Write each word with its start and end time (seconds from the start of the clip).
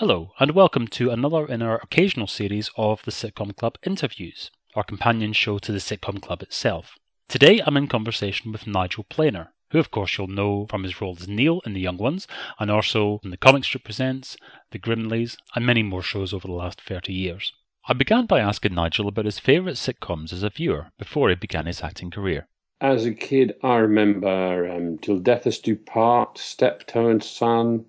Hello, 0.00 0.34
and 0.38 0.50
welcome 0.50 0.86
to 0.88 1.08
another 1.08 1.46
in 1.46 1.62
our 1.62 1.78
occasional 1.78 2.26
series 2.26 2.70
of 2.76 3.02
the 3.04 3.10
Sitcom 3.10 3.56
Club 3.56 3.78
interviews, 3.82 4.50
our 4.74 4.84
companion 4.84 5.32
show 5.32 5.58
to 5.58 5.72
the 5.72 5.78
Sitcom 5.78 6.20
Club 6.20 6.42
itself. 6.42 6.98
Today 7.28 7.62
I'm 7.64 7.78
in 7.78 7.86
conversation 7.86 8.52
with 8.52 8.66
Nigel 8.66 9.04
Planer, 9.04 9.54
who 9.70 9.78
of 9.78 9.90
course 9.90 10.18
you'll 10.18 10.26
know 10.26 10.66
from 10.66 10.82
his 10.82 11.00
role 11.00 11.16
as 11.18 11.26
Neil 11.26 11.62
in 11.64 11.72
The 11.72 11.80
Young 11.80 11.96
Ones, 11.96 12.28
and 12.58 12.70
also 12.70 13.20
from 13.22 13.30
The 13.30 13.38
Comic 13.38 13.64
Strip 13.64 13.84
Presents, 13.84 14.36
The 14.70 14.78
Grimleys, 14.78 15.38
and 15.54 15.64
many 15.64 15.82
more 15.82 16.02
shows 16.02 16.34
over 16.34 16.46
the 16.46 16.52
last 16.52 16.78
30 16.82 17.14
years. 17.14 17.54
I 17.88 17.94
began 17.94 18.26
by 18.26 18.40
asking 18.40 18.74
Nigel 18.74 19.08
about 19.08 19.24
his 19.24 19.38
favourite 19.38 19.76
sitcoms 19.76 20.30
as 20.30 20.42
a 20.42 20.50
viewer 20.50 20.88
before 20.98 21.30
he 21.30 21.36
began 21.36 21.64
his 21.64 21.82
acting 21.82 22.10
career. 22.10 22.48
As 22.82 23.06
a 23.06 23.14
kid, 23.14 23.56
I 23.62 23.76
remember 23.76 24.70
um, 24.70 24.98
Till 24.98 25.20
Death 25.20 25.46
Us 25.46 25.58
Do 25.58 25.74
Part, 25.74 26.36
Steptoe 26.36 27.08
and 27.08 27.24
Son, 27.24 27.86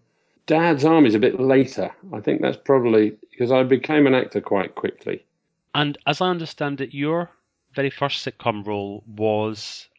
Dad's 0.47 0.85
Army 0.85 1.09
is 1.09 1.15
a 1.15 1.19
bit 1.19 1.41
later. 1.41 1.93
I 2.13 2.21
think 2.21 2.41
that's 2.41 2.57
probably 2.57 3.17
because 3.29 3.51
I 3.51 3.63
became 3.63 4.07
an 4.07 4.15
actor 4.15 4.39
quite 4.39 4.75
quickly. 4.75 5.25
And 5.75 5.97
as 6.07 6.21
I 6.21 6.29
understand 6.29 6.79
it, 6.79 6.93
your 6.93 7.29
very 7.73 7.89
first 7.89 8.25
sitcom 8.25 8.65
role 8.65 9.03
was 9.05 9.89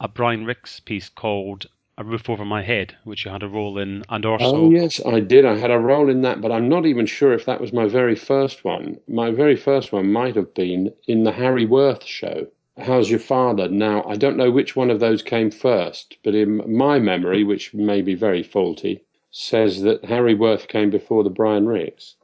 a 0.00 0.08
Brian 0.08 0.46
Rix 0.46 0.80
piece 0.80 1.10
called 1.10 1.66
A 1.98 2.04
Roof 2.04 2.30
Over 2.30 2.46
My 2.46 2.62
Head, 2.62 2.96
which 3.04 3.26
you 3.26 3.30
had 3.30 3.42
a 3.42 3.48
role 3.48 3.78
in, 3.78 4.02
and 4.08 4.24
oh, 4.24 4.32
also. 4.32 4.56
Oh, 4.56 4.70
yes, 4.70 4.98
I 5.04 5.20
did. 5.20 5.44
I 5.44 5.56
had 5.56 5.70
a 5.70 5.78
role 5.78 6.08
in 6.08 6.22
that, 6.22 6.40
but 6.40 6.52
I'm 6.52 6.70
not 6.70 6.86
even 6.86 7.04
sure 7.04 7.34
if 7.34 7.44
that 7.44 7.60
was 7.60 7.74
my 7.74 7.86
very 7.86 8.16
first 8.16 8.64
one. 8.64 8.98
My 9.08 9.30
very 9.30 9.56
first 9.56 9.92
one 9.92 10.10
might 10.10 10.36
have 10.36 10.54
been 10.54 10.90
in 11.06 11.24
the 11.24 11.32
Harry 11.32 11.66
Worth 11.66 12.04
show. 12.04 12.46
How's 12.78 13.10
Your 13.10 13.20
Father? 13.20 13.68
Now, 13.68 14.04
I 14.04 14.16
don't 14.16 14.38
know 14.38 14.50
which 14.50 14.74
one 14.74 14.88
of 14.88 15.00
those 15.00 15.22
came 15.22 15.50
first, 15.50 16.16
but 16.24 16.34
in 16.34 16.74
my 16.74 16.98
memory, 16.98 17.44
which 17.44 17.74
may 17.74 18.00
be 18.00 18.14
very 18.14 18.42
faulty, 18.42 19.02
says 19.38 19.82
that 19.82 20.04
Harry 20.04 20.34
Worth 20.34 20.66
came 20.66 20.90
before 20.90 21.22
the 21.22 21.30
Brian 21.30 21.64
Rix. 21.64 22.16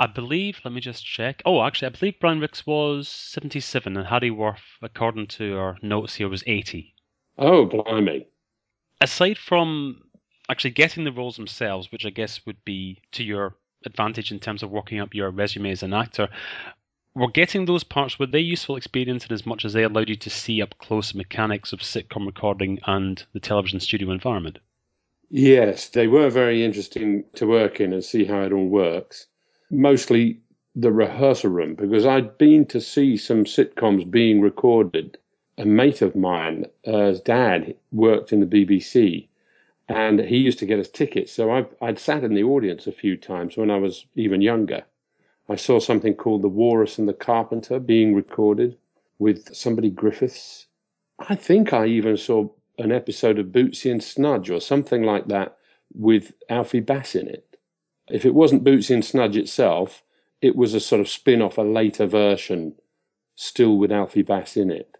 I 0.00 0.06
believe, 0.06 0.60
let 0.64 0.72
me 0.72 0.80
just 0.80 1.04
check. 1.04 1.42
Oh, 1.44 1.62
actually, 1.62 1.88
I 1.88 1.98
believe 1.98 2.20
Brian 2.20 2.40
Rix 2.40 2.66
was 2.66 3.06
77 3.06 3.96
and 3.96 4.06
Harry 4.06 4.30
Worth, 4.30 4.64
according 4.80 5.26
to 5.26 5.58
our 5.58 5.76
notes 5.82 6.14
here, 6.14 6.28
was 6.28 6.42
80. 6.46 6.94
Oh, 7.36 7.66
blimey. 7.66 8.28
Aside 8.98 9.36
from 9.36 10.02
actually 10.48 10.70
getting 10.70 11.04
the 11.04 11.12
roles 11.12 11.36
themselves, 11.36 11.92
which 11.92 12.06
I 12.06 12.10
guess 12.10 12.46
would 12.46 12.64
be 12.64 13.02
to 13.12 13.22
your 13.22 13.56
advantage 13.84 14.32
in 14.32 14.40
terms 14.40 14.62
of 14.62 14.70
working 14.70 15.00
up 15.00 15.14
your 15.14 15.30
resume 15.30 15.70
as 15.70 15.82
an 15.82 15.92
actor, 15.92 16.30
were 17.14 17.30
getting 17.30 17.66
those 17.66 17.84
parts, 17.84 18.18
were 18.18 18.26
they 18.26 18.40
useful 18.40 18.76
experience 18.76 19.26
in 19.26 19.32
as 19.32 19.44
much 19.44 19.66
as 19.66 19.74
they 19.74 19.82
allowed 19.82 20.08
you 20.08 20.16
to 20.16 20.30
see 20.30 20.62
up 20.62 20.78
close 20.78 21.14
mechanics 21.14 21.74
of 21.74 21.80
sitcom 21.80 22.24
recording 22.24 22.78
and 22.86 23.26
the 23.34 23.40
television 23.40 23.80
studio 23.80 24.10
environment? 24.10 24.60
Yes, 25.30 25.88
they 25.90 26.06
were 26.08 26.30
very 26.30 26.64
interesting 26.64 27.24
to 27.34 27.46
work 27.46 27.80
in 27.80 27.92
and 27.92 28.04
see 28.04 28.24
how 28.24 28.42
it 28.42 28.52
all 28.52 28.68
works. 28.68 29.26
Mostly 29.70 30.40
the 30.74 30.92
rehearsal 30.92 31.50
room, 31.50 31.74
because 31.74 32.06
I'd 32.06 32.38
been 32.38 32.66
to 32.66 32.80
see 32.80 33.16
some 33.16 33.44
sitcoms 33.44 34.10
being 34.10 34.40
recorded. 34.40 35.18
A 35.58 35.66
mate 35.66 36.02
of 36.02 36.16
mine, 36.16 36.66
uh, 36.86 37.12
dad, 37.24 37.76
worked 37.92 38.32
in 38.32 38.40
the 38.40 38.46
BBC 38.46 39.28
and 39.88 40.20
he 40.20 40.38
used 40.38 40.58
to 40.60 40.66
get 40.66 40.80
us 40.80 40.88
tickets. 40.88 41.32
So 41.32 41.50
i 41.52 41.66
I'd 41.82 41.98
sat 41.98 42.24
in 42.24 42.34
the 42.34 42.44
audience 42.44 42.86
a 42.86 42.92
few 42.92 43.16
times 43.16 43.56
when 43.56 43.70
I 43.70 43.78
was 43.78 44.06
even 44.16 44.42
younger. 44.42 44.84
I 45.48 45.56
saw 45.56 45.80
something 45.80 46.14
called 46.14 46.42
The 46.42 46.48
Walrus 46.48 46.98
and 46.98 47.08
the 47.08 47.14
Carpenter 47.14 47.80
being 47.80 48.14
recorded 48.14 48.78
with 49.18 49.54
somebody 49.54 49.90
Griffiths. 49.90 50.66
I 51.18 51.36
think 51.36 51.72
I 51.72 51.86
even 51.86 52.16
saw 52.16 52.50
an 52.78 52.92
episode 52.92 53.38
of 53.38 53.46
Bootsie 53.46 53.90
and 53.90 54.00
Snudge 54.00 54.50
or 54.50 54.60
something 54.60 55.02
like 55.02 55.26
that 55.28 55.56
with 55.94 56.32
Alfie 56.48 56.80
Bass 56.80 57.14
in 57.14 57.28
it. 57.28 57.56
If 58.08 58.24
it 58.24 58.34
wasn't 58.34 58.64
Bootsie 58.64 58.94
and 58.94 59.04
Snudge 59.04 59.36
itself, 59.36 60.02
it 60.40 60.56
was 60.56 60.74
a 60.74 60.80
sort 60.80 61.00
of 61.00 61.08
spin 61.08 61.42
off, 61.42 61.58
a 61.58 61.62
later 61.62 62.06
version, 62.06 62.74
still 63.34 63.76
with 63.76 63.92
Alfie 63.92 64.22
Bass 64.22 64.56
in 64.56 64.70
it. 64.70 64.96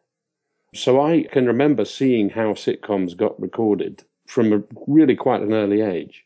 So 0.75 1.01
I 1.01 1.25
can 1.31 1.47
remember 1.47 1.85
seeing 1.85 2.29
how 2.29 2.53
sitcoms 2.53 3.17
got 3.17 3.41
recorded 3.41 4.03
from 4.27 4.53
a 4.53 4.63
really 4.87 5.17
quite 5.17 5.41
an 5.41 5.55
early 5.55 5.81
age. 5.81 6.25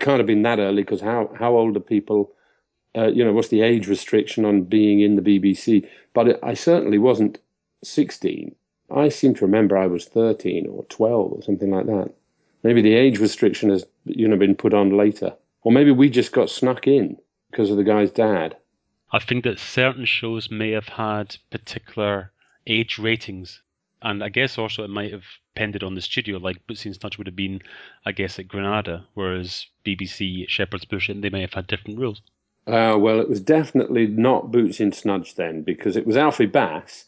Can't 0.00 0.18
have 0.18 0.26
been 0.26 0.42
that 0.42 0.58
early 0.58 0.82
because 0.82 1.00
how, 1.00 1.30
how 1.38 1.56
old 1.56 1.76
are 1.76 1.80
people? 1.80 2.32
Uh, 2.96 3.08
you 3.08 3.24
know, 3.24 3.32
what's 3.32 3.48
the 3.48 3.62
age 3.62 3.86
restriction 3.86 4.44
on 4.44 4.62
being 4.62 5.00
in 5.00 5.16
the 5.16 5.22
BBC? 5.22 5.86
But 6.14 6.28
it, 6.28 6.40
I 6.42 6.54
certainly 6.54 6.98
wasn't 6.98 7.38
16 7.84 8.54
I 8.90 9.08
seem 9.08 9.34
to 9.34 9.44
remember 9.44 9.76
I 9.76 9.86
was 9.86 10.04
13 10.04 10.66
or 10.68 10.84
12 10.84 11.32
or 11.32 11.42
something 11.42 11.70
like 11.70 11.86
that. 11.86 12.12
Maybe 12.62 12.82
the 12.82 12.94
age 12.94 13.18
restriction 13.18 13.70
has 13.70 13.84
you 14.04 14.28
know 14.28 14.36
been 14.36 14.54
put 14.54 14.74
on 14.74 14.96
later, 14.96 15.34
or 15.62 15.72
maybe 15.72 15.90
we 15.90 16.10
just 16.10 16.32
got 16.32 16.50
snuck 16.50 16.86
in 16.86 17.18
because 17.50 17.70
of 17.70 17.76
the 17.76 17.84
guy's 17.84 18.10
dad. 18.10 18.56
I 19.12 19.18
think 19.18 19.44
that 19.44 19.58
certain 19.58 20.04
shows 20.04 20.50
may 20.50 20.72
have 20.72 20.88
had 20.88 21.36
particular 21.50 22.32
age 22.66 22.98
ratings, 22.98 23.62
and 24.02 24.22
I 24.22 24.28
guess 24.28 24.58
also 24.58 24.84
it 24.84 24.90
might 24.90 25.12
have 25.12 25.24
depended 25.54 25.82
on 25.82 25.94
the 25.94 26.00
studio. 26.00 26.38
Like 26.38 26.66
Bootsie 26.66 26.86
and 26.86 26.94
Snudge 26.94 27.18
would 27.18 27.26
have 27.26 27.36
been, 27.36 27.62
I 28.04 28.12
guess, 28.12 28.38
at 28.38 28.48
Granada, 28.48 29.06
whereas 29.14 29.66
BBC 29.84 30.48
Shepherd's 30.48 30.84
Bush 30.84 31.08
and 31.08 31.22
they 31.22 31.30
may 31.30 31.40
have 31.40 31.54
had 31.54 31.66
different 31.66 31.98
rules. 31.98 32.20
Uh, 32.66 32.96
well, 32.98 33.20
it 33.20 33.28
was 33.28 33.40
definitely 33.40 34.06
not 34.08 34.50
Boots 34.50 34.80
and 34.80 34.92
Snudge 34.92 35.36
then 35.36 35.62
because 35.62 35.96
it 35.96 36.06
was 36.06 36.16
Alfie 36.16 36.46
Bass 36.46 37.06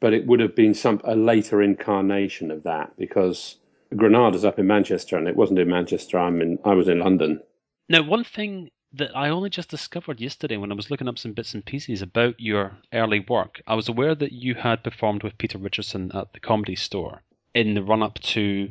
but 0.00 0.12
it 0.12 0.26
would 0.26 0.40
have 0.40 0.54
been 0.54 0.74
some 0.74 1.00
a 1.04 1.14
later 1.14 1.62
incarnation 1.62 2.50
of 2.50 2.62
that 2.64 2.96
because 2.96 3.56
Granada's 3.96 4.44
up 4.44 4.58
in 4.58 4.66
Manchester 4.66 5.16
and 5.16 5.28
it 5.28 5.36
wasn't 5.36 5.58
in 5.58 5.68
Manchester. 5.68 6.18
I'm 6.18 6.40
in. 6.40 6.58
I 6.64 6.74
was 6.74 6.88
in 6.88 6.98
London. 7.00 7.40
Now, 7.88 8.02
one 8.02 8.24
thing 8.24 8.70
that 8.94 9.16
I 9.16 9.28
only 9.28 9.50
just 9.50 9.68
discovered 9.68 10.20
yesterday 10.20 10.56
when 10.56 10.70
I 10.70 10.74
was 10.74 10.90
looking 10.90 11.08
up 11.08 11.18
some 11.18 11.32
bits 11.32 11.54
and 11.54 11.64
pieces 11.64 12.00
about 12.00 12.38
your 12.38 12.76
early 12.92 13.20
work, 13.20 13.60
I 13.66 13.74
was 13.74 13.88
aware 13.88 14.14
that 14.14 14.32
you 14.32 14.54
had 14.54 14.84
performed 14.84 15.22
with 15.22 15.38
Peter 15.38 15.58
Richardson 15.58 16.12
at 16.14 16.32
the 16.32 16.40
Comedy 16.40 16.76
Store 16.76 17.22
in 17.54 17.74
the 17.74 17.82
run 17.82 18.02
up 18.02 18.20
to 18.20 18.70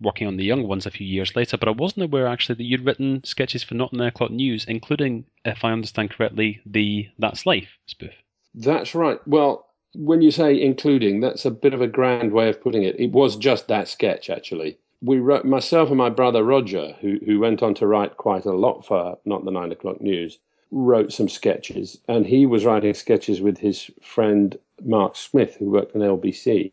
working 0.00 0.26
on 0.26 0.36
the 0.36 0.44
young 0.44 0.66
ones 0.66 0.86
a 0.86 0.90
few 0.90 1.06
years 1.06 1.36
later, 1.36 1.56
but 1.56 1.68
I 1.68 1.72
wasn't 1.72 2.04
aware 2.04 2.26
actually 2.26 2.56
that 2.56 2.64
you'd 2.64 2.84
written 2.84 3.22
sketches 3.24 3.62
for 3.62 3.74
Not 3.74 3.92
Nine 3.92 4.08
O'Clock 4.08 4.30
News, 4.30 4.64
including, 4.64 5.26
if 5.44 5.64
I 5.64 5.72
understand 5.72 6.10
correctly, 6.10 6.60
the 6.64 7.08
That's 7.18 7.44
Life 7.46 7.68
spoof. 7.86 8.14
That's 8.54 8.94
right. 8.94 9.18
Well, 9.26 9.66
when 9.94 10.22
you 10.22 10.30
say 10.30 10.60
including, 10.60 11.20
that's 11.20 11.44
a 11.44 11.50
bit 11.50 11.74
of 11.74 11.80
a 11.80 11.88
grand 11.88 12.32
way 12.32 12.48
of 12.48 12.60
putting 12.60 12.84
it. 12.84 12.98
It 12.98 13.10
was 13.10 13.34
just 13.36 13.66
that 13.68 13.88
sketch, 13.88 14.30
actually. 14.30 14.78
We 15.02 15.18
wrote, 15.18 15.44
myself 15.44 15.88
and 15.88 15.98
my 15.98 16.10
brother 16.10 16.44
Roger, 16.44 16.94
who, 17.00 17.18
who 17.26 17.40
went 17.40 17.62
on 17.62 17.74
to 17.74 17.86
write 17.86 18.16
quite 18.16 18.44
a 18.44 18.52
lot 18.52 18.86
for 18.86 19.18
Not 19.24 19.44
the 19.44 19.50
Nine 19.50 19.72
O'Clock 19.72 20.00
News, 20.00 20.38
wrote 20.70 21.12
some 21.12 21.28
sketches. 21.28 21.98
And 22.06 22.24
he 22.24 22.46
was 22.46 22.64
writing 22.64 22.94
sketches 22.94 23.40
with 23.40 23.58
his 23.58 23.90
friend 24.00 24.56
Mark 24.84 25.16
Smith, 25.16 25.56
who 25.56 25.70
worked 25.70 25.96
on 25.96 26.02
LBC 26.02 26.72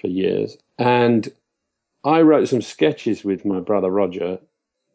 for 0.00 0.08
years. 0.08 0.58
And 0.78 1.32
I 2.02 2.22
wrote 2.22 2.48
some 2.48 2.62
sketches 2.62 3.22
with 3.22 3.44
my 3.44 3.60
brother 3.60 3.90
Roger. 3.90 4.40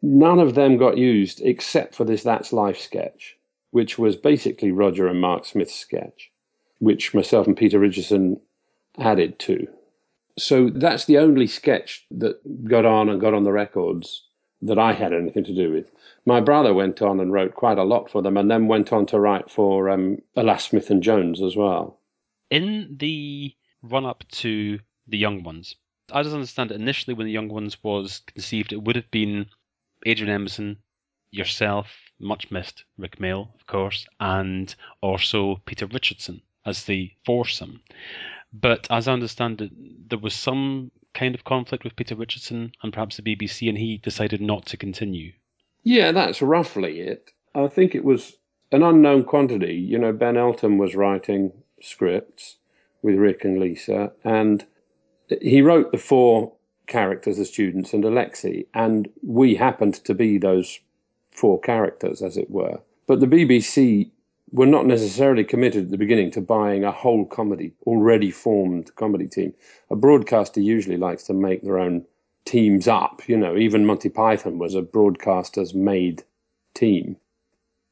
None 0.02 0.38
of 0.38 0.54
them 0.54 0.76
got 0.76 0.98
used 0.98 1.40
except 1.42 1.94
for 1.94 2.04
this 2.04 2.24
That's 2.24 2.52
Life 2.52 2.78
sketch, 2.78 3.38
which 3.70 3.98
was 3.98 4.16
basically 4.16 4.70
Roger 4.70 5.06
and 5.06 5.20
Mark 5.20 5.46
Smith's 5.46 5.74
sketch 5.74 6.30
which 6.78 7.14
myself 7.14 7.46
and 7.46 7.56
Peter 7.56 7.78
Richardson 7.78 8.40
added 8.98 9.38
to. 9.40 9.66
So 10.38 10.68
that's 10.68 11.04
the 11.04 11.18
only 11.18 11.46
sketch 11.46 12.04
that 12.10 12.68
got 12.68 12.84
on 12.84 13.08
and 13.08 13.20
got 13.20 13.34
on 13.34 13.44
the 13.44 13.52
records 13.52 14.24
that 14.62 14.78
I 14.78 14.92
had 14.92 15.12
anything 15.12 15.44
to 15.44 15.54
do 15.54 15.72
with. 15.72 15.90
My 16.26 16.40
brother 16.40 16.72
went 16.74 17.02
on 17.02 17.20
and 17.20 17.32
wrote 17.32 17.54
quite 17.54 17.78
a 17.78 17.84
lot 17.84 18.10
for 18.10 18.22
them, 18.22 18.36
and 18.36 18.50
then 18.50 18.66
went 18.66 18.92
on 18.92 19.06
to 19.06 19.20
write 19.20 19.50
for 19.50 19.90
um, 19.90 20.18
Alas 20.36 20.64
Smith 20.64 20.90
and 20.90 21.02
Jones 21.02 21.42
as 21.42 21.54
well. 21.54 22.00
In 22.50 22.96
the 22.98 23.54
run 23.82 24.06
up 24.06 24.24
to 24.32 24.80
the 25.06 25.18
Young 25.18 25.42
Ones, 25.42 25.76
I 26.10 26.22
just 26.22 26.34
understand 26.34 26.70
it 26.70 26.80
initially 26.80 27.14
when 27.14 27.26
the 27.26 27.32
Young 27.32 27.48
Ones 27.48 27.82
was 27.82 28.22
conceived, 28.26 28.72
it 28.72 28.82
would 28.82 28.96
have 28.96 29.10
been 29.10 29.46
Adrian 30.06 30.32
Edmondson, 30.32 30.78
yourself, 31.30 31.88
much 32.18 32.50
missed 32.50 32.84
Rick 32.96 33.18
Mayall, 33.18 33.54
of 33.54 33.66
course, 33.66 34.06
and 34.18 34.74
also 35.00 35.60
Peter 35.66 35.86
Richardson 35.86 36.40
as 36.66 36.84
the 36.84 37.10
foursome. 37.24 37.80
But 38.52 38.86
as 38.90 39.08
I 39.08 39.12
understand 39.12 39.60
it, 39.60 39.70
there 40.08 40.18
was 40.18 40.34
some 40.34 40.90
kind 41.12 41.34
of 41.34 41.44
conflict 41.44 41.84
with 41.84 41.96
Peter 41.96 42.14
Richardson 42.14 42.72
and 42.82 42.92
perhaps 42.92 43.16
the 43.16 43.22
BBC, 43.22 43.68
and 43.68 43.78
he 43.78 43.98
decided 43.98 44.40
not 44.40 44.66
to 44.66 44.76
continue. 44.76 45.32
Yeah, 45.82 46.12
that's 46.12 46.42
roughly 46.42 47.00
it. 47.00 47.30
I 47.54 47.68
think 47.68 47.94
it 47.94 48.04
was 48.04 48.36
an 48.72 48.82
unknown 48.82 49.24
quantity. 49.24 49.74
You 49.74 49.98
know, 49.98 50.12
Ben 50.12 50.36
Elton 50.36 50.78
was 50.78 50.94
writing 50.94 51.52
scripts 51.80 52.56
with 53.02 53.16
Rick 53.16 53.44
and 53.44 53.60
Lisa, 53.60 54.12
and 54.24 54.64
he 55.40 55.62
wrote 55.62 55.92
the 55.92 55.98
four 55.98 56.52
characters, 56.86 57.36
the 57.38 57.44
students, 57.44 57.92
and 57.92 58.04
Alexei, 58.04 58.66
and 58.74 59.08
we 59.22 59.54
happened 59.54 59.94
to 60.04 60.14
be 60.14 60.38
those 60.38 60.78
four 61.30 61.60
characters, 61.60 62.22
as 62.22 62.36
it 62.36 62.50
were. 62.50 62.80
But 63.06 63.20
the 63.20 63.26
BBC 63.26 64.10
were 64.52 64.66
not 64.66 64.86
necessarily 64.86 65.44
committed 65.44 65.84
at 65.84 65.90
the 65.90 65.98
beginning 65.98 66.30
to 66.32 66.40
buying 66.40 66.84
a 66.84 66.92
whole 66.92 67.24
comedy, 67.24 67.72
already 67.86 68.30
formed 68.30 68.94
comedy 68.94 69.26
team. 69.26 69.54
A 69.90 69.96
broadcaster 69.96 70.60
usually 70.60 70.96
likes 70.96 71.24
to 71.24 71.34
make 71.34 71.62
their 71.62 71.78
own 71.78 72.04
teams 72.44 72.86
up. 72.86 73.28
You 73.28 73.36
know, 73.36 73.56
even 73.56 73.86
Monty 73.86 74.10
Python 74.10 74.58
was 74.58 74.74
a 74.74 74.82
broadcaster's 74.82 75.74
made 75.74 76.22
team. 76.74 77.16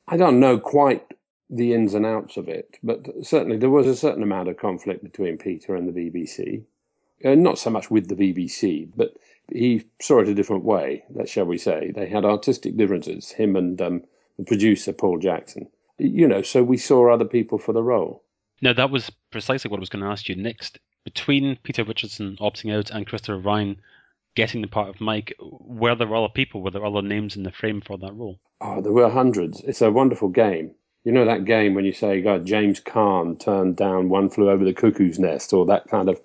I 0.06 0.16
don't 0.16 0.40
know 0.40 0.58
quite 0.58 1.14
the 1.48 1.74
ins 1.74 1.94
and 1.94 2.06
outs 2.06 2.36
of 2.36 2.48
it, 2.48 2.78
but 2.82 3.06
certainly 3.22 3.56
there 3.56 3.70
was 3.70 3.86
a 3.86 3.96
certain 3.96 4.22
amount 4.22 4.48
of 4.48 4.56
conflict 4.56 5.02
between 5.02 5.38
Peter 5.38 5.74
and 5.74 5.88
the 5.88 5.92
BBC. 5.92 6.64
Uh, 7.24 7.34
not 7.34 7.58
so 7.58 7.70
much 7.70 7.90
with 7.90 8.08
the 8.08 8.16
BBC, 8.16 8.90
but 8.96 9.16
he 9.50 9.84
saw 10.00 10.20
it 10.20 10.28
a 10.28 10.34
different 10.34 10.64
way, 10.64 11.04
shall 11.26 11.44
we 11.44 11.58
say. 11.58 11.92
They 11.94 12.08
had 12.08 12.24
artistic 12.24 12.76
differences, 12.76 13.30
him 13.30 13.54
and 13.54 13.80
um, 13.80 14.02
the 14.38 14.44
producer, 14.44 14.92
Paul 14.92 15.18
Jackson. 15.18 15.68
You 16.02 16.26
know, 16.26 16.42
so 16.42 16.64
we 16.64 16.78
saw 16.78 17.12
other 17.12 17.24
people 17.24 17.58
for 17.58 17.72
the 17.72 17.82
role. 17.82 18.24
Now, 18.60 18.72
that 18.72 18.90
was 18.90 19.10
precisely 19.30 19.70
what 19.70 19.78
I 19.78 19.80
was 19.80 19.88
going 19.88 20.04
to 20.04 20.10
ask 20.10 20.28
you 20.28 20.34
next. 20.34 20.78
Between 21.04 21.58
Peter 21.62 21.84
Richardson 21.84 22.36
opting 22.40 22.76
out 22.76 22.90
and 22.90 23.06
Christopher 23.06 23.38
Ryan 23.38 23.80
getting 24.34 24.62
the 24.62 24.68
part 24.68 24.88
of 24.88 25.00
Mike, 25.00 25.34
were 25.40 25.94
there 25.94 26.14
other 26.14 26.32
people? 26.32 26.62
Were 26.62 26.70
there 26.70 26.84
other 26.84 27.02
names 27.02 27.36
in 27.36 27.44
the 27.44 27.52
frame 27.52 27.80
for 27.80 27.98
that 27.98 28.14
role? 28.14 28.40
Oh, 28.60 28.80
there 28.80 28.92
were 28.92 29.10
hundreds. 29.10 29.60
It's 29.60 29.82
a 29.82 29.90
wonderful 29.90 30.28
game. 30.28 30.74
You 31.04 31.12
know 31.12 31.24
that 31.24 31.44
game 31.44 31.74
when 31.74 31.84
you 31.84 31.92
say, 31.92 32.20
God, 32.20 32.46
James 32.46 32.80
Caan 32.80 33.38
turned 33.38 33.76
down 33.76 34.08
One 34.08 34.30
Flew 34.30 34.50
Over 34.50 34.64
the 34.64 34.72
Cuckoo's 34.72 35.18
Nest, 35.18 35.52
or 35.52 35.66
that 35.66 35.88
kind 35.88 36.08
of. 36.08 36.20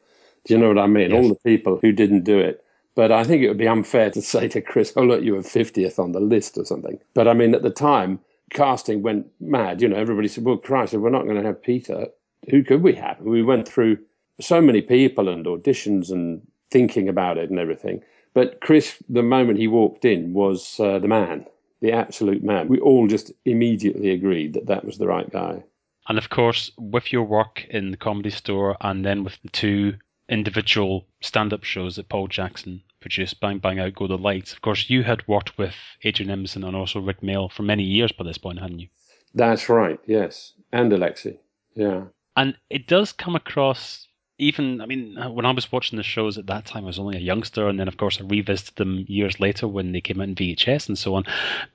Do 0.46 0.54
you 0.54 0.60
know 0.60 0.70
what 0.70 0.78
I 0.78 0.88
mean? 0.88 1.12
Yes. 1.12 1.24
All 1.24 1.30
the 1.30 1.50
people 1.50 1.80
who 1.82 1.92
didn't 1.92 2.24
do 2.24 2.40
it. 2.40 2.64
But 2.96 3.12
I 3.12 3.24
think 3.24 3.44
it 3.44 3.48
would 3.48 3.58
be 3.58 3.68
unfair 3.68 4.10
to 4.12 4.22
say 4.34 4.48
to 4.50 4.62
Chris, 4.62 4.94
oh, 4.96 5.04
look, 5.04 5.24
you 5.24 5.34
were 5.34 5.42
50th 5.42 6.00
on 6.00 6.14
the 6.14 6.20
list 6.20 6.58
or 6.58 6.66
something. 6.66 7.00
But 7.14 7.28
I 7.28 7.34
mean, 7.34 7.54
at 7.54 7.64
the 7.64 7.70
time, 7.70 8.20
casting 8.52 9.02
went 9.02 9.28
mad. 9.40 9.82
You 9.82 9.90
know, 9.90 9.98
everybody 9.98 10.28
said, 10.28 10.44
well, 10.44 10.58
Christ, 10.58 10.94
if 10.94 11.02
we're 11.02 11.10
not 11.10 11.26
going 11.26 11.38
to 11.38 11.48
have 11.48 11.62
Peter, 11.62 12.08
who 12.50 12.64
could 12.64 12.82
we 12.82 12.94
have? 12.96 13.20
We 13.20 13.44
went 13.44 13.68
through 13.68 13.98
so 14.40 14.62
many 14.62 14.82
people 14.82 15.30
and 15.30 15.46
auditions 15.46 16.12
and 16.12 16.42
thinking 16.72 17.10
about 17.10 17.38
it 17.38 17.50
and 17.50 17.60
everything. 17.60 18.02
But 18.34 18.62
Chris, 18.62 19.02
the 19.10 19.24
moment 19.24 19.60
he 19.60 19.68
walked 19.68 20.06
in, 20.06 20.34
was 20.34 20.80
uh, 20.80 21.00
the 21.00 21.08
man 21.08 21.46
the 21.82 21.92
absolute 21.92 22.44
man. 22.44 22.68
We 22.68 22.80
all 22.80 23.08
just 23.08 23.32
immediately 23.46 24.10
agreed 24.10 24.54
that 24.54 24.68
that 24.68 24.86
was 24.86 24.98
the 24.98 25.08
right 25.08 25.30
guy. 25.30 25.64
And 26.10 26.18
of 26.18 26.30
course, 26.30 26.72
with 26.78 27.12
your 27.12 27.24
work 27.24 27.66
in 27.70 27.92
the 27.92 27.98
comedy 27.98 28.30
store 28.30 28.78
and 28.82 29.06
then 29.06 29.24
with 29.24 29.42
the 29.42 29.50
two 29.50 29.96
individual 30.30 31.06
stand 31.22 31.54
up 31.54 31.64
shows 31.64 31.96
that 31.98 32.10
Paul 32.10 32.28
Jackson 32.28 32.82
produced, 33.00 33.40
Bang 33.40 33.60
Bang 33.60 33.80
Out 33.80 33.96
Go 33.96 34.08
the 34.08 34.18
Lights, 34.18 34.54
of 34.54 34.62
course, 34.62 34.90
you 34.90 35.04
had 35.04 35.28
worked 35.28 35.58
with 35.58 35.76
Adrian 36.04 36.32
Edmondson 36.32 36.64
and 36.64 36.76
also 36.76 37.00
Rick 37.00 37.22
Mayall 37.22 37.52
for 37.52 37.64
many 37.64 37.84
years 37.84 38.12
by 38.12 38.24
this 38.24 38.38
point, 38.38 38.60
hadn't 38.60 38.80
you? 38.80 38.88
That's 39.34 39.70
right, 39.70 40.00
yes. 40.06 40.54
And 40.72 40.92
Alexei, 40.92 41.40
yeah. 41.76 42.06
And 42.36 42.56
it 42.70 42.88
does 42.88 43.14
come 43.14 43.36
across 43.36 44.08
even 44.40 44.82
I 44.82 44.86
mean, 44.86 45.18
uh, 45.18 45.32
when 45.32 45.46
I 45.46 45.52
was 45.52 45.72
watching 45.72 45.98
the 45.98 46.04
shows 46.04 46.38
at 46.38 46.48
that 46.48 46.66
time, 46.66 46.84
I 46.84 46.88
was 46.88 47.00
only 47.00 47.18
a 47.18 47.22
youngster, 47.22 47.68
and 47.68 47.80
then 47.80 47.88
of 47.88 47.98
course 47.98 48.22
I 48.22 48.26
revisited 48.26 48.76
them 48.76 49.06
years 49.08 49.40
later 49.40 49.68
when 49.68 49.92
they 49.92 50.02
came 50.02 50.22
out 50.22 50.28
in 50.28 50.36
VHS 50.36 50.88
and 50.88 50.98
so 50.98 51.16
on. 51.16 51.26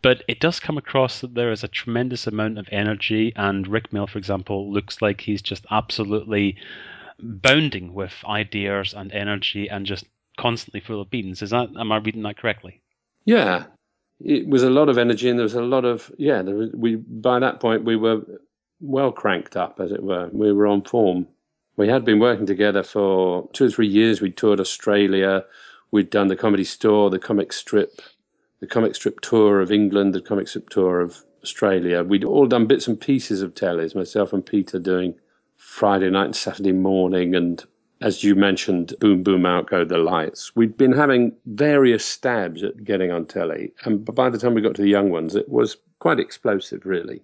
But 0.01 0.23
it 0.29 0.41
does 0.41 0.61
come 0.61 0.79
across 0.79 1.21
that 1.21 1.35
there 1.35 1.51
is 1.51 1.65
a 1.65 1.69
tremendous 1.69 2.27
amount 2.27 2.59
of 2.59 2.69
energy, 2.71 3.33
and 3.35 3.67
Rick 3.67 3.91
Mayall, 3.91 4.09
for 4.09 4.19
example, 4.19 4.73
looks 4.73 5.03
like 5.03 5.21
he's 5.21 5.43
just 5.43 5.67
absolutely 5.71 6.57
bounding 7.19 7.95
with 7.95 8.15
ideas 8.25 8.95
and 8.95 9.13
energy, 9.13 9.69
and 9.69 9.85
just 9.85 10.05
constantly 10.43 10.81
full 10.81 11.00
of 11.00 11.09
beans. 11.09 11.41
Is 11.41 11.50
that 11.50 11.71
am 11.79 11.93
I 11.93 11.99
reading 11.99 12.23
that 12.23 12.37
correctly? 12.37 12.83
Yeah, 13.25 13.67
it 14.21 14.49
was 14.49 14.65
a 14.65 14.71
lot 14.71 14.89
of 14.89 14.99
energy, 14.99 15.29
and 15.29 15.39
there 15.39 15.44
was 15.44 15.55
a 15.55 15.62
lot 15.62 15.85
of 15.85 16.11
yeah. 16.19 16.43
Was, 16.43 16.71
we 16.75 16.97
by 16.97 17.39
that 17.39 17.61
point 17.61 17.85
we 17.85 17.97
were 17.97 18.23
well 18.81 19.12
cranked 19.12 19.56
up, 19.56 19.79
as 19.81 19.93
it 19.93 20.03
were. 20.03 20.29
We 20.33 20.53
were 20.53 20.67
on 20.67 20.83
form. 20.83 21.29
We 21.77 21.89
had 21.89 22.05
been 22.05 22.19
working 22.19 22.47
together 22.47 22.83
for 22.83 23.49
two 23.53 23.67
or 23.67 23.71
three 23.71 23.87
years. 23.87 24.21
We'd 24.21 24.37
toured 24.37 24.61
Australia. 24.61 25.44
We'd 25.93 26.11
done 26.11 26.29
the 26.29 26.37
comedy 26.37 26.65
store, 26.65 27.09
the 27.09 27.19
comic 27.19 27.53
strip, 27.53 28.00
the 28.61 28.67
comic 28.67 28.95
strip 28.95 29.21
tour 29.21 29.61
of 29.61 29.71
England, 29.71 30.15
the 30.15 30.21
comic 30.21 30.49
strip 30.49 30.71
tour 30.71 31.00
of 31.00 31.23
Australia. 31.43 32.03
We'd 32.03 32.25
all 32.25 32.47
done 32.47 32.67
bits 32.67 32.88
and 32.88 33.00
pieces 33.00 33.43
of 33.43 33.55
tellies, 33.55 33.95
myself 33.95 34.33
and 34.33 34.45
Peter 34.45 34.79
doing 34.79 35.15
Friday 35.56 36.11
night 36.11 36.27
and 36.27 36.37
Saturday 36.37 36.73
morning, 36.73 37.35
and 37.35 37.65
as 38.02 38.25
you 38.25 38.34
mentioned, 38.34 38.94
Boom 38.99 39.22
Boom 39.22 39.46
Out 39.46 39.69
Go 39.69 39.84
the 39.84 39.99
Lights. 39.99 40.54
We'd 40.56 40.76
been 40.76 40.93
having 40.93 41.32
various 41.46 42.04
stabs 42.04 42.62
at 42.62 42.84
getting 42.84 43.12
on 43.12 43.26
telly, 43.26 43.72
and 43.84 44.04
by 44.04 44.28
the 44.28 44.38
time 44.38 44.54
we 44.54 44.60
got 44.60 44.75
to 44.75 44.82
the 44.82 44.88
young 44.88 45.10
ones, 45.10 45.34
it 45.37 45.49
was 45.49 45.76
quite 46.00 46.19
explosive, 46.19 46.84
really. 46.84 47.22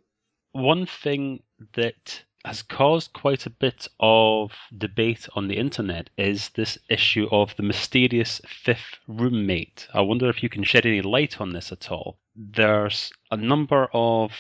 One 0.52 0.86
thing 0.86 1.42
that 1.74 2.22
has 2.44 2.62
caused 2.62 3.12
quite 3.12 3.46
a 3.46 3.50
bit 3.50 3.88
of 3.98 4.52
debate 4.76 5.28
on 5.34 5.48
the 5.48 5.56
internet 5.56 6.08
is 6.16 6.50
this 6.50 6.78
issue 6.88 7.26
of 7.32 7.54
the 7.56 7.64
mysterious 7.64 8.40
fifth 8.46 8.98
roommate. 9.08 9.88
I 9.92 10.00
wonder 10.02 10.30
if 10.30 10.42
you 10.42 10.48
can 10.48 10.62
shed 10.62 10.86
any 10.86 11.02
light 11.02 11.40
on 11.40 11.52
this 11.52 11.72
at 11.72 11.90
all. 11.90 12.18
There's 12.36 13.12
a 13.32 13.36
number 13.36 13.88
of 13.92 14.32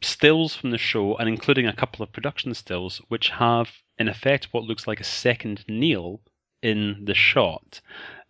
stills 0.00 0.56
from 0.56 0.70
the 0.70 0.78
show, 0.78 1.16
and 1.16 1.28
including 1.28 1.66
a 1.66 1.76
couple 1.76 2.02
of 2.02 2.12
production 2.12 2.54
stills, 2.54 3.00
which 3.08 3.28
have 3.28 3.70
in 4.02 4.08
effect 4.08 4.48
what 4.50 4.64
looks 4.64 4.86
like 4.86 5.00
a 5.00 5.04
second 5.04 5.64
Neil 5.68 6.20
in 6.62 7.04
the 7.04 7.14
shot. 7.14 7.80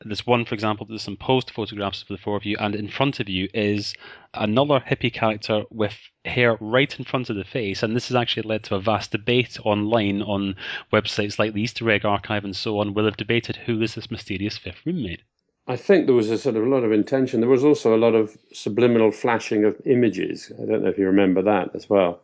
There's 0.05 0.27
one, 0.27 0.45
for 0.45 0.55
example, 0.55 0.87
there's 0.87 1.03
some 1.03 1.17
post 1.17 1.51
photographs 1.53 2.03
for 2.03 2.13
the 2.13 2.19
four 2.19 2.37
of 2.37 2.45
you, 2.45 2.57
and 2.59 2.75
in 2.75 2.89
front 2.89 3.21
of 3.21 3.29
you 3.29 3.49
is 3.55 3.95
another 4.35 4.81
hippie 4.81 5.13
character 5.13 5.63
with 5.71 5.95
hair 6.25 6.57
right 6.61 6.99
in 6.99 7.05
front 7.05 7.31
of 7.31 7.37
the 7.37 7.45
face. 7.45 7.83
And 7.83 7.95
this 7.95 8.09
has 8.09 8.17
actually 8.17 8.49
led 8.49 8.65
to 8.65 8.75
a 8.75 8.81
vast 8.81 9.13
debate 9.13 9.59
online 9.65 10.23
on 10.23 10.57
websites 10.93 11.39
like 11.39 11.53
the 11.53 11.63
Easter 11.63 11.89
Egg 11.91 12.05
Archive 12.05 12.45
and 12.45 12.57
so 12.57 12.79
on, 12.79 12.95
where 12.95 13.05
they've 13.05 13.17
debated 13.17 13.57
who 13.57 13.81
is 13.81 13.95
this 13.95 14.11
mysterious 14.11 14.59
fifth 14.59 14.85
roommate. 14.85 15.23
I 15.69 15.77
think 15.77 16.07
there 16.07 16.15
was 16.15 16.31
a 16.31 16.39
sort 16.39 16.57
of 16.57 16.65
a 16.65 16.69
lot 16.69 16.85
of 16.85 16.93
intention. 16.93 17.41
There 17.41 17.49
was 17.49 17.65
also 17.65 17.95
a 17.95 18.05
lot 18.05 18.15
of 18.15 18.37
subliminal 18.53 19.13
flashing 19.13 19.65
of 19.65 19.81
images. 19.87 20.51
I 20.61 20.67
don't 20.67 20.83
know 20.83 20.91
if 20.91 20.99
you 20.99 21.07
remember 21.07 21.43
that 21.43 21.75
as 21.75 21.89
well. 21.89 22.21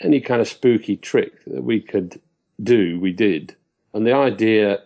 Any 0.00 0.20
kind 0.20 0.40
of 0.40 0.48
spooky 0.48 0.96
trick 0.96 1.32
that 1.44 1.62
we 1.62 1.80
could 1.80 2.20
do, 2.62 2.98
we 3.00 3.12
did. 3.12 3.54
And 3.92 4.06
the 4.06 4.14
idea 4.14 4.80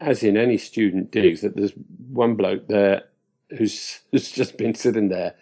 as 0.00 0.22
in 0.22 0.36
any 0.36 0.56
student 0.56 1.10
digs, 1.10 1.42
that 1.42 1.56
there's 1.56 1.72
one 2.08 2.34
bloke 2.34 2.66
there 2.68 3.04
who's 3.56 4.00
who's 4.10 4.30
just 4.30 4.56
been 4.56 4.74
sitting 4.74 5.08
there. 5.08 5.34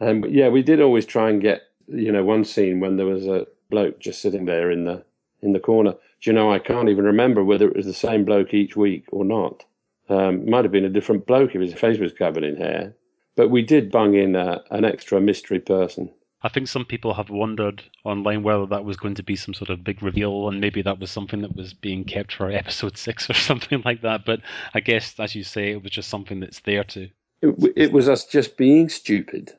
And 0.00 0.24
yeah, 0.32 0.48
we 0.48 0.62
did 0.62 0.80
always 0.80 1.06
try 1.06 1.28
and 1.28 1.40
get 1.40 1.62
you 1.86 2.10
know 2.10 2.24
one 2.24 2.44
scene 2.44 2.80
when 2.80 2.96
there 2.96 3.06
was 3.06 3.26
a 3.26 3.46
bloke 3.68 4.00
just 4.00 4.22
sitting 4.22 4.46
there 4.46 4.70
in 4.70 4.84
the 4.84 5.04
in 5.42 5.52
the 5.52 5.60
corner. 5.60 5.92
Do 5.92 6.30
you 6.30 6.32
know 6.32 6.52
I 6.52 6.58
can't 6.58 6.88
even 6.88 7.04
remember 7.04 7.44
whether 7.44 7.68
it 7.68 7.76
was 7.76 7.86
the 7.86 7.94
same 7.94 8.24
bloke 8.24 8.52
each 8.54 8.76
week 8.76 9.04
or 9.12 9.24
not. 9.24 9.64
Um, 10.08 10.48
might 10.48 10.64
have 10.64 10.72
been 10.72 10.84
a 10.84 10.90
different 10.90 11.26
bloke 11.26 11.54
if 11.54 11.60
his 11.60 11.74
face 11.74 11.98
was 11.98 12.12
covered 12.12 12.42
in 12.42 12.56
hair. 12.56 12.94
But 13.36 13.48
we 13.48 13.62
did 13.62 13.92
bung 13.92 14.14
in 14.14 14.34
a, 14.34 14.62
an 14.70 14.84
extra 14.84 15.20
mystery 15.20 15.60
person. 15.60 16.10
I 16.42 16.48
think 16.48 16.68
some 16.68 16.86
people 16.86 17.12
have 17.14 17.28
wondered 17.28 17.82
online 18.04 18.42
whether 18.42 18.64
that 18.66 18.84
was 18.84 18.96
going 18.96 19.14
to 19.16 19.22
be 19.22 19.36
some 19.36 19.52
sort 19.52 19.68
of 19.68 19.84
big 19.84 20.02
reveal, 20.02 20.48
and 20.48 20.60
maybe 20.60 20.80
that 20.82 20.98
was 20.98 21.10
something 21.10 21.42
that 21.42 21.54
was 21.54 21.74
being 21.74 22.04
kept 22.04 22.32
for 22.32 22.50
episode 22.50 22.96
six 22.96 23.28
or 23.28 23.34
something 23.34 23.82
like 23.84 24.02
that. 24.02 24.24
But 24.24 24.40
I 24.72 24.80
guess, 24.80 25.18
as 25.18 25.34
you 25.34 25.44
say, 25.44 25.72
it 25.72 25.82
was 25.82 25.92
just 25.92 26.08
something 26.08 26.40
that's 26.40 26.60
there 26.60 26.84
to. 26.84 27.08
It, 27.42 27.72
it 27.76 27.92
was 27.92 28.08
us 28.08 28.26
just 28.26 28.56
being 28.56 28.88
stupid. 28.88 29.52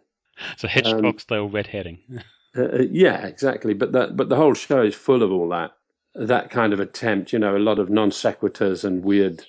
So 0.57 0.67
Hitchcock 0.67 1.03
um, 1.03 1.19
style 1.19 1.49
red 1.49 1.67
herring. 1.67 1.99
Uh, 2.53 2.63
uh, 2.63 2.85
yeah, 2.91 3.25
exactly. 3.27 3.73
But 3.73 3.93
that, 3.93 4.17
but 4.17 4.27
the 4.27 4.35
whole 4.35 4.53
show 4.53 4.81
is 4.81 4.93
full 4.93 5.23
of 5.23 5.31
all 5.31 5.47
that, 5.47 5.71
that 6.15 6.49
kind 6.49 6.73
of 6.73 6.81
attempt. 6.81 7.31
You 7.31 7.39
know, 7.39 7.55
a 7.55 7.59
lot 7.59 7.79
of 7.79 7.89
non 7.89 8.11
sequiturs 8.11 8.83
and 8.83 9.05
weird 9.05 9.45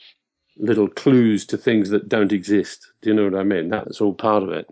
little 0.56 0.86
clues 0.86 1.44
to 1.46 1.56
things 1.56 1.90
that 1.90 2.08
don't 2.08 2.30
exist. 2.30 2.92
Do 3.02 3.10
you 3.10 3.16
know 3.16 3.24
what 3.24 3.34
I 3.34 3.42
mean? 3.42 3.70
That's 3.70 4.00
all 4.00 4.14
part 4.14 4.44
of 4.44 4.50
it. 4.50 4.68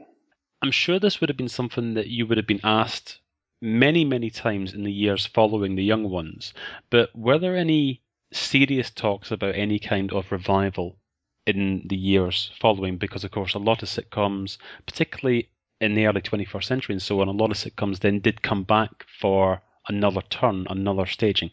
I'm 0.63 0.71
sure 0.71 0.99
this 0.99 1.21
would 1.21 1.31
have 1.31 1.37
been 1.37 1.49
something 1.49 1.95
that 1.95 2.09
you 2.09 2.27
would 2.27 2.37
have 2.37 2.47
been 2.47 2.61
asked 2.63 3.21
many, 3.63 4.05
many 4.05 4.31
times 4.31 4.75
in 4.75 4.85
the 4.85 4.93
years 4.93 5.27
following 5.27 5.75
the 5.75 5.85
young 5.85 6.09
ones. 6.11 6.53
But 6.91 7.17
were 7.17 7.39
there 7.39 7.57
any 7.57 8.03
serious 8.33 8.91
talks 8.91 9.31
about 9.31 9.55
any 9.55 9.79
kind 9.79 10.13
of 10.13 10.31
revival 10.31 10.99
in 11.47 11.87
the 11.87 11.97
years 11.97 12.53
following? 12.61 12.99
Because, 12.99 13.25
of 13.25 13.31
course, 13.31 13.55
a 13.55 13.59
lot 13.59 13.83
of 13.83 13.89
sitcoms, 13.89 14.59
particularly 14.87 15.51
in 15.81 15.95
the 15.95 16.07
early 16.07 16.21
21st 16.21 16.65
century 16.65 16.95
and 16.95 17.03
so 17.03 17.21
on, 17.21 17.29
a 17.29 17.33
lot 17.33 17.51
of 17.51 17.57
sitcoms 17.57 18.01
then 18.01 18.21
did 18.21 18.43
come 18.43 18.65
back 18.65 19.07
for 19.19 19.63
another 19.89 20.21
turn, 20.29 20.67
another 20.69 21.07
staging. 21.07 21.51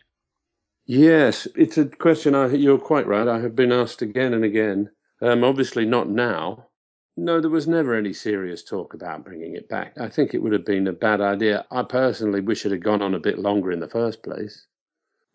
Yes, 0.86 1.48
it's 1.56 1.78
a 1.78 1.86
question 1.86 2.36
I, 2.36 2.48
you're 2.48 2.78
quite 2.78 3.08
right. 3.08 3.28
I 3.28 3.40
have 3.40 3.56
been 3.56 3.72
asked 3.72 4.02
again 4.02 4.34
and 4.34 4.44
again. 4.44 4.90
Um, 5.22 5.44
obviously, 5.44 5.86
not 5.86 6.10
now, 6.10 6.67
no, 7.18 7.42
there 7.42 7.50
was 7.50 7.68
never 7.68 7.96
any 7.96 8.14
serious 8.14 8.64
talk 8.64 8.94
about 8.94 9.26
bringing 9.26 9.56
it 9.56 9.68
back. 9.68 9.98
I 10.00 10.08
think 10.08 10.34
it 10.34 10.42
would 10.42 10.54
have 10.54 10.66
been 10.66 10.88
a 10.88 10.94
bad 10.94 11.20
idea. 11.20 11.66
I 11.72 11.84
personally 11.84 12.42
wish 12.42 12.66
it 12.66 12.72
had 12.72 12.84
gone 12.84 13.02
on 13.02 13.14
a 13.14 13.20
bit 13.20 13.40
longer 13.40 13.72
in 13.72 13.80
the 13.80 13.90
first 13.90 14.24
place 14.24 14.66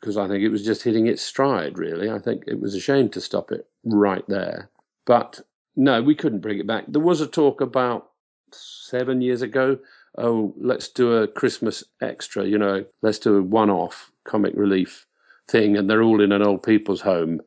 because 0.00 0.16
I 0.16 0.28
think 0.28 0.42
it 0.42 0.48
was 0.48 0.64
just 0.64 0.82
hitting 0.82 1.06
its 1.06 1.22
stride, 1.22 1.78
really. 1.78 2.10
I 2.10 2.18
think 2.18 2.44
it 2.46 2.60
was 2.60 2.74
a 2.74 2.80
shame 2.80 3.08
to 3.10 3.20
stop 3.20 3.52
it 3.52 3.68
right 3.84 4.24
there. 4.28 4.70
But 5.04 5.40
no, 5.76 6.02
we 6.02 6.14
couldn't 6.14 6.40
bring 6.40 6.58
it 6.58 6.66
back. 6.66 6.84
There 6.88 7.02
was 7.02 7.20
a 7.20 7.26
talk 7.26 7.60
about 7.60 8.10
seven 8.52 9.20
years 9.20 9.42
ago 9.42 9.78
oh, 10.18 10.54
let's 10.58 10.88
do 10.88 11.14
a 11.14 11.28
Christmas 11.28 11.84
extra, 12.00 12.46
you 12.46 12.58
know, 12.58 12.84
let's 13.02 13.18
do 13.18 13.36
a 13.36 13.42
one 13.42 13.70
off 13.70 14.10
comic 14.24 14.52
relief 14.54 15.06
thing. 15.48 15.76
And 15.76 15.88
they're 15.88 16.02
all 16.02 16.20
in 16.20 16.32
an 16.32 16.42
old 16.42 16.62
people's 16.62 17.00
home 17.00 17.40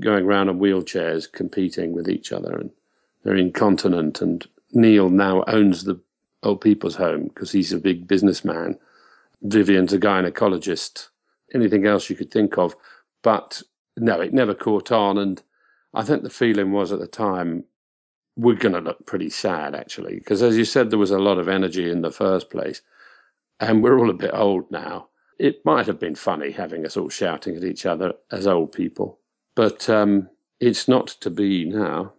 going 0.00 0.24
around 0.24 0.48
on 0.48 0.58
wheelchairs 0.58 1.30
competing 1.30 1.92
with 1.92 2.08
each 2.08 2.32
other. 2.32 2.56
And 2.56 2.70
they're 3.22 3.36
incontinent, 3.36 4.22
and 4.22 4.46
Neil 4.72 5.10
now 5.10 5.44
owns 5.46 5.84
the 5.84 6.00
old 6.42 6.60
people's 6.60 6.96
home 6.96 7.28
because 7.28 7.52
he's 7.52 7.72
a 7.72 7.78
big 7.78 8.06
businessman. 8.08 8.78
Vivian's 9.42 9.92
a 9.92 9.98
gynecologist. 9.98 11.08
Anything 11.54 11.86
else 11.86 12.10
you 12.10 12.16
could 12.16 12.30
think 12.30 12.58
of, 12.58 12.76
but 13.22 13.62
no, 13.96 14.20
it 14.20 14.34
never 14.34 14.54
caught 14.54 14.92
on. 14.92 15.18
And 15.18 15.42
I 15.94 16.04
think 16.04 16.22
the 16.22 16.30
feeling 16.30 16.72
was 16.72 16.92
at 16.92 17.00
the 17.00 17.06
time 17.06 17.64
we're 18.36 18.54
going 18.54 18.74
to 18.74 18.80
look 18.80 19.04
pretty 19.04 19.28
sad 19.28 19.74
actually 19.74 20.16
because 20.16 20.42
as 20.42 20.56
you 20.56 20.64
said 20.64 20.90
there 20.90 20.98
was 20.98 21.10
a 21.10 21.18
lot 21.18 21.38
of 21.38 21.48
energy 21.48 21.90
in 21.90 22.02
the 22.02 22.10
first 22.12 22.50
place 22.50 22.80
and 23.60 23.82
we're 23.82 23.98
all 23.98 24.10
a 24.10 24.14
bit 24.14 24.30
old 24.32 24.70
now 24.70 25.08
it 25.38 25.64
might 25.64 25.86
have 25.86 25.98
been 25.98 26.14
funny 26.14 26.52
having 26.52 26.86
us 26.86 26.96
all 26.96 27.08
shouting 27.08 27.56
at 27.56 27.64
each 27.64 27.84
other 27.84 28.12
as 28.30 28.46
old 28.46 28.70
people 28.72 29.18
but 29.56 29.90
um, 29.90 30.28
it's 30.60 30.86
not 30.86 31.08
to 31.08 31.30
be 31.30 31.64
now 31.64 32.12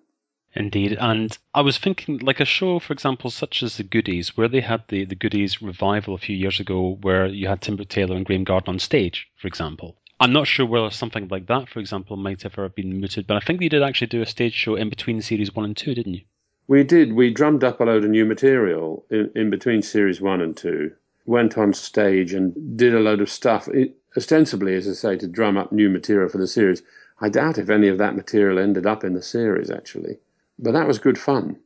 Indeed, 0.56 0.98
and 1.00 1.38
I 1.53 1.62
was 1.62 1.77
thinking, 1.77 2.18
like 2.20 2.39
a 2.39 2.46
show, 2.46 2.79
for 2.79 2.91
example, 2.91 3.29
such 3.29 3.62
as 3.62 3.77
the 3.77 3.84
Goodies, 3.84 4.36
where 4.36 4.48
they 4.48 4.62
had 4.62 4.84
the, 4.88 5.06
the 5.06 5.13
Goodies 5.15 5.62
revival 5.62 6.15
a 6.15 6.18
few 6.18 6.36
years 6.36 6.60
ago, 6.60 6.98
where 7.01 7.27
you 7.27 7.48
had 7.48 7.62
Tim 7.62 7.77
Taylor 7.77 8.15
and 8.15 8.25
Graeme 8.25 8.46
Garden 8.46 8.74
on 8.74 8.79
stage, 8.79 9.29
for 9.38 9.48
example. 9.48 9.96
I'm 10.20 10.34
not 10.34 10.48
sure 10.48 10.65
whether 10.65 10.89
something 10.89 11.27
like 11.27 11.46
that, 11.48 11.70
for 11.70 11.79
example, 11.79 12.18
might 12.18 12.46
ever 12.46 12.63
have 12.63 12.65
ever 12.65 12.70
been 12.70 13.00
mooted, 13.00 13.27
but 13.27 13.38
I 13.38 13.41
think 13.41 13.62
you 13.62 13.70
did 13.70 13.84
actually 13.84 14.08
do 14.08 14.24
a 14.24 14.25
stage 14.25 14.53
show 14.53 14.75
in 14.75 14.89
between 14.89 15.22
series 15.22 15.56
one 15.56 15.65
and 15.65 15.77
two, 15.77 15.94
didn't 15.94 16.15
you? 16.15 16.22
We 16.68 16.84
did. 16.84 17.13
We 17.13 17.32
drummed 17.32 17.63
up 17.63 17.79
a 17.79 17.84
load 17.84 18.03
of 18.03 18.10
new 18.10 18.25
material 18.25 19.06
in, 19.12 19.32
in 19.36 19.50
between 19.51 19.84
series 19.84 20.20
one 20.20 20.41
and 20.41 20.58
two, 20.58 20.91
went 21.25 21.60
on 21.60 21.74
stage 21.74 22.34
and 22.34 22.75
did 22.75 22.96
a 22.96 23.00
load 23.00 23.22
of 23.22 23.29
stuff, 23.29 23.68
it, 23.68 23.96
ostensibly, 24.18 24.74
as 24.74 24.88
I 24.89 24.94
say, 24.94 25.15
to 25.18 25.27
drum 25.27 25.58
up 25.58 25.72
new 25.72 25.89
material 25.89 26.27
for 26.27 26.39
the 26.39 26.48
series. 26.48 26.82
I 27.22 27.29
doubt 27.29 27.60
if 27.60 27.70
any 27.70 27.88
of 27.88 28.00
that 28.00 28.15
material 28.15 28.58
ended 28.58 28.88
up 28.88 29.03
in 29.03 29.13
the 29.13 29.22
series, 29.22 29.70
actually. 29.70 30.18
But 30.61 30.73
that 30.73 30.87
was 30.87 30.99
good 30.99 31.17
fun. 31.17 31.57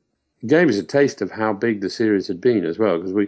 It 0.42 0.48
gave 0.48 0.70
us 0.70 0.78
a 0.78 0.84
taste 0.84 1.22
of 1.22 1.32
how 1.32 1.52
big 1.52 1.82
the 1.82 1.90
series 1.90 2.28
had 2.28 2.40
been 2.40 2.64
as 2.64 2.78
well, 2.78 2.98
because 2.98 3.14
we 3.14 3.28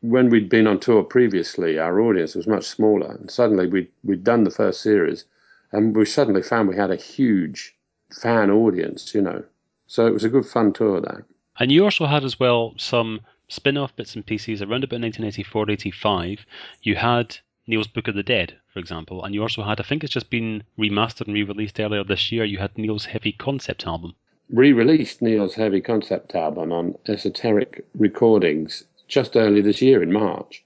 when 0.00 0.28
we'd 0.28 0.48
been 0.48 0.66
on 0.66 0.78
tour 0.78 1.02
previously, 1.02 1.78
our 1.78 2.00
audience 2.00 2.34
was 2.34 2.46
much 2.46 2.64
smaller, 2.64 3.12
and 3.12 3.30
suddenly 3.30 3.66
we'd 3.66 3.88
we'd 4.04 4.24
done 4.24 4.44
the 4.44 4.50
first 4.50 4.80
series, 4.80 5.24
and 5.72 5.96
we 5.96 6.04
suddenly 6.04 6.42
found 6.42 6.68
we 6.68 6.76
had 6.76 6.90
a 6.90 6.96
huge 6.96 7.76
fan 8.10 8.50
audience, 8.50 9.14
you 9.14 9.22
know. 9.22 9.44
So 9.86 10.06
it 10.06 10.12
was 10.12 10.24
a 10.24 10.28
good 10.28 10.46
fun 10.46 10.72
tour 10.72 11.00
that. 11.00 11.24
And 11.60 11.72
you 11.72 11.84
also 11.84 12.06
had 12.06 12.24
as 12.24 12.38
well 12.38 12.74
some 12.76 13.20
spin-off 13.48 13.96
bits 13.96 14.14
and 14.14 14.26
pieces 14.26 14.60
around 14.60 14.84
about 14.84 15.00
1984 15.00 15.70
85. 15.70 16.46
You 16.82 16.96
had 16.96 17.38
Neil's 17.66 17.86
Book 17.86 18.08
of 18.08 18.14
the 18.14 18.22
Dead, 18.22 18.56
for 18.72 18.78
example, 18.78 19.24
and 19.24 19.34
you 19.34 19.42
also 19.42 19.62
had, 19.62 19.80
I 19.80 19.84
think 19.84 20.02
it's 20.02 20.12
just 20.12 20.30
been 20.30 20.64
remastered 20.78 21.26
and 21.26 21.34
re-released 21.34 21.78
earlier 21.80 22.04
this 22.04 22.32
year. 22.32 22.44
You 22.44 22.58
had 22.58 22.76
Neil's 22.76 23.06
Heavy 23.06 23.32
Concept 23.32 23.86
album. 23.86 24.14
Re-released 24.50 25.20
Neil's 25.20 25.54
Heavy 25.54 25.80
Concept 25.80 26.34
album 26.34 26.72
on 26.72 26.96
Esoteric 27.06 27.84
Recordings 27.96 28.84
just 29.06 29.36
early 29.36 29.60
this 29.60 29.82
year 29.82 30.02
in 30.02 30.12
March. 30.12 30.64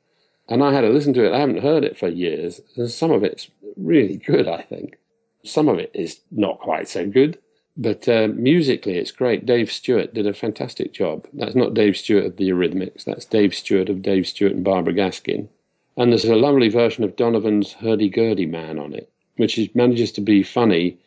And 0.49 0.63
I 0.63 0.73
had 0.73 0.83
to 0.83 0.89
listen 0.89 1.15
to 1.15 1.25
it. 1.25 1.33
I 1.33 1.41
haven't 1.41 1.63
heard 1.63 1.83
it 1.83 1.99
for 1.99 2.09
years. 2.09 2.61
And 2.77 2.91
some 2.91 3.11
of 3.11 3.25
it's 3.25 3.49
really 3.77 4.17
good, 4.17 4.47
I 4.47 4.63
think. 4.63 4.99
Some 5.45 5.69
of 5.69 5.79
it 5.79 5.91
is 5.95 6.21
not 6.31 6.61
quite 6.61 6.89
so 6.89 7.07
good. 7.07 7.39
But 7.77 8.09
uh, 8.09 8.29
musically, 8.35 8.99
it's 8.99 9.11
great. 9.11 9.47
Dave 9.47 9.73
Stewart 9.73 10.13
did 10.13 10.27
a 10.27 10.35
fantastic 10.35 10.93
job. 10.93 11.27
That's 11.33 11.55
not 11.55 11.75
Dave 11.75 11.97
Stewart 11.97 12.27
of 12.27 12.37
the 12.37 12.51
Eurythmics. 12.51 13.05
That's 13.05 13.25
Dave 13.25 13.55
Stewart 13.55 13.89
of 13.89 14.03
Dave 14.03 14.27
Stewart 14.27 14.53
and 14.53 14.63
Barbara 14.63 14.93
Gaskin. 14.93 15.49
And 15.97 16.13
there's 16.13 16.25
a 16.25 16.37
lovely 16.37 16.69
version 16.69 17.03
of 17.03 17.17
Donovan's 17.17 17.73
Hurdy-Gurdy 17.73 18.47
Man 18.47 18.79
on 18.79 18.93
it, 18.93 19.11
which 19.37 19.59
is, 19.59 19.75
manages 19.75 20.13
to 20.13 20.21
be 20.21 20.43
funny 20.43 20.99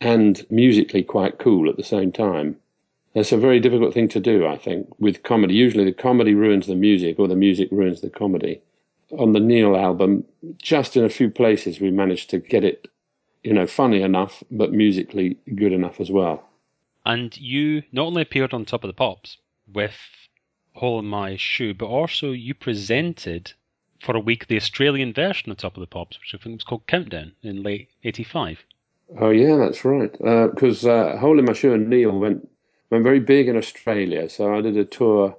and 0.00 0.44
musically 0.50 1.02
quite 1.02 1.38
cool 1.38 1.68
at 1.68 1.76
the 1.76 1.84
same 1.84 2.12
time. 2.12 2.56
That's 3.14 3.32
a 3.32 3.38
very 3.38 3.60
difficult 3.60 3.94
thing 3.94 4.08
to 4.08 4.20
do, 4.20 4.46
I 4.46 4.58
think, 4.58 4.88
with 5.00 5.22
comedy. 5.22 5.54
Usually 5.54 5.84
the 5.84 5.92
comedy 5.92 6.34
ruins 6.34 6.66
the 6.66 6.74
music 6.74 7.18
or 7.18 7.28
the 7.28 7.34
music 7.34 7.68
ruins 7.70 8.02
the 8.02 8.10
comedy. 8.10 8.60
On 9.18 9.32
the 9.32 9.40
Neil 9.40 9.76
album, 9.76 10.24
just 10.58 10.96
in 10.96 11.04
a 11.04 11.08
few 11.08 11.30
places 11.30 11.80
we 11.80 11.90
managed 11.90 12.28
to 12.30 12.38
get 12.38 12.64
it, 12.64 12.88
you 13.42 13.54
know, 13.54 13.66
funny 13.66 14.02
enough, 14.02 14.42
but 14.50 14.72
musically 14.72 15.38
good 15.54 15.72
enough 15.72 16.00
as 16.00 16.10
well. 16.10 16.46
And 17.06 17.36
you 17.38 17.84
not 17.92 18.06
only 18.06 18.22
appeared 18.22 18.52
on 18.52 18.64
Top 18.64 18.84
of 18.84 18.88
the 18.88 18.94
Pops 18.94 19.38
with 19.72 19.96
Hole 20.74 20.98
in 20.98 21.06
My 21.06 21.36
Shoe, 21.36 21.72
but 21.72 21.86
also 21.86 22.32
you 22.32 22.52
presented 22.52 23.52
for 24.00 24.14
a 24.14 24.20
week 24.20 24.46
the 24.46 24.56
Australian 24.56 25.14
version 25.14 25.50
of 25.50 25.56
Top 25.56 25.76
of 25.76 25.80
the 25.80 25.86
Pops, 25.86 26.18
which 26.20 26.34
I 26.34 26.42
think 26.42 26.56
was 26.56 26.64
called 26.64 26.86
Countdown 26.86 27.32
in 27.42 27.62
late 27.62 27.88
85. 28.04 28.64
Oh, 29.18 29.30
yeah, 29.30 29.56
that's 29.56 29.84
right. 29.84 30.12
Because 30.12 30.84
uh, 30.84 31.18
uh, 31.22 31.42
My 31.42 31.52
Shoe 31.52 31.74
and 31.74 31.88
Neil 31.88 32.18
went 32.18 32.48
I'm 32.92 33.02
very 33.02 33.20
big 33.20 33.48
in 33.48 33.56
Australia, 33.56 34.28
so 34.28 34.54
I 34.54 34.60
did 34.60 34.76
a 34.76 34.84
tour, 34.84 35.36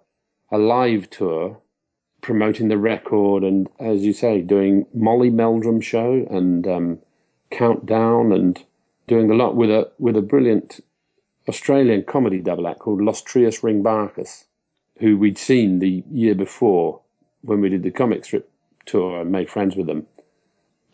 a 0.52 0.58
live 0.58 1.10
tour, 1.10 1.62
promoting 2.22 2.68
the 2.68 2.78
record 2.78 3.44
and, 3.44 3.70
as 3.80 4.06
you 4.06 4.12
say, 4.12 4.42
doing 4.42 4.86
Molly 4.94 5.30
Meldrum 5.30 5.80
show 5.80 6.28
and 6.30 6.68
um, 6.68 7.00
Countdown 7.50 8.34
and 8.34 8.62
doing 9.08 9.32
a 9.32 9.34
lot 9.34 9.56
with 9.56 9.70
a 9.70 9.90
with 9.98 10.18
a 10.18 10.22
brilliant 10.22 10.82
Australian 11.48 12.04
comedy 12.04 12.40
double 12.40 12.68
act 12.68 12.80
called 12.80 13.02
Los 13.02 13.22
Trios 13.22 13.62
Ringbarkus, 13.62 14.44
who 15.00 15.18
we'd 15.18 15.38
seen 15.38 15.80
the 15.80 16.04
year 16.12 16.36
before 16.36 17.00
when 17.44 17.62
we 17.62 17.70
did 17.70 17.84
the 17.84 17.92
comic 17.92 18.26
strip 18.26 18.52
tour 18.86 19.22
and 19.22 19.32
made 19.32 19.50
friends 19.50 19.78
with 19.78 19.88
them. 19.88 20.06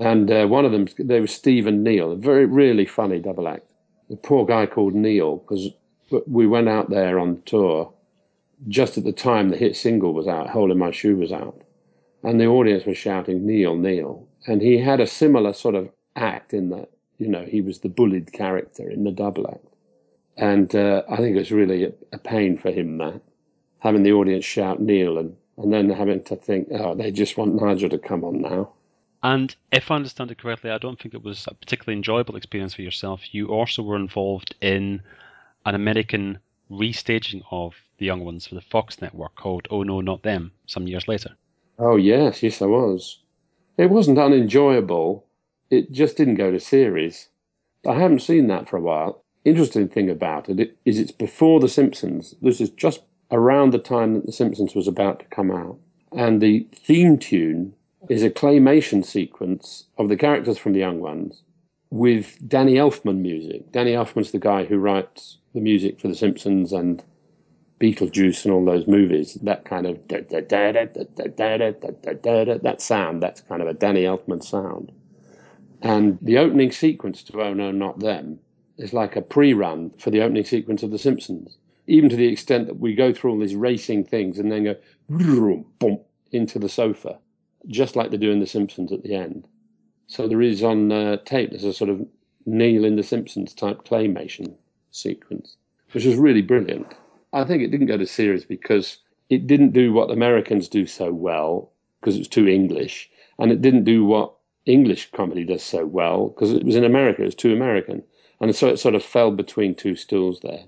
And 0.03 0.29
uh, 0.29 0.47
one 0.47 0.65
of 0.65 0.73
them, 0.73 0.87
they 0.99 1.21
were 1.21 1.27
Steve 1.27 1.65
and 1.65 1.81
Neil, 1.81 2.11
a 2.11 2.17
very 2.17 2.45
really 2.45 2.85
funny 2.85 3.19
double 3.19 3.47
act. 3.47 3.65
The 4.09 4.17
poor 4.17 4.45
guy 4.45 4.65
called 4.65 4.93
Neil 4.93 5.37
because 5.37 5.69
we 6.27 6.45
went 6.45 6.67
out 6.67 6.89
there 6.89 7.17
on 7.19 7.41
tour 7.45 7.93
just 8.67 8.97
at 8.97 9.05
the 9.05 9.13
time 9.13 9.47
the 9.47 9.55
hit 9.55 9.77
single 9.77 10.13
was 10.13 10.27
out, 10.27 10.49
Hole 10.49 10.73
in 10.73 10.77
My 10.77 10.91
Shoe 10.91 11.15
was 11.15 11.31
out. 11.31 11.61
And 12.21 12.39
the 12.39 12.47
audience 12.47 12.85
was 12.85 12.97
shouting, 12.97 13.45
Neil, 13.45 13.77
Neil. 13.77 14.27
And 14.45 14.61
he 14.61 14.77
had 14.77 14.99
a 14.99 15.07
similar 15.07 15.53
sort 15.53 15.75
of 15.75 15.89
act 16.17 16.53
in 16.53 16.69
that, 16.71 16.89
you 17.17 17.29
know, 17.29 17.45
he 17.45 17.61
was 17.61 17.79
the 17.79 17.87
bullied 17.87 18.33
character 18.33 18.89
in 18.89 19.05
the 19.05 19.11
double 19.11 19.47
act. 19.47 19.65
And 20.35 20.75
uh, 20.75 21.03
I 21.09 21.15
think 21.15 21.37
it 21.37 21.39
was 21.39 21.51
really 21.53 21.85
a, 21.85 21.93
a, 22.11 22.17
pain 22.17 22.57
for 22.57 22.71
him 22.71 22.97
that, 22.97 23.21
having 23.79 24.03
the 24.03 24.11
audience 24.11 24.43
shout 24.43 24.81
Neil 24.81 25.17
and, 25.17 25.37
and 25.57 25.71
then 25.71 25.89
having 25.89 26.23
to 26.25 26.35
think, 26.35 26.67
oh, 26.71 26.93
they 26.93 27.09
just 27.09 27.37
want 27.37 27.61
Nigel 27.61 27.89
to 27.89 27.97
come 27.97 28.25
on 28.25 28.41
now. 28.41 28.73
And 29.23 29.55
if 29.71 29.89
I 29.89 29.95
understand 29.95 30.31
it 30.31 30.37
correctly, 30.37 30.69
I 30.69 30.77
don't 30.77 30.99
think 30.99 31.13
it 31.13 31.23
was 31.23 31.47
a 31.47 31.53
particularly 31.53 31.95
enjoyable 31.95 32.35
experience 32.35 32.73
for 32.73 32.81
yourself. 32.81 33.33
You 33.33 33.47
also 33.47 33.81
were 33.81 33.95
involved 33.95 34.53
in 34.59 35.01
an 35.65 35.75
American 35.75 36.39
restaging 36.69 37.41
of 37.49 37.73
The 37.99 38.05
Young 38.05 38.25
Ones 38.25 38.47
for 38.47 38.55
the 38.55 38.61
Fox 38.61 39.01
network 39.01 39.35
called 39.35 39.65
Oh 39.71 39.83
No 39.83 40.01
Not 40.01 40.23
Them 40.23 40.51
some 40.65 40.87
years 40.87 41.07
later. 41.07 41.37
Oh, 41.79 41.95
yes, 41.95 42.43
yes, 42.43 42.61
I 42.61 42.65
was. 42.65 43.19
It 43.77 43.89
wasn't 43.89 44.19
unenjoyable, 44.19 45.25
it 45.69 45.91
just 45.91 46.17
didn't 46.17 46.35
go 46.35 46.51
to 46.51 46.59
series. 46.59 47.29
I 47.87 47.93
haven't 47.93 48.21
seen 48.21 48.47
that 48.47 48.69
for 48.69 48.77
a 48.77 48.81
while. 48.81 49.23
Interesting 49.45 49.87
thing 49.87 50.09
about 50.09 50.49
it 50.49 50.77
is 50.83 50.99
it's 50.99 51.11
before 51.11 51.61
The 51.61 51.69
Simpsons. 51.69 52.35
This 52.41 52.59
is 52.59 52.69
just 52.71 53.01
around 53.31 53.71
the 53.71 53.79
time 53.79 54.15
that 54.15 54.25
The 54.25 54.33
Simpsons 54.33 54.75
was 54.75 54.87
about 54.87 55.19
to 55.19 55.25
come 55.27 55.49
out. 55.49 55.79
And 56.11 56.41
the 56.41 56.67
theme 56.73 57.17
tune 57.17 57.73
is 58.09 58.23
a 58.23 58.29
claymation 58.29 59.05
sequence 59.05 59.85
of 59.97 60.09
the 60.09 60.17
characters 60.17 60.57
from 60.57 60.73
The 60.73 60.79
Young 60.79 60.99
Ones 60.99 61.41
with 61.89 62.37
Danny 62.47 62.73
Elfman 62.73 63.19
music. 63.19 63.71
Danny 63.71 63.91
Elfman's 63.91 64.31
the 64.31 64.39
guy 64.39 64.63
who 64.65 64.77
writes 64.77 65.37
the 65.53 65.61
music 65.61 65.99
for 65.99 66.07
The 66.07 66.15
Simpsons 66.15 66.73
and 66.73 67.03
Beetlejuice 67.79 68.45
and 68.45 68.53
all 68.53 68.65
those 68.65 68.87
movies. 68.87 69.35
That 69.43 69.65
kind 69.65 69.85
of 69.85 69.99
that 70.07 70.35
sound, 72.79 73.21
that's 73.21 73.41
kind 73.41 73.61
of 73.61 73.67
a 73.67 73.73
Danny 73.73 74.03
Elfman 74.03 74.43
sound. 74.43 74.91
And 75.81 76.17
the 76.21 76.37
opening 76.37 76.71
sequence 76.71 77.23
to 77.23 77.41
Oh 77.41 77.53
No 77.53 77.71
Not 77.71 77.99
Them 77.99 78.39
is 78.77 78.93
like 78.93 79.15
a 79.15 79.21
pre-run 79.21 79.91
for 79.99 80.09
the 80.09 80.21
opening 80.21 80.45
sequence 80.45 80.81
of 80.81 80.91
The 80.91 80.97
Simpsons. 80.97 81.57
Even 81.87 82.09
to 82.09 82.15
the 82.15 82.27
extent 82.27 82.67
that 82.67 82.79
we 82.79 82.95
go 82.95 83.13
through 83.13 83.31
all 83.31 83.39
these 83.39 83.55
racing 83.55 84.05
things 84.05 84.39
and 84.39 84.51
then 84.51 84.63
go 84.63 84.77
into 86.31 86.57
the 86.57 86.69
sofa, 86.69 87.19
just 87.67 87.95
like 87.95 88.11
they 88.11 88.17
do 88.17 88.31
in 88.31 88.39
The 88.39 88.47
Simpsons 88.47 88.91
at 88.91 89.03
the 89.03 89.15
end. 89.15 89.47
So 90.07 90.27
there 90.27 90.41
is 90.41 90.63
on 90.63 90.91
uh, 90.91 91.17
tape, 91.25 91.51
there's 91.51 91.63
a 91.63 91.73
sort 91.73 91.89
of 91.89 92.05
Neil 92.45 92.83
in 92.83 92.95
The 92.95 93.03
Simpsons 93.03 93.53
type 93.53 93.85
claymation 93.85 94.55
sequence, 94.91 95.55
which 95.91 96.05
was 96.05 96.15
really 96.15 96.41
brilliant. 96.41 96.87
I 97.31 97.45
think 97.45 97.63
it 97.63 97.71
didn't 97.71 97.87
go 97.87 97.97
to 97.97 98.05
series 98.05 98.45
because 98.45 98.97
it 99.29 99.47
didn't 99.47 99.71
do 99.71 99.93
what 99.93 100.11
Americans 100.11 100.67
do 100.67 100.85
so 100.85 101.11
well 101.11 101.71
because 101.99 102.15
it 102.15 102.19
was 102.19 102.27
too 102.27 102.47
English, 102.47 103.09
and 103.39 103.51
it 103.51 103.61
didn't 103.61 103.85
do 103.85 104.03
what 104.05 104.33
English 104.65 105.11
comedy 105.11 105.43
does 105.43 105.63
so 105.63 105.85
well 105.85 106.29
because 106.29 106.51
it 106.51 106.63
was 106.63 106.75
in 106.75 106.83
America, 106.83 107.21
it 107.21 107.25
was 107.25 107.35
too 107.35 107.53
American. 107.53 108.03
And 108.39 108.53
so 108.55 108.67
it 108.67 108.77
sort 108.77 108.95
of 108.95 109.03
fell 109.03 109.31
between 109.31 109.73
two 109.73 109.95
stools 109.95 110.41
there. 110.41 110.65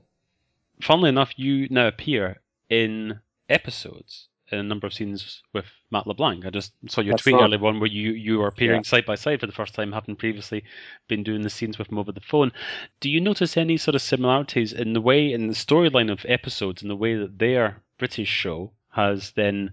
Funnily 0.82 1.10
enough, 1.10 1.38
you 1.38 1.68
now 1.70 1.88
appear 1.88 2.42
in 2.70 3.20
episodes 3.50 4.28
a 4.52 4.62
number 4.62 4.86
of 4.88 4.94
scenes 4.94 5.42
with 5.54 5.66
Matt 5.92 6.08
LeBlanc. 6.08 6.46
I 6.46 6.50
just 6.50 6.74
saw 6.88 7.02
your 7.02 7.14
That's 7.14 7.24
tweet 7.24 7.36
earlier 7.36 7.60
one 7.60 7.80
where 7.80 7.90
you, 7.90 8.12
you 8.12 8.42
are 8.42 8.48
appearing 8.48 8.84
yeah. 8.84 8.90
side 8.90 9.06
by 9.06 9.16
side 9.16 9.40
for 9.40 9.48
the 9.48 9.52
first 9.52 9.74
time, 9.74 9.92
having 9.92 10.16
previously 10.16 10.64
been 11.08 11.24
doing 11.24 11.42
the 11.42 11.50
scenes 11.50 11.78
with 11.78 11.92
him 11.92 11.98
over 11.98 12.12
the 12.12 12.22
phone. 12.22 12.52
Do 13.00 13.10
you 13.10 13.20
notice 13.20 13.58
any 13.58 13.78
sort 13.78 13.96
of 13.96 14.02
similarities 14.02 14.74
in 14.74 14.94
the 14.94 15.02
way, 15.02 15.34
in 15.34 15.48
the 15.48 15.54
storyline 15.54 16.12
of 16.12 16.26
episodes, 16.28 16.82
in 16.82 16.88
the 16.88 16.96
way 16.96 17.16
that 17.16 17.40
their 17.40 17.82
British 17.98 18.30
show 18.30 18.72
has 18.90 19.32
then 19.32 19.72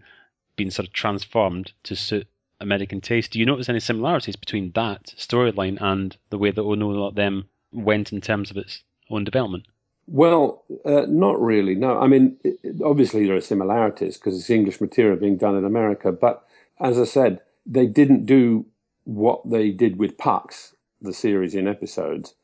been 0.57 0.71
sort 0.71 0.89
of 0.89 0.93
transformed 0.93 1.73
to 1.85 1.97
suit 1.97 2.27
American 2.61 3.01
taste. 3.01 3.33
Do 3.33 3.39
you 3.39 3.47
notice 3.47 3.69
any 3.69 3.81
similarities 3.81 4.37
between 4.37 4.73
that 4.73 5.15
storyline 5.17 5.81
and 5.81 6.17
the 6.31 6.39
way 6.39 6.51
that 6.51 6.63
Oh 6.63 6.75
No 6.75 6.93
Not 6.93 7.15
Them 7.15 7.49
went 7.73 8.13
in 8.13 8.21
terms 8.21 8.51
of 8.51 8.57
its 8.57 8.83
own 9.11 9.25
development? 9.25 9.67
Well, 10.07 10.65
uh, 10.85 11.07
not 11.09 11.41
really. 11.41 11.75
No, 11.75 11.99
I 11.99 12.07
mean, 12.07 12.37
it, 12.45 12.83
obviously 12.85 13.27
there 13.27 13.37
are 13.37 13.41
similarities 13.41 14.17
because 14.19 14.39
it's 14.39 14.51
English 14.51 14.81
material 14.81 15.17
being 15.17 15.37
done 15.37 15.57
in 15.57 15.65
America. 15.65 16.13
But 16.13 16.45
as 16.81 16.99
I 16.99 17.05
said, 17.05 17.41
they 17.67 17.87
didn't 17.87 18.27
do 18.27 18.67
what 19.05 19.49
they 19.49 19.71
did 19.71 19.99
with 19.99 20.19
Pucks, 20.19 20.75
the 21.01 21.13
series 21.13 21.55
in 21.55 21.69
episodes, 21.69 22.35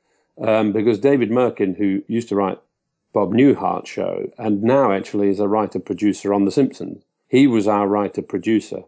um, 0.41 0.73
because 0.73 0.99
David 0.99 1.31
Mirkin, 1.31 1.75
who 1.75 2.03
used 2.09 2.29
to 2.31 2.37
write 2.37 2.59
Bob 3.13 3.33
Newhart 3.33 3.87
show 3.87 4.31
and 4.39 4.63
now 4.63 4.93
actually 4.93 5.29
is 5.29 5.41
a 5.41 5.49
writer 5.49 5.79
producer 5.79 6.35
on 6.35 6.45
The 6.45 6.51
Simpsons, 6.51 7.03
he 7.29 7.47
was 7.47 7.69
our 7.69 7.87
writer 7.87 8.23
producer, 8.23 8.83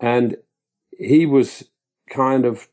and 0.00 0.36
he 0.98 1.26
was 1.26 1.64
kind 2.10 2.44
of 2.44 2.68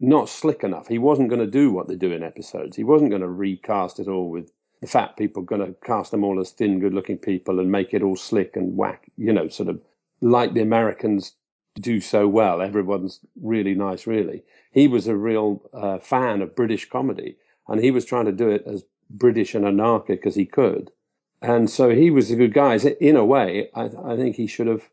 not 0.00 0.28
slick 0.28 0.64
enough. 0.64 0.88
He 0.88 0.98
wasn't 0.98 1.28
going 1.28 1.40
to 1.40 1.46
do 1.46 1.70
what 1.70 1.88
they 1.88 1.96
do 1.96 2.12
in 2.12 2.22
episodes. 2.22 2.76
He 2.76 2.84
wasn't 2.84 3.10
going 3.10 3.22
to 3.22 3.28
recast 3.28 3.98
it 3.98 4.08
all 4.08 4.30
with 4.30 4.50
fat 4.86 5.16
people, 5.16 5.42
going 5.42 5.64
to 5.64 5.74
cast 5.84 6.10
them 6.10 6.24
all 6.24 6.40
as 6.40 6.50
thin, 6.50 6.80
good 6.80 6.94
looking 6.94 7.18
people 7.18 7.60
and 7.60 7.70
make 7.70 7.94
it 7.94 8.02
all 8.02 8.16
slick 8.16 8.56
and 8.56 8.76
whack, 8.76 9.10
you 9.16 9.32
know, 9.32 9.48
sort 9.48 9.68
of 9.68 9.80
like 10.20 10.54
the 10.54 10.62
Americans 10.62 11.34
do 11.80 12.00
so 12.00 12.28
well. 12.28 12.60
Everyone's 12.60 13.20
really 13.40 13.74
nice, 13.74 14.06
really. 14.06 14.42
He 14.72 14.88
was 14.88 15.06
a 15.06 15.16
real 15.16 15.62
uh, 15.72 15.98
fan 15.98 16.42
of 16.42 16.56
British 16.56 16.88
comedy 16.88 17.36
and 17.68 17.80
he 17.82 17.90
was 17.90 18.04
trying 18.04 18.26
to 18.26 18.32
do 18.32 18.48
it 18.48 18.64
as 18.66 18.84
British 19.10 19.54
and 19.54 19.64
anarchic 19.64 20.26
as 20.26 20.34
he 20.34 20.46
could. 20.46 20.90
And 21.40 21.68
so 21.68 21.90
he 21.90 22.10
was 22.10 22.30
a 22.30 22.36
good 22.36 22.54
guy. 22.54 22.76
In 22.76 23.16
a 23.16 23.24
way, 23.24 23.68
I, 23.74 23.90
I 24.04 24.16
think 24.16 24.36
he 24.36 24.46
should 24.46 24.68
have 24.68 24.88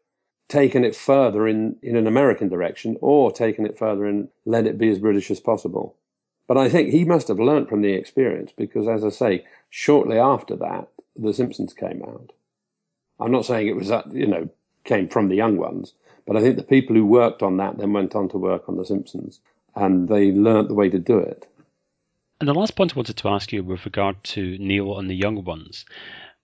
taken 0.47 0.83
it 0.83 0.95
further 0.95 1.47
in, 1.47 1.77
in 1.81 1.95
an 1.95 2.07
American 2.07 2.49
direction 2.49 2.97
or 3.01 3.31
taken 3.31 3.65
it 3.65 3.77
further 3.77 4.05
and 4.05 4.27
let 4.45 4.65
it 4.65 4.77
be 4.77 4.89
as 4.89 4.99
British 4.99 5.29
as 5.29 5.39
possible. 5.39 5.95
But 6.49 6.57
I 6.57 6.67
think 6.67 6.89
he 6.89 7.05
must 7.05 7.27
have 7.27 7.39
learnt 7.39 7.69
from 7.69 7.83
the 7.83 7.93
experience 7.93 8.51
because, 8.57 8.87
as 8.87 9.05
I 9.05 9.09
say, 9.09 9.45
shortly 9.69 10.17
after 10.17 10.55
that, 10.55 10.87
The 11.15 11.31
Simpsons 11.31 11.73
came 11.73 12.01
out. 12.01 12.31
I'm 13.19 13.31
not 13.31 13.45
saying 13.45 13.67
it 13.67 13.75
was 13.75 13.89
that, 13.89 14.11
you 14.11 14.25
know, 14.25 14.49
came 14.83 15.09
from 15.09 15.29
the 15.29 15.35
young 15.35 15.57
ones, 15.57 15.93
but 16.25 16.35
I 16.35 16.41
think 16.41 16.55
the 16.55 16.63
people 16.63 16.95
who 16.95 17.05
worked 17.05 17.43
on 17.43 17.57
that 17.57 17.77
then 17.77 17.93
went 17.93 18.15
on 18.15 18.29
to 18.29 18.39
work 18.39 18.67
on 18.67 18.77
The 18.77 18.85
Simpsons 18.85 19.39
and 19.75 20.09
they 20.09 20.31
learnt 20.31 20.69
the 20.69 20.73
way 20.73 20.89
to 20.89 20.97
do 20.97 21.19
it. 21.19 21.47
And 22.39 22.49
the 22.49 22.55
last 22.55 22.75
point 22.75 22.93
I 22.93 22.95
wanted 22.95 23.17
to 23.17 23.29
ask 23.29 23.53
you 23.53 23.63
with 23.63 23.85
regard 23.85 24.23
to 24.23 24.57
Neil 24.57 24.97
and 24.97 25.07
the 25.07 25.15
young 25.15 25.43
ones 25.43 25.85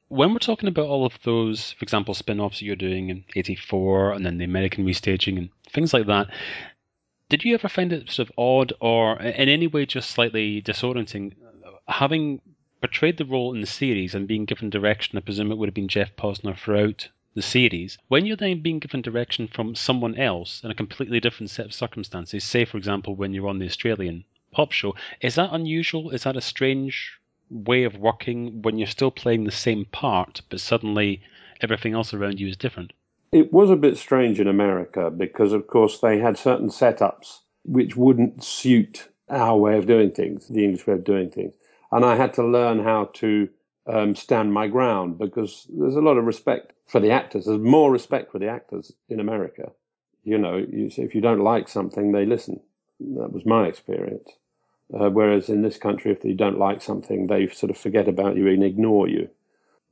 when 0.07 0.31
we're 0.31 0.39
talking 0.39 0.69
about 0.69 0.85
all 0.85 1.05
of 1.05 1.17
those, 1.23 1.71
for 1.71 1.83
example, 1.83 2.13
spin 2.13 2.39
offs 2.39 2.59
that 2.59 2.65
you're 2.65 2.75
doing 2.75 3.09
in 3.09 3.23
84 3.35 4.13
and 4.13 4.25
then 4.25 4.37
the 4.37 4.45
American 4.45 4.85
restaging 4.85 5.37
and 5.37 5.49
things 5.71 5.93
like 5.93 6.05
that, 6.07 6.27
did 7.29 7.43
you 7.43 7.53
ever 7.55 7.67
find 7.67 7.91
it 7.91 8.09
sort 8.09 8.29
of 8.29 8.35
odd 8.37 8.73
or 8.79 9.19
in 9.19 9.49
any 9.49 9.67
way 9.67 9.85
just 9.85 10.11
slightly 10.11 10.61
disorienting 10.61 11.33
having 11.87 12.41
portrayed 12.81 13.17
the 13.17 13.25
role 13.25 13.53
in 13.53 13.61
the 13.61 13.67
series 13.67 14.13
and 14.13 14.27
being 14.27 14.45
given 14.45 14.69
direction? 14.69 15.17
I 15.17 15.21
presume 15.21 15.51
it 15.51 15.57
would 15.57 15.67
have 15.67 15.73
been 15.73 15.87
Geoff 15.87 16.15
Posner 16.15 16.55
throughout 16.57 17.09
the 17.33 17.41
series. 17.41 17.97
When 18.07 18.25
you're 18.25 18.37
then 18.37 18.61
being 18.61 18.79
given 18.79 19.01
direction 19.01 19.47
from 19.47 19.75
someone 19.75 20.15
else 20.17 20.63
in 20.63 20.71
a 20.71 20.75
completely 20.75 21.19
different 21.19 21.49
set 21.49 21.65
of 21.65 21.73
circumstances, 21.73 22.43
say, 22.43 22.63
for 22.63 22.77
example, 22.77 23.15
when 23.15 23.33
you're 23.33 23.49
on 23.49 23.59
the 23.59 23.65
Australian 23.65 24.23
pop 24.51 24.71
show, 24.71 24.95
is 25.19 25.35
that 25.35 25.51
unusual? 25.51 26.11
Is 26.11 26.23
that 26.23 26.37
a 26.37 26.41
strange 26.41 27.19
way 27.49 27.83
of 27.83 27.97
working 27.97 28.61
when 28.61 28.77
you're 28.77 28.87
still 28.87 29.11
playing 29.11 29.43
the 29.43 29.51
same 29.51 29.85
part, 29.85 30.41
but 30.49 30.59
suddenly 30.61 31.21
everything 31.59 31.93
else 31.93 32.13
around 32.13 32.39
you 32.39 32.47
is 32.47 32.57
different? 32.57 32.93
It 33.35 33.51
was 33.51 33.69
a 33.69 33.75
bit 33.75 33.97
strange 33.97 34.39
in 34.39 34.47
America 34.47 35.11
because, 35.11 35.51
of 35.51 35.67
course, 35.67 35.99
they 35.99 36.19
had 36.19 36.37
certain 36.37 36.69
setups 36.69 37.39
which 37.65 37.97
wouldn't 37.97 38.41
suit 38.41 39.09
our 39.27 39.57
way 39.57 39.77
of 39.77 39.87
doing 39.87 40.11
things, 40.11 40.47
the 40.47 40.63
English 40.63 40.87
way 40.87 40.93
of 40.93 41.03
doing 41.03 41.29
things. 41.29 41.53
And 41.91 42.05
I 42.05 42.15
had 42.15 42.33
to 42.35 42.47
learn 42.47 42.79
how 42.79 43.09
to 43.15 43.49
um, 43.87 44.15
stand 44.15 44.53
my 44.53 44.67
ground 44.69 45.17
because 45.17 45.67
there's 45.69 45.97
a 45.97 46.07
lot 46.07 46.15
of 46.17 46.23
respect 46.23 46.71
for 46.87 47.01
the 47.01 47.11
actors. 47.11 47.43
There's 47.43 47.59
more 47.59 47.91
respect 47.91 48.31
for 48.31 48.39
the 48.39 48.47
actors 48.47 48.93
in 49.09 49.19
America. 49.19 49.73
You 50.23 50.37
know, 50.37 50.55
you, 50.55 50.89
if 50.95 51.13
you 51.13 51.19
don't 51.19 51.43
like 51.43 51.67
something, 51.67 52.13
they 52.13 52.25
listen. 52.25 52.61
That 53.01 53.33
was 53.33 53.45
my 53.45 53.67
experience. 53.67 54.29
Uh, 54.97 55.09
whereas 55.09 55.49
in 55.49 55.61
this 55.61 55.77
country, 55.77 56.13
if 56.13 56.21
they 56.21 56.31
don't 56.31 56.57
like 56.57 56.81
something, 56.81 57.27
they 57.27 57.49
sort 57.49 57.71
of 57.71 57.77
forget 57.77 58.07
about 58.07 58.37
you 58.37 58.47
and 58.47 58.63
ignore 58.63 59.09
you. 59.09 59.29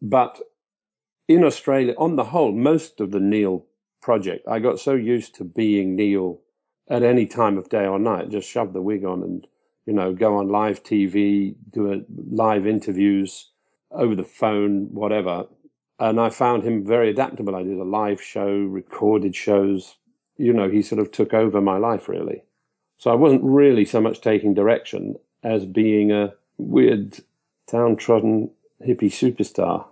But 0.01 0.39
in 1.27 1.43
Australia, 1.43 1.93
on 1.97 2.15
the 2.15 2.23
whole, 2.23 2.51
most 2.51 2.99
of 2.99 3.11
the 3.11 3.19
Neil 3.19 3.65
project, 4.01 4.47
I 4.47 4.59
got 4.59 4.79
so 4.79 4.93
used 4.93 5.35
to 5.35 5.43
being 5.43 5.95
Neil 5.95 6.41
at 6.89 7.03
any 7.03 7.25
time 7.25 7.57
of 7.57 7.69
day 7.69 7.85
or 7.85 7.97
night, 7.97 8.29
just 8.29 8.49
shove 8.49 8.73
the 8.73 8.81
wig 8.81 9.05
on 9.05 9.23
and, 9.23 9.47
you 9.85 9.93
know, 9.93 10.13
go 10.13 10.37
on 10.37 10.49
live 10.49 10.83
TV, 10.83 11.55
do 11.71 11.93
a, 11.93 12.01
live 12.31 12.67
interviews 12.67 13.49
over 13.91 14.15
the 14.15 14.25
phone, 14.25 14.89
whatever. 14.91 15.45
And 15.99 16.19
I 16.19 16.29
found 16.29 16.63
him 16.63 16.85
very 16.85 17.09
adaptable. 17.09 17.55
I 17.55 17.63
did 17.63 17.77
a 17.77 17.83
live 17.83 18.21
show, 18.21 18.49
recorded 18.49 19.35
shows. 19.35 19.95
You 20.37 20.51
know, 20.51 20.69
he 20.69 20.81
sort 20.81 20.99
of 20.99 21.11
took 21.11 21.33
over 21.33 21.61
my 21.61 21.77
life, 21.77 22.09
really. 22.09 22.43
So 22.97 23.11
I 23.11 23.15
wasn't 23.15 23.43
really 23.43 23.85
so 23.85 24.01
much 24.01 24.21
taking 24.21 24.53
direction 24.53 25.15
as 25.43 25.65
being 25.65 26.11
a 26.11 26.33
weird, 26.57 27.17
downtrodden 27.71 28.51
hippie 28.85 29.11
superstar. 29.11 29.85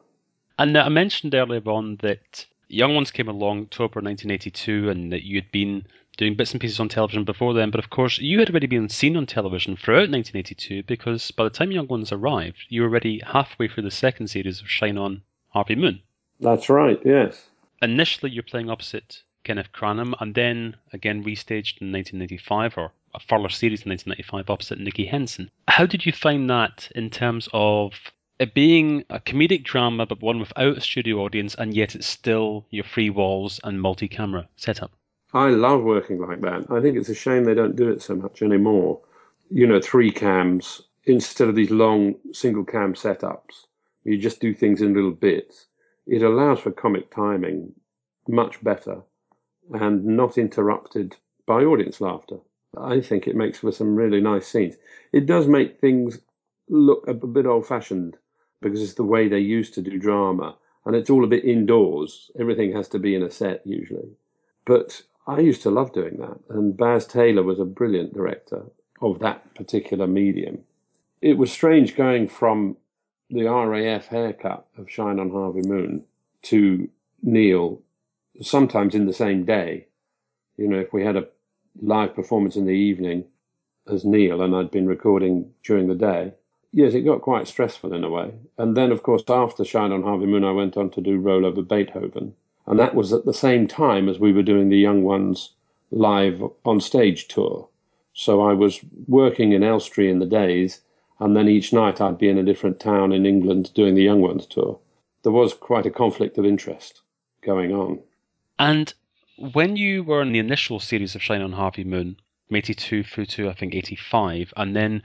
And 0.58 0.78
I 0.78 0.90
mentioned 0.90 1.34
earlier 1.34 1.62
on 1.66 1.98
that 1.98 2.46
Young 2.68 2.96
Ones 2.96 3.12
came 3.12 3.28
along 3.28 3.64
October 3.64 4.02
1982 4.02 4.90
and 4.90 5.12
that 5.12 5.24
you'd 5.24 5.52
been 5.52 5.86
doing 6.18 6.36
bits 6.36 6.52
and 6.52 6.62
pieces 6.62 6.80
on 6.80 6.90
television 6.90 7.24
before 7.24 7.54
then, 7.54 7.72
but 7.72 7.80
of 7.80 7.90
course 7.90 8.20
you 8.20 8.40
had 8.40 8.50
already 8.50 8.68
been 8.68 8.90
seen 8.90 9.18
on 9.18 9.26
television 9.26 9.76
throughout 9.76 10.10
1982 10.10 10.84
because 10.84 11.32
by 11.32 11.44
the 11.44 11.50
time 11.50 11.72
Young 11.72 11.88
Ones 11.88 12.12
arrived, 12.12 12.66
you 12.70 12.82
were 12.82 12.88
already 12.88 13.22
halfway 13.26 13.68
through 13.68 13.84
the 13.84 13.92
second 13.92 14.28
series 14.28 14.62
of 14.62 14.70
Shine 14.70 14.98
On 14.98 15.22
Harvey 15.50 15.76
Moon. 15.76 16.02
That's 16.40 16.70
right, 16.70 17.00
yes. 17.06 17.50
Initially, 17.82 18.32
you're 18.32 18.44
playing 18.44 18.70
opposite 18.70 19.24
Kenneth 19.44 19.72
Cranham, 19.72 20.14
and 20.20 20.36
then 20.36 20.76
again 20.94 21.24
restaged 21.24 21.82
in 21.82 21.92
1995 21.92 22.78
or 22.78 22.92
a 23.14 23.20
further 23.20 23.50
series 23.50 23.82
in 23.82 23.90
1995 23.90 24.50
opposite 24.50 24.80
Nicky 24.80 25.06
Henson. 25.06 25.50
How 25.68 25.86
did 25.86 26.06
you 26.06 26.12
find 26.12 26.50
that 26.50 26.92
in 26.96 27.10
terms 27.10 27.50
of 27.52 27.94
it 28.42 28.56
being 28.56 29.06
a 29.12 29.20
comedic 29.20 29.64
drama, 29.64 30.08
but 30.08 30.20
one 30.20 30.40
without 30.40 30.76
a 30.76 30.82
studio 30.82 31.20
audience, 31.20 31.54
and 31.54 31.76
yet 31.76 31.94
it's 31.94 32.08
still 32.08 32.66
your 32.72 32.84
free 32.84 33.12
walls 33.12 33.60
and 33.64 33.80
multi 33.80 34.08
camera 34.08 34.50
setup? 34.56 34.92
I 35.32 35.50
love 35.50 35.84
working 35.84 36.20
like 36.20 36.42
that. 36.42 36.66
I 36.72 36.82
think 36.82 36.98
it's 36.98 37.10
a 37.10 37.14
shame 37.14 37.44
they 37.44 37.54
don't 37.54 37.76
do 37.76 37.92
it 37.92 38.02
so 38.02 38.16
much 38.16 38.42
anymore. 38.42 39.00
You 39.52 39.68
know, 39.68 39.80
three 39.80 40.12
cams 40.12 40.82
instead 41.06 41.50
of 41.50 41.56
these 41.56 41.70
long 41.70 42.16
single 42.34 42.66
cam 42.66 42.96
setups. 42.96 43.68
You 44.06 44.18
just 44.18 44.40
do 44.40 44.56
things 44.56 44.82
in 44.82 44.96
little 44.96 45.12
bits. 45.12 45.68
It 46.08 46.24
allows 46.24 46.62
for 46.62 46.72
comic 46.72 47.14
timing 47.14 47.74
much 48.28 48.64
better 48.64 49.04
and 49.72 50.04
not 50.04 50.40
interrupted 50.40 51.16
by 51.46 51.64
audience 51.64 52.02
laughter. 52.02 52.40
I 52.76 53.02
think 53.02 53.28
it 53.28 53.36
makes 53.36 53.60
for 53.60 53.72
some 53.72 53.96
really 53.96 54.20
nice 54.20 54.48
scenes. 54.48 54.78
It 55.14 55.28
does 55.28 55.46
make 55.46 55.80
things 55.80 56.20
look 56.70 57.08
a 57.08 57.14
bit 57.14 57.46
old 57.46 57.68
fashioned 57.68 58.18
because 58.62 58.82
it's 58.82 58.94
the 58.94 59.04
way 59.04 59.28
they 59.28 59.40
used 59.40 59.74
to 59.74 59.82
do 59.82 59.98
drama 59.98 60.56
and 60.86 60.96
it's 60.96 61.10
all 61.10 61.24
a 61.24 61.28
bit 61.28 61.46
indoors. 61.46 62.32
Everything 62.40 62.72
has 62.74 62.88
to 62.90 63.00
be 63.00 63.16
in 63.16 63.24
a 63.24 63.32
set 63.32 63.62
usually. 63.66 64.10
But 64.66 65.02
I 65.28 65.40
used 65.40 65.62
to 65.64 65.72
love 65.72 65.94
doing 65.94 66.18
that. 66.18 66.40
And 66.50 66.76
Baz 66.76 67.06
Taylor 67.06 67.44
was 67.44 67.60
a 67.60 67.66
brilliant 67.66 68.14
director 68.14 68.64
of 69.02 69.20
that 69.20 69.54
particular 69.56 70.08
medium. 70.08 70.60
It 71.22 71.38
was 71.38 71.52
strange 71.52 71.96
going 71.96 72.28
from 72.28 72.78
the 73.30 73.46
RAF 73.46 74.08
haircut 74.08 74.66
of 74.78 74.90
Shine 74.90 75.20
on 75.20 75.30
Harvey 75.30 75.62
Moon 75.68 76.04
to 76.44 76.90
Neil 77.22 77.82
sometimes 78.42 78.96
in 78.96 79.06
the 79.06 79.14
same 79.14 79.46
day. 79.46 79.88
You 80.58 80.68
know, 80.68 80.80
if 80.80 80.94
we 80.94 81.04
had 81.04 81.16
a 81.16 81.28
live 81.82 82.16
performance 82.16 82.56
in 82.56 82.66
the 82.66 82.72
evening 82.72 83.26
as 83.88 84.06
Neil, 84.06 84.42
and 84.42 84.56
I'd 84.56 84.72
been 84.72 84.88
recording 84.88 85.52
during 85.64 85.88
the 85.88 85.96
day. 85.96 86.34
Yes, 86.74 86.94
it 86.94 87.02
got 87.02 87.22
quite 87.22 87.48
stressful 87.48 87.94
in 87.94 88.04
a 88.04 88.10
way. 88.10 88.32
And 88.58 88.78
then, 88.78 88.92
of 88.92 89.04
course, 89.04 89.24
after 89.28 89.66
Shine 89.66 89.92
on 89.92 90.04
Harvey 90.04 90.26
Moon, 90.26 90.46
I 90.46 90.52
went 90.52 90.78
on 90.78 90.90
to 90.92 91.02
do 91.02 91.18
Roll 91.18 91.46
Over 91.46 91.62
Beethoven. 91.62 92.34
And 92.66 92.80
that 92.80 92.96
was 92.96 93.12
at 93.12 93.26
the 93.26 93.34
same 93.34 93.68
time 93.68 94.08
as 94.08 94.20
we 94.20 94.32
were 94.32 94.44
doing 94.44 94.70
the 94.70 94.78
Young 94.78 95.04
Ones 95.04 95.52
live 95.92 96.42
on 96.64 96.80
stage 96.80 97.28
tour. 97.28 97.68
So 98.14 98.42
I 98.42 98.54
was 98.54 98.80
working 99.08 99.52
in 99.52 99.64
Elstree 99.64 100.10
in 100.10 100.20
the 100.20 100.26
days, 100.26 100.82
and 101.20 101.36
then 101.36 101.50
each 101.50 101.74
night 101.74 102.00
I'd 102.00 102.18
be 102.18 102.30
in 102.30 102.38
a 102.38 102.44
different 102.44 102.80
town 102.80 103.12
in 103.12 103.26
England 103.26 103.74
doing 103.74 103.96
the 103.96 104.04
Young 104.04 104.22
Ones 104.22 104.46
tour. 104.46 104.80
There 105.24 105.32
was 105.32 105.54
quite 105.54 105.86
a 105.86 105.92
conflict 105.92 106.38
of 106.38 106.46
interest 106.46 107.02
going 107.42 107.74
on. 107.74 108.00
And 108.60 108.94
when 109.54 109.76
you 109.76 110.04
were 110.04 110.22
in 110.22 110.32
the 110.32 110.40
initial 110.40 110.80
series 110.80 111.16
of 111.16 111.22
Shine 111.22 111.42
on 111.42 111.52
Harvey 111.52 111.84
Moon, 111.84 112.16
from 112.48 112.56
82 112.58 113.04
through 113.04 113.26
to 113.28 113.50
I 113.50 113.54
think 113.54 113.76
85, 113.76 114.54
and 114.58 114.76
then 114.76 115.04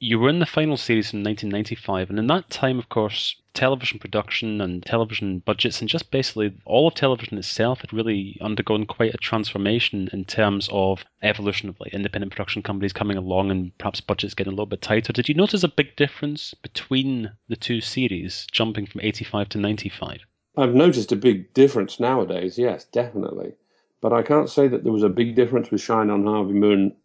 You 0.00 0.18
were 0.18 0.28
in 0.28 0.40
the 0.40 0.46
final 0.46 0.76
series 0.76 1.12
in 1.12 1.22
1995, 1.22 2.10
and 2.10 2.18
in 2.18 2.26
that 2.26 2.50
time, 2.50 2.78
of 2.78 2.88
course, 2.88 3.36
television 3.54 3.98
production 3.98 4.60
and 4.60 4.84
television 4.84 5.38
budgets, 5.38 5.80
and 5.80 5.88
just 5.88 6.10
basically 6.10 6.52
all 6.64 6.88
of 6.88 6.94
television 6.94 7.38
itself 7.38 7.80
had 7.80 7.92
really 7.92 8.36
undergone 8.40 8.86
quite 8.86 9.14
a 9.14 9.18
transformation 9.18 10.10
in 10.12 10.24
terms 10.24 10.68
of 10.72 11.04
evolution 11.22 11.68
of 11.68 11.78
like 11.78 11.94
independent 11.94 12.32
production 12.32 12.62
companies 12.62 12.92
coming 12.92 13.16
along 13.16 13.50
and 13.50 13.76
perhaps 13.78 14.00
budgets 14.00 14.34
getting 14.34 14.52
a 14.52 14.56
little 14.56 14.66
bit 14.66 14.82
tighter. 14.82 15.12
Did 15.12 15.28
you 15.28 15.34
notice 15.34 15.62
a 15.62 15.68
big 15.68 15.94
difference 15.96 16.54
between 16.54 17.30
the 17.48 17.56
two 17.56 17.80
series, 17.80 18.46
jumping 18.50 18.86
from 18.86 19.00
85 19.00 19.48
to 19.50 19.58
95? 19.58 20.26
I've 20.56 20.74
noticed 20.74 21.12
a 21.12 21.16
big 21.16 21.54
difference 21.54 21.98
nowadays, 21.98 22.58
yes, 22.58 22.84
definitely. 22.84 23.54
But 24.00 24.12
I 24.12 24.22
can't 24.22 24.50
say 24.50 24.68
that 24.68 24.84
there 24.84 24.92
was 24.92 25.02
a 25.02 25.08
big 25.08 25.34
difference 25.34 25.70
with 25.70 25.80
Shine 25.80 26.10
on 26.10 26.26
Harvey 26.26 26.52
Moon 26.52 26.96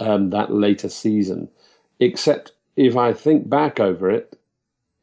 um, 0.00 0.30
that 0.30 0.52
later 0.52 0.88
season, 0.88 1.48
except 1.98 2.52
if 2.76 2.96
I 2.96 3.12
think 3.12 3.48
back 3.48 3.80
over 3.80 4.10
it, 4.10 4.38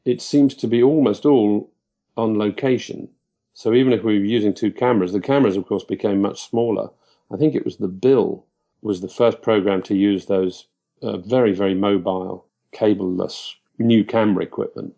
it 0.06 0.22
seems 0.22 0.54
to 0.56 0.68
be 0.68 0.84
almost 0.84 1.26
all 1.26 1.72
on 2.18 2.38
location. 2.38 3.10
So 3.54 3.74
even 3.74 3.94
if 3.94 4.04
we 4.04 4.20
were 4.20 4.26
using 4.26 4.54
two 4.54 4.72
cameras, 4.72 5.14
the 5.14 5.20
cameras, 5.20 5.58
of 5.58 5.66
course, 5.66 5.84
became 5.84 6.22
much 6.22 6.42
smaller. 6.50 6.90
I 7.32 7.38
think 7.38 7.56
it 7.56 7.66
was 7.66 7.78
the 7.78 7.88
Bill 7.88 8.46
was 8.82 9.02
the 9.02 9.08
first 9.10 9.42
program 9.42 9.82
to 9.84 9.96
use 9.96 10.26
those 10.26 10.68
uh, 11.02 11.18
very, 11.18 11.54
very 11.54 11.74
mobile, 11.74 12.46
cableless 12.74 13.54
new 13.80 14.04
camera 14.04 14.44
equipment, 14.44 14.94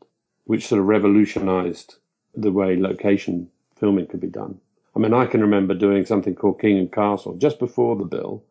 which 0.45 0.67
sort 0.67 0.81
of 0.81 0.87
revolutionized 0.87 1.95
the 2.33 2.51
way 2.51 2.75
location 2.75 3.49
filming 3.75 4.07
could 4.07 4.19
be 4.19 4.27
done. 4.27 4.59
I 4.95 4.99
mean, 4.99 5.13
I 5.13 5.25
can 5.25 5.41
remember 5.41 5.73
doing 5.73 6.05
something 6.05 6.35
called 6.35 6.59
King 6.59 6.77
and 6.77 6.91
Castle 6.91 7.35
just 7.35 7.59
before 7.59 7.95
the 7.95 8.05
bill, 8.05 8.43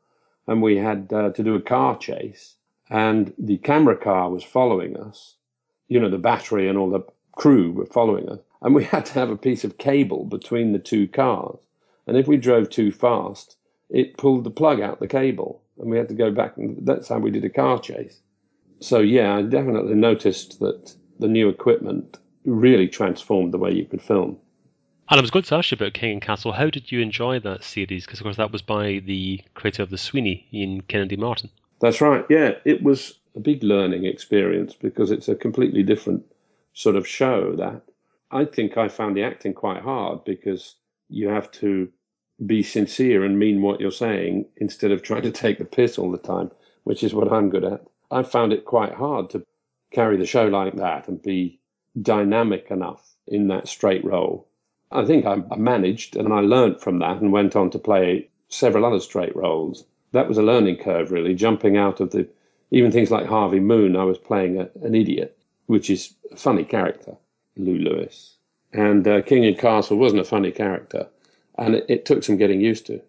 and 0.46 0.62
we 0.62 0.76
had 0.76 1.12
uh, 1.12 1.30
to 1.30 1.42
do 1.42 1.54
a 1.54 1.60
car 1.60 1.96
chase, 1.96 2.54
and 2.94 3.34
the 3.38 3.58
camera 3.58 3.96
car 3.96 4.30
was 4.30 4.44
following 4.44 4.96
us. 4.96 5.34
You 5.88 5.98
know, 5.98 6.08
the 6.08 6.16
battery 6.16 6.68
and 6.68 6.78
all 6.78 6.90
the 6.90 7.04
crew 7.32 7.72
were 7.72 7.86
following 7.86 8.28
us, 8.28 8.38
and 8.62 8.72
we 8.72 8.84
had 8.94 9.06
to 9.06 9.14
have 9.14 9.30
a 9.30 9.36
piece 9.36 9.64
of 9.64 9.78
cable 9.78 10.24
between 10.24 10.72
the 10.72 10.78
two 10.78 11.08
cars. 11.08 11.58
And 12.06 12.16
if 12.16 12.28
we 12.28 12.36
drove 12.36 12.70
too 12.70 12.92
fast, 12.92 13.56
it 13.90 14.16
pulled 14.16 14.44
the 14.44 14.50
plug 14.50 14.80
out 14.80 15.00
the 15.00 15.08
cable, 15.08 15.60
and 15.76 15.90
we 15.90 15.98
had 15.98 16.08
to 16.10 16.14
go 16.14 16.30
back. 16.30 16.56
And 16.56 16.86
that's 16.86 17.08
how 17.08 17.18
we 17.18 17.32
did 17.32 17.44
a 17.44 17.50
car 17.50 17.80
chase. 17.80 18.20
So 18.78 19.00
yeah, 19.00 19.34
I 19.34 19.42
definitely 19.42 19.96
noticed 19.96 20.60
that 20.60 20.94
the 21.18 21.26
new 21.26 21.48
equipment 21.48 22.18
really 22.44 22.86
transformed 22.86 23.52
the 23.52 23.58
way 23.58 23.72
you 23.72 23.86
could 23.86 24.02
film. 24.02 24.38
And 25.10 25.18
I 25.18 25.20
was 25.20 25.32
going 25.32 25.42
to 25.46 25.56
ask 25.56 25.72
you 25.72 25.74
about 25.74 25.94
King 25.94 26.12
and 26.12 26.22
Castle. 26.22 26.52
How 26.52 26.70
did 26.70 26.92
you 26.92 27.00
enjoy 27.00 27.40
that 27.40 27.64
series? 27.64 28.06
Because 28.06 28.20
of 28.20 28.24
course 28.24 28.36
that 28.36 28.52
was 28.52 28.62
by 28.62 29.02
the 29.04 29.40
creator 29.54 29.82
of 29.82 29.90
the 29.90 29.98
Sweeney, 29.98 30.46
Ian 30.52 30.82
Kennedy 30.82 31.16
Martin. 31.16 31.50
That's 31.80 32.00
right. 32.00 32.24
Yeah, 32.28 32.54
it 32.64 32.82
was 32.82 33.18
a 33.36 33.40
big 33.40 33.62
learning 33.62 34.04
experience 34.04 34.74
because 34.74 35.10
it's 35.10 35.28
a 35.28 35.34
completely 35.36 35.82
different 35.82 36.24
sort 36.72 36.96
of 36.96 37.06
show. 37.06 37.54
That 37.56 37.82
I 38.30 38.44
think 38.44 38.76
I 38.76 38.88
found 38.88 39.16
the 39.16 39.22
acting 39.24 39.54
quite 39.54 39.82
hard 39.82 40.24
because 40.24 40.76
you 41.08 41.28
have 41.28 41.50
to 41.52 41.88
be 42.46 42.62
sincere 42.62 43.24
and 43.24 43.38
mean 43.38 43.62
what 43.62 43.80
you're 43.80 43.90
saying 43.90 44.46
instead 44.56 44.90
of 44.90 45.02
trying 45.02 45.22
to 45.22 45.30
take 45.42 45.58
the 45.58 45.64
piss 45.64 45.98
all 45.98 46.10
the 46.10 46.18
time, 46.18 46.50
which 46.84 47.04
is 47.04 47.14
what 47.14 47.32
I'm 47.32 47.50
good 47.50 47.64
at. 47.64 47.86
I 48.10 48.22
found 48.22 48.52
it 48.52 48.64
quite 48.64 48.94
hard 48.94 49.30
to 49.30 49.44
carry 49.92 50.16
the 50.16 50.26
show 50.26 50.46
like 50.48 50.76
that 50.76 51.08
and 51.08 51.22
be 51.22 51.60
dynamic 52.00 52.70
enough 52.70 53.14
in 53.26 53.48
that 53.48 53.68
straight 53.68 54.04
role. 54.04 54.48
I 54.90 55.04
think 55.04 55.26
I, 55.26 55.36
managed 55.56 56.16
and 56.16 56.32
I 56.32 56.40
learnt 56.40 56.80
from 56.80 56.98
that 57.00 57.20
and 57.20 57.32
went 57.32 57.56
on 57.56 57.70
to 57.70 57.78
play 57.78 58.28
several 58.48 58.84
other 58.84 59.00
straight 59.00 59.34
roles. 59.34 59.84
That 60.14 60.28
was 60.28 60.38
a 60.38 60.42
learning 60.42 60.76
curve, 60.76 61.10
really, 61.10 61.34
jumping 61.34 61.76
out 61.76 62.00
of 62.00 62.12
the 62.12 62.28
even 62.70 62.90
things 62.90 63.10
like 63.10 63.26
Harvey 63.26 63.60
Moon. 63.60 63.96
I 63.96 64.04
was 64.04 64.16
playing 64.16 64.60
a, 64.60 64.70
an 64.82 64.94
idiot, 64.94 65.36
which 65.66 65.90
is 65.90 66.14
a 66.32 66.36
funny 66.36 66.64
character, 66.64 67.16
Lou 67.56 67.78
Lewis. 67.78 68.36
And 68.72 69.06
uh, 69.06 69.22
King 69.22 69.44
and 69.44 69.58
Castle 69.58 69.98
wasn't 69.98 70.20
a 70.20 70.24
funny 70.24 70.52
character, 70.52 71.08
and 71.58 71.74
it, 71.74 71.86
it 71.88 72.04
took 72.04 72.22
some 72.22 72.36
getting 72.36 72.60
used 72.60 72.86
to. 72.86 73.00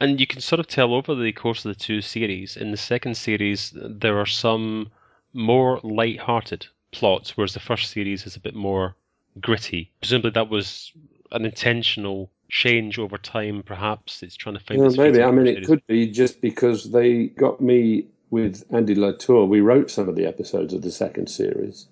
And 0.00 0.20
you 0.20 0.26
can 0.26 0.40
sort 0.40 0.60
of 0.60 0.66
tell 0.66 0.92
over 0.92 1.14
the 1.14 1.32
course 1.32 1.64
of 1.64 1.72
the 1.72 1.80
two 1.80 2.00
series. 2.00 2.56
In 2.56 2.72
the 2.72 2.76
second 2.76 3.16
series, 3.16 3.72
there 3.74 4.18
are 4.18 4.26
some 4.26 4.90
more 5.32 5.80
light-hearted 5.82 6.66
plots, 6.90 7.36
whereas 7.36 7.54
the 7.54 7.60
first 7.60 7.90
series 7.92 8.26
is 8.26 8.36
a 8.36 8.40
bit 8.40 8.54
more 8.54 8.96
gritty. 9.40 9.92
Presumably, 10.00 10.30
that 10.30 10.50
was 10.50 10.92
an 11.30 11.44
intentional 11.44 12.30
change 12.48 12.98
over 12.98 13.18
time. 13.18 13.62
Perhaps 13.62 14.22
it's 14.22 14.36
trying 14.36 14.56
to 14.56 14.64
find. 14.64 14.80
Yeah, 14.80 14.88
maybe. 14.96 15.22
I 15.22 15.30
mean, 15.30 15.46
it 15.46 15.66
could 15.66 15.86
be 15.86 16.10
just 16.10 16.40
because 16.40 16.90
they 16.92 17.26
got 17.28 17.60
me 17.60 18.06
with 18.30 18.64
Andy 18.70 18.94
Latour. 18.94 19.46
We 19.46 19.60
wrote 19.60 19.90
some 19.90 20.08
of 20.08 20.16
the 20.16 20.26
episodes 20.26 20.74
of 20.74 20.82
the 20.82 20.90
second 20.90 21.28
series. 21.28 21.86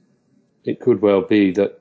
It 0.64 0.80
could 0.80 1.02
well 1.02 1.22
be 1.22 1.50
that 1.52 1.80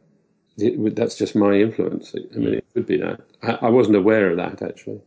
it, 0.57 0.95
that's 0.95 1.17
just 1.17 1.35
my 1.35 1.53
influence. 1.53 2.13
I 2.15 2.37
mean, 2.37 2.55
it 2.55 2.65
could 2.73 2.85
be 2.85 2.97
that. 2.97 3.21
I, 3.41 3.67
I 3.67 3.69
wasn't 3.69 3.95
aware 3.95 4.29
of 4.29 4.37
that 4.37 4.61
actually. 4.61 5.01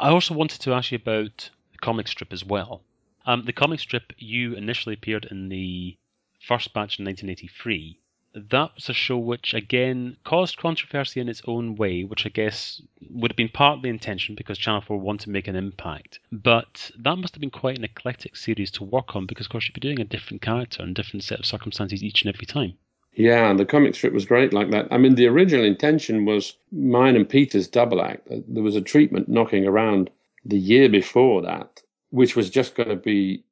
I 0.00 0.10
also 0.10 0.34
wanted 0.34 0.60
to 0.62 0.72
ask 0.72 0.90
you 0.90 0.96
about 0.96 1.50
the 1.70 1.78
comic 1.78 2.08
strip 2.08 2.32
as 2.32 2.44
well. 2.44 2.82
Um, 3.24 3.44
the 3.44 3.52
comic 3.52 3.78
strip 3.78 4.12
you 4.18 4.54
initially 4.54 4.94
appeared 4.94 5.26
in 5.30 5.48
the 5.48 5.96
first 6.40 6.74
batch 6.74 6.98
in 6.98 7.04
1983, 7.04 8.00
that 8.34 8.74
was 8.74 8.88
a 8.88 8.94
show 8.94 9.18
which 9.18 9.54
again 9.54 10.16
caused 10.24 10.56
controversy 10.56 11.20
in 11.20 11.28
its 11.28 11.42
own 11.46 11.74
way, 11.76 12.04
which 12.04 12.26
I 12.26 12.30
guess 12.30 12.80
would 13.10 13.30
have 13.30 13.36
been 13.36 13.48
partly 13.48 13.90
intention 13.90 14.34
because 14.34 14.58
Channel 14.58 14.80
4 14.80 14.98
wanted 14.98 15.24
to 15.24 15.30
make 15.30 15.48
an 15.48 15.56
impact. 15.56 16.20
But 16.30 16.90
that 16.98 17.16
must 17.16 17.34
have 17.34 17.40
been 17.40 17.50
quite 17.50 17.78
an 17.78 17.84
eclectic 17.84 18.36
series 18.36 18.70
to 18.72 18.84
work 18.84 19.14
on 19.16 19.26
because, 19.26 19.46
of 19.46 19.52
course, 19.52 19.66
you'd 19.66 19.74
be 19.74 19.80
doing 19.80 20.00
a 20.00 20.04
different 20.04 20.42
character 20.42 20.82
and 20.82 20.94
different 20.94 21.24
set 21.24 21.40
of 21.40 21.46
circumstances 21.46 22.02
each 22.02 22.22
and 22.22 22.34
every 22.34 22.46
time. 22.46 22.74
Yeah, 23.14 23.52
the 23.52 23.66
comic 23.66 23.94
strip 23.94 24.14
was 24.14 24.24
great 24.24 24.52
like 24.54 24.70
that. 24.70 24.88
I 24.90 24.96
mean, 24.96 25.16
the 25.16 25.26
original 25.26 25.66
intention 25.66 26.24
was 26.24 26.56
mine 26.70 27.14
and 27.14 27.28
Peter's 27.28 27.68
double 27.68 28.00
act. 28.00 28.28
There 28.30 28.62
was 28.62 28.76
a 28.76 28.80
treatment 28.80 29.28
knocking 29.28 29.66
around 29.66 30.10
the 30.44 30.58
year 30.58 30.88
before 30.88 31.42
that, 31.42 31.82
which 32.10 32.36
was 32.36 32.48
just 32.48 32.74
going 32.74 32.88
to 32.88 32.96
be 32.96 33.44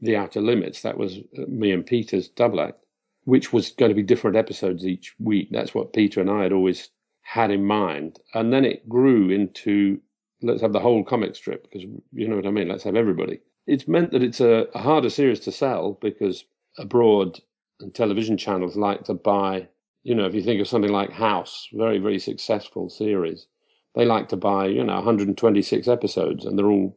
the 0.00 0.16
Outer 0.16 0.40
Limits. 0.40 0.82
That 0.82 0.96
was 0.96 1.18
uh, 1.36 1.42
me 1.48 1.72
and 1.72 1.84
Peter's 1.84 2.28
double 2.28 2.60
act, 2.60 2.78
which 3.28 3.52
was 3.52 3.72
going 3.72 3.90
to 3.90 3.94
be 3.94 4.02
different 4.02 4.38
episodes 4.38 4.86
each 4.86 5.14
week. 5.18 5.48
That's 5.50 5.74
what 5.74 5.92
Peter 5.92 6.22
and 6.22 6.30
I 6.30 6.44
had 6.44 6.52
always 6.52 6.88
had 7.20 7.50
in 7.50 7.62
mind. 7.66 8.18
And 8.32 8.54
then 8.54 8.64
it 8.64 8.88
grew 8.88 9.28
into 9.28 10.00
let's 10.40 10.62
have 10.62 10.72
the 10.72 10.80
whole 10.80 11.04
comic 11.04 11.36
strip 11.36 11.64
because 11.64 11.82
you 12.12 12.26
know 12.26 12.36
what 12.36 12.46
I 12.46 12.50
mean. 12.50 12.68
Let's 12.68 12.84
have 12.84 12.96
everybody. 12.96 13.40
It's 13.66 13.86
meant 13.86 14.12
that 14.12 14.22
it's 14.22 14.40
a, 14.40 14.66
a 14.74 14.78
harder 14.78 15.10
series 15.10 15.40
to 15.40 15.52
sell 15.52 15.98
because 16.00 16.46
abroad 16.78 17.38
and 17.80 17.94
television 17.94 18.38
channels 18.38 18.76
like 18.78 19.04
to 19.04 19.14
buy. 19.14 19.68
You 20.04 20.14
know, 20.14 20.24
if 20.24 20.34
you 20.34 20.42
think 20.42 20.62
of 20.62 20.68
something 20.68 20.90
like 20.90 21.12
House, 21.12 21.68
very 21.74 21.98
very 21.98 22.18
successful 22.18 22.88
series, 22.88 23.46
they 23.94 24.06
like 24.06 24.28
to 24.30 24.38
buy 24.38 24.68
you 24.68 24.82
know 24.82 24.94
126 24.94 25.86
episodes, 25.86 26.46
and 26.46 26.58
they're 26.58 26.70
all 26.70 26.96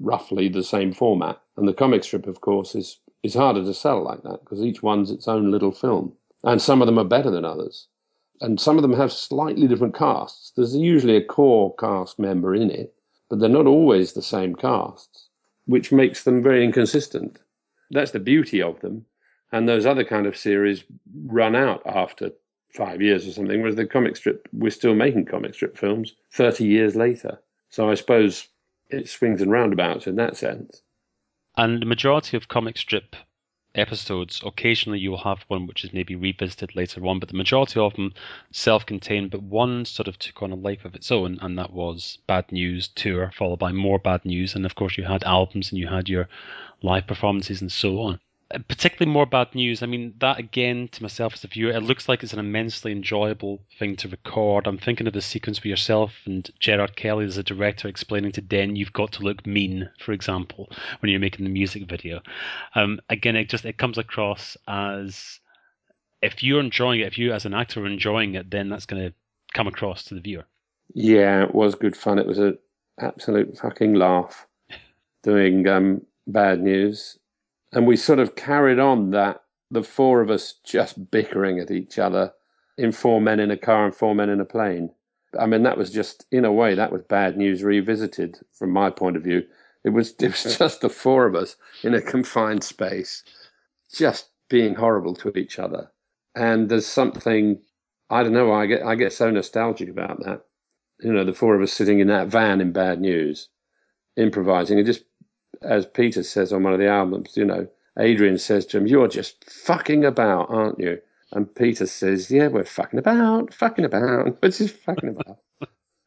roughly 0.00 0.48
the 0.48 0.64
same 0.64 0.92
format. 0.92 1.40
And 1.56 1.68
the 1.68 1.72
comic 1.72 2.02
strip, 2.02 2.26
of 2.26 2.40
course, 2.40 2.74
is 2.74 2.98
is 3.22 3.34
harder 3.34 3.64
to 3.64 3.74
sell 3.74 4.02
like 4.02 4.22
that 4.22 4.40
because 4.40 4.62
each 4.62 4.82
one's 4.82 5.10
its 5.10 5.28
own 5.28 5.50
little 5.50 5.72
film, 5.72 6.12
and 6.44 6.62
some 6.62 6.80
of 6.80 6.86
them 6.86 6.98
are 6.98 7.04
better 7.04 7.30
than 7.30 7.44
others, 7.44 7.88
and 8.40 8.60
some 8.60 8.76
of 8.76 8.82
them 8.82 8.92
have 8.92 9.12
slightly 9.12 9.66
different 9.66 9.94
casts. 9.94 10.52
There's 10.56 10.76
usually 10.76 11.16
a 11.16 11.24
core 11.24 11.74
cast 11.76 12.18
member 12.18 12.54
in 12.54 12.70
it, 12.70 12.94
but 13.28 13.40
they're 13.40 13.48
not 13.48 13.66
always 13.66 14.12
the 14.12 14.22
same 14.22 14.54
casts, 14.54 15.28
which 15.66 15.92
makes 15.92 16.24
them 16.24 16.42
very 16.42 16.64
inconsistent. 16.64 17.38
That's 17.90 18.12
the 18.12 18.20
beauty 18.20 18.62
of 18.62 18.80
them. 18.80 19.06
And 19.50 19.68
those 19.68 19.86
other 19.86 20.04
kind 20.04 20.26
of 20.26 20.36
series 20.36 20.84
run 21.26 21.56
out 21.56 21.82
after 21.86 22.30
five 22.74 23.00
years 23.00 23.26
or 23.26 23.32
something, 23.32 23.60
whereas 23.60 23.76
the 23.76 23.86
comic 23.86 24.16
strip, 24.16 24.48
we're 24.52 24.70
still 24.70 24.94
making 24.94 25.24
comic 25.24 25.54
strip 25.54 25.76
films 25.76 26.14
30 26.32 26.64
years 26.66 26.94
later. 26.94 27.40
So 27.70 27.90
I 27.90 27.94
suppose 27.94 28.46
it 28.90 29.08
swings 29.08 29.42
and 29.42 29.50
roundabouts 29.50 30.06
in 30.06 30.16
that 30.16 30.36
sense. 30.36 30.82
And 31.58 31.82
the 31.82 31.86
majority 31.86 32.36
of 32.36 32.46
comic 32.46 32.78
strip 32.78 33.16
episodes, 33.74 34.40
occasionally 34.46 35.00
you'll 35.00 35.24
have 35.24 35.42
one 35.48 35.66
which 35.66 35.82
is 35.82 35.92
maybe 35.92 36.14
revisited 36.14 36.76
later 36.76 37.04
on, 37.04 37.18
but 37.18 37.30
the 37.30 37.36
majority 37.36 37.80
of 37.80 37.94
them 37.94 38.14
self 38.52 38.86
contained, 38.86 39.32
but 39.32 39.42
one 39.42 39.84
sort 39.84 40.06
of 40.06 40.20
took 40.20 40.40
on 40.40 40.52
a 40.52 40.54
life 40.54 40.84
of 40.84 40.94
its 40.94 41.10
own, 41.10 41.36
and 41.42 41.58
that 41.58 41.72
was 41.72 42.18
Bad 42.28 42.52
News 42.52 42.86
Tour, 42.86 43.32
followed 43.34 43.58
by 43.58 43.72
more 43.72 43.98
Bad 43.98 44.24
News, 44.24 44.54
and 44.54 44.64
of 44.64 44.76
course 44.76 44.96
you 44.96 45.02
had 45.02 45.24
albums 45.24 45.72
and 45.72 45.80
you 45.80 45.88
had 45.88 46.08
your 46.08 46.28
live 46.80 47.08
performances 47.08 47.60
and 47.60 47.72
so 47.72 48.02
on 48.02 48.20
particularly 48.50 49.12
more 49.12 49.26
bad 49.26 49.54
news. 49.54 49.82
I 49.82 49.86
mean, 49.86 50.14
that 50.20 50.38
again, 50.38 50.88
to 50.92 51.02
myself 51.02 51.34
as 51.34 51.44
a 51.44 51.48
viewer, 51.48 51.72
it 51.72 51.82
looks 51.82 52.08
like 52.08 52.22
it's 52.22 52.32
an 52.32 52.38
immensely 52.38 52.92
enjoyable 52.92 53.60
thing 53.78 53.96
to 53.96 54.08
record. 54.08 54.66
I'm 54.66 54.78
thinking 54.78 55.06
of 55.06 55.12
the 55.12 55.20
sequence 55.20 55.58
with 55.58 55.66
yourself 55.66 56.14
and 56.24 56.48
Gerard 56.58 56.96
Kelly 56.96 57.26
as 57.26 57.36
a 57.36 57.42
director 57.42 57.88
explaining 57.88 58.32
to 58.32 58.40
Den, 58.40 58.76
"You've 58.76 58.92
got 58.92 59.12
to 59.12 59.22
look 59.22 59.46
mean," 59.46 59.90
for 59.98 60.12
example, 60.12 60.70
when 61.00 61.10
you're 61.10 61.20
making 61.20 61.44
the 61.44 61.50
music 61.50 61.86
video. 61.86 62.20
Um, 62.74 63.00
again, 63.10 63.36
it 63.36 63.50
just 63.50 63.66
it 63.66 63.76
comes 63.76 63.98
across 63.98 64.56
as 64.66 65.40
if 66.22 66.42
you're 66.42 66.60
enjoying 66.60 67.00
it, 67.00 67.06
if 67.06 67.18
you 67.18 67.32
as 67.32 67.44
an 67.44 67.54
actor 67.54 67.82
are 67.82 67.86
enjoying 67.86 68.34
it, 68.34 68.50
then 68.50 68.70
that's 68.70 68.86
going 68.86 69.02
to 69.02 69.14
come 69.52 69.66
across 69.66 70.04
to 70.04 70.14
the 70.14 70.20
viewer. 70.20 70.44
Yeah, 70.94 71.42
it 71.42 71.54
was 71.54 71.74
good 71.74 71.96
fun. 71.96 72.18
It 72.18 72.26
was 72.26 72.38
an 72.38 72.58
absolute 72.98 73.58
fucking 73.58 73.94
laugh 73.94 74.46
doing 75.22 75.68
um, 75.68 76.00
bad 76.26 76.62
news 76.62 77.18
And 77.72 77.86
we 77.86 77.96
sort 77.96 78.18
of 78.18 78.34
carried 78.34 78.78
on 78.78 79.10
that, 79.10 79.42
the 79.70 79.82
four 79.82 80.22
of 80.22 80.30
us 80.30 80.54
just 80.64 81.10
bickering 81.10 81.58
at 81.58 81.70
each 81.70 81.98
other 81.98 82.32
in 82.78 82.92
four 82.92 83.20
men 83.20 83.40
in 83.40 83.50
a 83.50 83.56
car 83.56 83.84
and 83.84 83.94
four 83.94 84.14
men 84.14 84.30
in 84.30 84.40
a 84.40 84.44
plane. 84.44 84.90
I 85.38 85.46
mean, 85.46 85.64
that 85.64 85.76
was 85.76 85.90
just, 85.90 86.24
in 86.32 86.46
a 86.46 86.52
way, 86.52 86.74
that 86.74 86.92
was 86.92 87.02
bad 87.02 87.36
news 87.36 87.62
revisited 87.62 88.38
from 88.52 88.70
my 88.70 88.88
point 88.88 89.16
of 89.16 89.22
view. 89.22 89.42
It 89.84 89.90
was, 89.90 90.14
it 90.20 90.28
was 90.28 90.56
just 90.56 90.80
the 90.80 90.88
four 90.88 91.26
of 91.26 91.34
us 91.34 91.56
in 91.82 91.94
a 91.94 92.00
confined 92.14 92.64
space, 92.64 93.24
just 93.92 94.30
being 94.48 94.74
horrible 94.74 95.14
to 95.16 95.36
each 95.36 95.58
other. 95.58 95.90
And 96.34 96.68
there's 96.70 96.86
something, 96.86 97.60
I 98.08 98.22
don't 98.22 98.32
know, 98.32 98.52
I 98.52 98.66
get, 98.66 98.82
I 98.82 98.94
get 98.94 99.12
so 99.12 99.30
nostalgic 99.30 99.90
about 99.90 100.24
that. 100.24 100.42
You 101.00 101.12
know, 101.12 101.24
the 101.24 101.34
four 101.34 101.54
of 101.54 101.62
us 101.62 101.72
sitting 101.72 102.00
in 102.00 102.08
that 102.08 102.28
van 102.28 102.60
in 102.60 102.72
bad 102.72 103.00
news, 103.00 103.48
improvising. 104.16 104.78
And 104.78 104.86
just, 104.86 105.04
as 105.62 105.86
Peter 105.86 106.22
says 106.22 106.52
on 106.52 106.62
one 106.62 106.72
of 106.72 106.78
the 106.78 106.88
albums, 106.88 107.36
you 107.36 107.44
know, 107.44 107.68
Adrian 107.98 108.38
says 108.38 108.66
to 108.66 108.78
him, 108.78 108.86
You're 108.86 109.08
just 109.08 109.44
fucking 109.50 110.04
about, 110.04 110.50
aren't 110.50 110.78
you? 110.78 111.00
And 111.32 111.52
Peter 111.54 111.86
says, 111.86 112.30
Yeah, 112.30 112.48
we're 112.48 112.64
fucking 112.64 112.98
about, 112.98 113.52
fucking 113.52 113.84
about. 113.84 114.38
We're 114.42 114.50
just 114.50 114.76
fucking 114.76 115.10
about. 115.10 115.38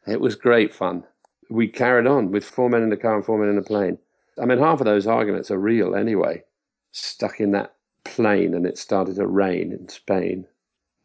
it 0.07 0.21
was 0.21 0.35
great 0.35 0.73
fun. 0.73 1.03
We 1.49 1.67
carried 1.67 2.07
on 2.07 2.31
with 2.31 2.45
four 2.45 2.69
men 2.69 2.81
in 2.81 2.89
the 2.89 2.97
car 2.97 3.15
and 3.15 3.25
four 3.25 3.37
men 3.37 3.49
in 3.49 3.57
a 3.57 3.63
plane. 3.63 3.97
I 4.41 4.45
mean, 4.45 4.59
half 4.59 4.79
of 4.79 4.85
those 4.85 5.05
arguments 5.05 5.51
are 5.51 5.59
real 5.59 5.95
anyway. 5.95 6.43
Stuck 6.93 7.39
in 7.39 7.51
that 7.51 7.75
plane 8.05 8.53
and 8.53 8.65
it 8.65 8.77
started 8.77 9.15
to 9.17 9.27
rain 9.27 9.73
in 9.73 9.89
Spain. 9.89 10.47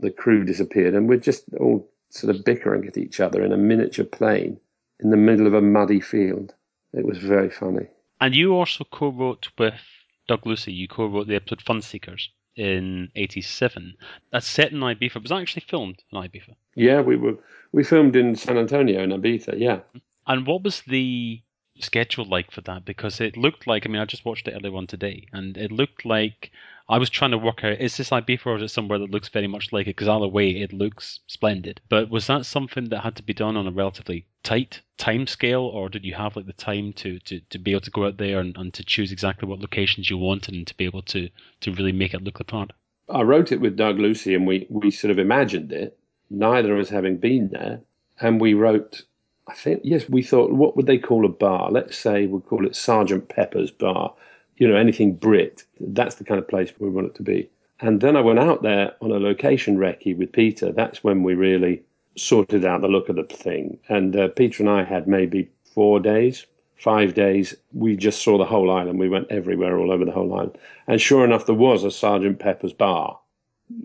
The 0.00 0.10
crew 0.10 0.44
disappeared 0.44 0.94
and 0.94 1.08
we're 1.08 1.18
just 1.18 1.44
all 1.58 1.90
sort 2.10 2.34
of 2.34 2.44
bickering 2.44 2.86
at 2.86 2.96
each 2.96 3.18
other 3.20 3.42
in 3.42 3.52
a 3.52 3.56
miniature 3.56 4.04
plane 4.04 4.60
in 5.00 5.10
the 5.10 5.16
middle 5.16 5.46
of 5.46 5.54
a 5.54 5.60
muddy 5.60 6.00
field. 6.00 6.54
It 6.92 7.04
was 7.04 7.18
very 7.18 7.50
funny. 7.50 7.88
And 8.20 8.34
you 8.34 8.54
also 8.54 8.84
co 8.84 9.08
wrote 9.08 9.48
with 9.58 9.80
Doug 10.28 10.46
Lucie, 10.46 10.72
you 10.72 10.88
co 10.88 11.06
wrote 11.06 11.28
the 11.28 11.36
episode 11.36 11.62
Fun 11.62 11.82
Seekers 11.82 12.30
in 12.56 13.10
'87. 13.14 13.96
That's 14.32 14.46
set 14.46 14.72
in 14.72 14.80
Ibiza. 14.80 15.16
It 15.16 15.22
was 15.22 15.32
actually 15.32 15.64
filmed 15.68 16.02
in 16.10 16.18
Ibiza. 16.18 16.54
Yeah, 16.74 17.00
we 17.00 17.16
were 17.16 17.38
we 17.72 17.84
filmed 17.84 18.16
in 18.16 18.34
San 18.34 18.58
Antonio 18.58 19.02
in 19.02 19.10
Ibiza. 19.10 19.58
Yeah. 19.58 19.80
And 20.26 20.46
what 20.46 20.62
was 20.62 20.82
the 20.82 21.42
schedule 21.78 22.24
like 22.24 22.50
for 22.50 22.62
that? 22.62 22.84
Because 22.84 23.20
it 23.20 23.36
looked 23.36 23.66
like 23.66 23.86
I 23.86 23.88
mean 23.90 24.00
I 24.00 24.06
just 24.06 24.24
watched 24.24 24.48
it 24.48 24.54
earlier 24.54 24.74
on 24.76 24.86
today, 24.86 25.26
and 25.32 25.56
it 25.56 25.70
looked 25.70 26.04
like 26.04 26.50
I 26.88 26.98
was 26.98 27.10
trying 27.10 27.32
to 27.32 27.38
work 27.38 27.64
out 27.64 27.80
is 27.80 27.96
this 27.96 28.10
Ibiza 28.10 28.46
or 28.46 28.56
is 28.56 28.62
it 28.62 28.68
somewhere 28.68 29.00
that 29.00 29.10
looks 29.10 29.28
very 29.28 29.48
much 29.48 29.72
like 29.72 29.88
it? 29.88 29.96
Because 29.96 30.06
either 30.06 30.28
way, 30.28 30.50
it 30.50 30.72
looks 30.72 31.18
splendid. 31.26 31.80
But 31.88 32.10
was 32.10 32.28
that 32.28 32.46
something 32.46 32.90
that 32.90 33.00
had 33.00 33.16
to 33.16 33.24
be 33.24 33.34
done 33.34 33.56
on 33.56 33.66
a 33.66 33.72
relatively 33.72 34.26
tight 34.44 34.82
time 34.96 35.26
scale, 35.26 35.62
or 35.62 35.88
did 35.88 36.04
you 36.04 36.14
have 36.14 36.36
like 36.36 36.46
the 36.46 36.52
time 36.52 36.92
to, 36.94 37.18
to, 37.20 37.40
to 37.50 37.58
be 37.58 37.72
able 37.72 37.80
to 37.80 37.90
go 37.90 38.06
out 38.06 38.18
there 38.18 38.38
and, 38.38 38.56
and 38.56 38.72
to 38.74 38.84
choose 38.84 39.10
exactly 39.10 39.48
what 39.48 39.58
locations 39.58 40.08
you 40.08 40.16
wanted 40.16 40.54
and 40.54 40.66
to 40.68 40.76
be 40.76 40.84
able 40.84 41.02
to, 41.02 41.28
to 41.60 41.72
really 41.72 41.92
make 41.92 42.14
it 42.14 42.22
look 42.22 42.38
the 42.38 42.44
part? 42.44 42.72
I 43.08 43.22
wrote 43.22 43.50
it 43.50 43.60
with 43.60 43.76
Doug 43.76 43.98
Lucie 43.98 44.34
and 44.34 44.46
we, 44.46 44.66
we 44.70 44.92
sort 44.92 45.10
of 45.10 45.18
imagined 45.18 45.72
it, 45.72 45.98
neither 46.30 46.72
of 46.74 46.80
us 46.80 46.88
having 46.88 47.16
been 47.16 47.48
there. 47.48 47.80
And 48.20 48.40
we 48.40 48.54
wrote, 48.54 49.02
I 49.48 49.54
think, 49.54 49.80
yes, 49.82 50.08
we 50.08 50.22
thought, 50.22 50.52
what 50.52 50.76
would 50.76 50.86
they 50.86 50.98
call 50.98 51.26
a 51.26 51.30
bar? 51.30 51.70
Let's 51.70 51.98
say 51.98 52.26
we'll 52.26 52.40
call 52.40 52.64
it 52.64 52.76
Sergeant 52.76 53.28
Pepper's 53.28 53.72
Bar 53.72 54.14
you 54.56 54.68
know, 54.68 54.76
anything 54.76 55.14
Brit. 55.14 55.64
That's 55.80 56.16
the 56.16 56.24
kind 56.24 56.38
of 56.38 56.48
place 56.48 56.72
we 56.78 56.88
want 56.88 57.08
it 57.08 57.14
to 57.16 57.22
be. 57.22 57.48
And 57.80 58.00
then 58.00 58.16
I 58.16 58.22
went 58.22 58.38
out 58.38 58.62
there 58.62 58.94
on 59.02 59.10
a 59.10 59.18
location 59.18 59.76
recce 59.76 60.16
with 60.16 60.32
Peter. 60.32 60.72
That's 60.72 61.04
when 61.04 61.22
we 61.22 61.34
really 61.34 61.82
sorted 62.16 62.64
out 62.64 62.80
the 62.80 62.88
look 62.88 63.08
of 63.08 63.16
the 63.16 63.24
thing. 63.24 63.78
And 63.88 64.16
uh, 64.16 64.28
Peter 64.28 64.62
and 64.62 64.70
I 64.70 64.82
had 64.82 65.06
maybe 65.06 65.50
four 65.74 66.00
days, 66.00 66.46
five 66.76 67.12
days. 67.12 67.54
We 67.74 67.96
just 67.96 68.22
saw 68.22 68.38
the 68.38 68.46
whole 68.46 68.70
island. 68.70 68.98
We 68.98 69.10
went 69.10 69.30
everywhere, 69.30 69.78
all 69.78 69.92
over 69.92 70.06
the 70.06 70.12
whole 70.12 70.32
island. 70.34 70.56
And 70.86 71.00
sure 71.00 71.24
enough, 71.24 71.44
there 71.44 71.54
was 71.54 71.84
a 71.84 71.90
Sergeant 71.90 72.38
Pepper's 72.38 72.72
bar. 72.72 73.18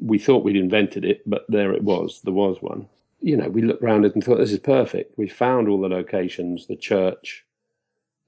We 0.02 0.20
thought 0.20 0.46
we'd 0.46 0.56
invented 0.56 1.04
it, 1.04 1.22
but 1.30 1.46
there 1.50 1.74
it 1.74 1.84
was. 1.84 2.22
There 2.24 2.34
was 2.34 2.62
one. 2.62 2.88
You 3.22 3.36
know, 3.36 3.50
we 3.50 3.62
looked 3.62 3.84
around 3.84 4.06
it 4.06 4.16
and 4.16 4.24
thought, 4.24 4.38
this 4.38 4.54
is 4.54 4.60
perfect. 4.60 5.18
We 5.18 5.28
found 5.28 5.68
all 5.68 5.82
the 5.82 5.90
locations, 5.90 6.68
the 6.68 6.76
church, 6.76 7.46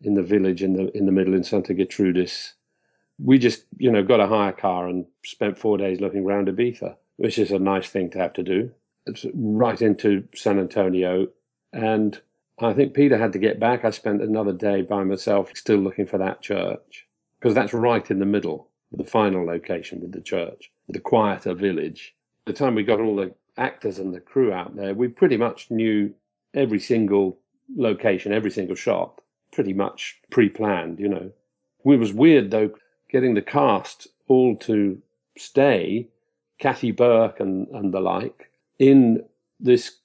in 0.04 0.14
the 0.14 0.24
village 0.24 0.64
in 0.64 0.74
the 0.74 0.96
in 0.98 1.06
the 1.06 1.12
middle 1.12 1.34
in 1.34 1.44
Santa 1.44 1.74
Gertrudis. 1.74 2.54
We 3.20 3.38
just, 3.38 3.66
you 3.78 3.92
know, 3.92 4.04
got 4.04 4.20
a 4.20 4.28
hire 4.28 4.52
car 4.52 4.88
and 4.88 5.06
spent 5.24 5.58
four 5.58 5.78
days 5.78 6.02
looking 6.02 6.26
around 6.26 6.48
Ibiza, 6.48 6.96
which 7.18 7.38
is 7.38 7.52
a 7.52 7.60
nice 7.60 7.88
thing 7.90 8.10
to 8.12 8.20
have 8.20 8.34
to 8.34 8.44
do. 8.44 8.72
It's 9.06 9.26
right 9.34 9.80
into 9.82 10.28
San 10.34 10.60
Antonio, 10.60 11.28
and 11.72 12.20
I 12.60 12.74
think 12.74 12.94
Peter 12.94 13.18
had 13.18 13.34
to 13.34 13.40
get 13.40 13.60
back. 13.60 13.86
I 13.86 13.92
spent 13.92 14.22
another 14.22 14.54
day 14.54 14.82
by 14.82 15.04
myself, 15.04 15.52
still 15.56 15.80
looking 15.80 16.06
for 16.06 16.18
that 16.20 16.42
church 16.42 17.08
because 17.40 17.56
that's 17.56 17.74
right 17.74 18.10
in 18.10 18.20
the 18.20 18.26
middle, 18.26 18.70
the 18.92 19.04
final 19.04 19.46
location 19.46 20.00
with 20.00 20.12
the 20.14 20.22
church, 20.22 20.72
the 20.88 21.00
quieter 21.00 21.54
village. 21.54 22.16
By 22.46 22.52
The 22.54 22.58
time 22.58 22.76
we 22.76 22.84
got 22.84 23.02
all 23.02 23.16
the 23.16 23.34
actors 23.58 24.00
and 24.00 24.14
the 24.14 24.22
crew 24.22 24.54
out 24.54 24.76
there, 24.76 24.94
we 24.94 25.08
pretty 25.10 25.38
much 25.38 25.70
knew 25.70 26.14
every 26.54 26.80
single 26.80 27.40
location, 27.76 28.32
every 28.32 28.52
single 28.52 28.76
shot 28.76 29.20
pretty 29.54 29.74
much 29.74 30.20
pre-planned, 30.30 31.00
you 31.00 31.08
know. 31.08 31.32
It 31.86 32.00
was 32.00 32.14
weird 32.14 32.52
though 32.52 32.72
getting 33.10 33.36
the 33.36 33.42
cast 33.42 34.08
all 34.28 34.56
to 34.58 35.02
stay, 35.38 36.08
Kathy 36.60 36.92
Burke 36.92 37.40
and, 37.40 37.68
and 37.70 37.94
the 37.94 38.00
like, 38.00 38.50
in 38.80 39.24
this 39.60 39.96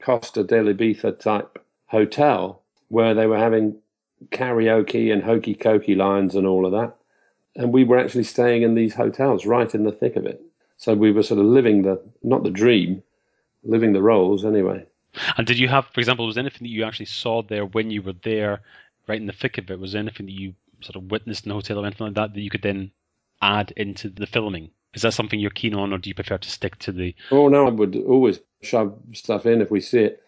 Costa 0.00 0.42
del 0.44 0.64
Ibiza 0.64 1.18
type 1.18 1.58
hotel 1.86 2.60
where 2.88 3.14
they 3.14 3.26
were 3.26 3.38
having 3.38 3.76
karaoke 4.30 5.12
and 5.12 5.22
hokey 5.22 5.54
cokey 5.54 5.96
lines 5.96 6.34
and 6.34 6.46
all 6.46 6.66
of 6.66 6.72
that. 6.72 6.96
And 7.54 7.72
we 7.72 7.84
were 7.84 7.98
actually 7.98 8.24
staying 8.24 8.62
in 8.62 8.74
these 8.74 8.94
hotels 8.94 9.46
right 9.46 9.74
in 9.74 9.84
the 9.84 9.92
thick 9.92 10.16
of 10.16 10.26
it. 10.26 10.42
So 10.76 10.94
we 10.94 11.12
were 11.12 11.22
sort 11.22 11.40
of 11.40 11.46
living 11.46 11.82
the, 11.82 12.00
not 12.22 12.42
the 12.42 12.50
dream, 12.50 13.02
living 13.64 13.92
the 13.92 14.02
roles 14.02 14.44
anyway. 14.44 14.86
And 15.38 15.46
did 15.46 15.58
you 15.58 15.68
have, 15.68 15.86
for 15.86 16.00
example, 16.00 16.26
was 16.26 16.36
anything 16.36 16.66
that 16.66 16.74
you 16.74 16.84
actually 16.84 17.06
saw 17.06 17.42
there 17.42 17.64
when 17.64 17.90
you 17.90 18.02
were 18.02 18.14
there 18.22 18.60
right 19.08 19.20
in 19.20 19.26
the 19.26 19.32
thick 19.32 19.58
of 19.58 19.70
it, 19.70 19.78
was 19.78 19.92
there 19.92 20.02
anything 20.02 20.26
that 20.26 20.32
you 20.32 20.54
sort 20.80 20.96
of 20.96 21.10
witnessed 21.10 21.44
in 21.44 21.50
the 21.50 21.54
hotel 21.54 21.78
or 21.78 21.86
anything 21.86 22.06
like 22.06 22.16
that 22.16 22.34
that 22.34 22.40
you 22.40 22.50
could 22.50 22.62
then 22.62 22.90
add 23.40 23.72
into 23.76 24.08
the 24.08 24.26
filming? 24.26 24.70
Is 24.94 25.02
that 25.02 25.12
something 25.14 25.38
you're 25.38 25.50
keen 25.50 25.74
on, 25.74 25.92
or 25.92 25.98
do 25.98 26.08
you 26.08 26.14
prefer 26.14 26.38
to 26.38 26.50
stick 26.50 26.78
to 26.80 26.92
the? 26.92 27.14
Oh 27.30 27.48
no, 27.48 27.66
I 27.66 27.70
would 27.70 27.96
always 27.96 28.40
shove 28.62 28.98
stuff 29.12 29.44
in 29.46 29.60
if 29.60 29.70
we 29.70 29.80
see 29.80 30.00
it. 30.00 30.22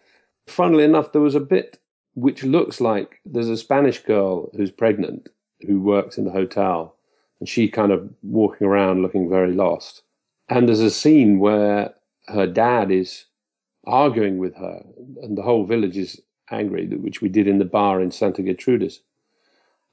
Funnily 0.47 0.83
enough, 0.83 1.11
there 1.11 1.21
was 1.21 1.35
a 1.35 1.39
bit 1.39 1.79
which 2.15 2.43
looks 2.43 2.81
like 2.81 3.19
there's 3.25 3.49
a 3.49 3.57
Spanish 3.57 3.99
girl 3.99 4.49
who's 4.55 4.71
pregnant 4.71 5.29
who 5.61 5.81
works 5.81 6.17
in 6.17 6.25
the 6.25 6.31
hotel, 6.31 6.95
and 7.39 7.49
she 7.49 7.67
kind 7.67 7.91
of 7.91 8.09
walking 8.23 8.67
around 8.67 9.01
looking 9.01 9.29
very 9.29 9.53
lost. 9.53 10.03
And 10.49 10.67
there's 10.67 10.79
a 10.79 10.91
scene 10.91 11.39
where 11.39 11.93
her 12.27 12.47
dad 12.47 12.91
is 12.91 13.25
arguing 13.85 14.37
with 14.37 14.55
her, 14.55 14.83
and 15.21 15.37
the 15.37 15.41
whole 15.41 15.65
village 15.65 15.97
is 15.97 16.21
angry, 16.51 16.87
which 16.87 17.21
we 17.21 17.29
did 17.29 17.47
in 17.47 17.59
the 17.59 17.65
bar 17.65 18.01
in 18.01 18.11
Santa 18.11 18.41
Gertrudis. 18.41 18.99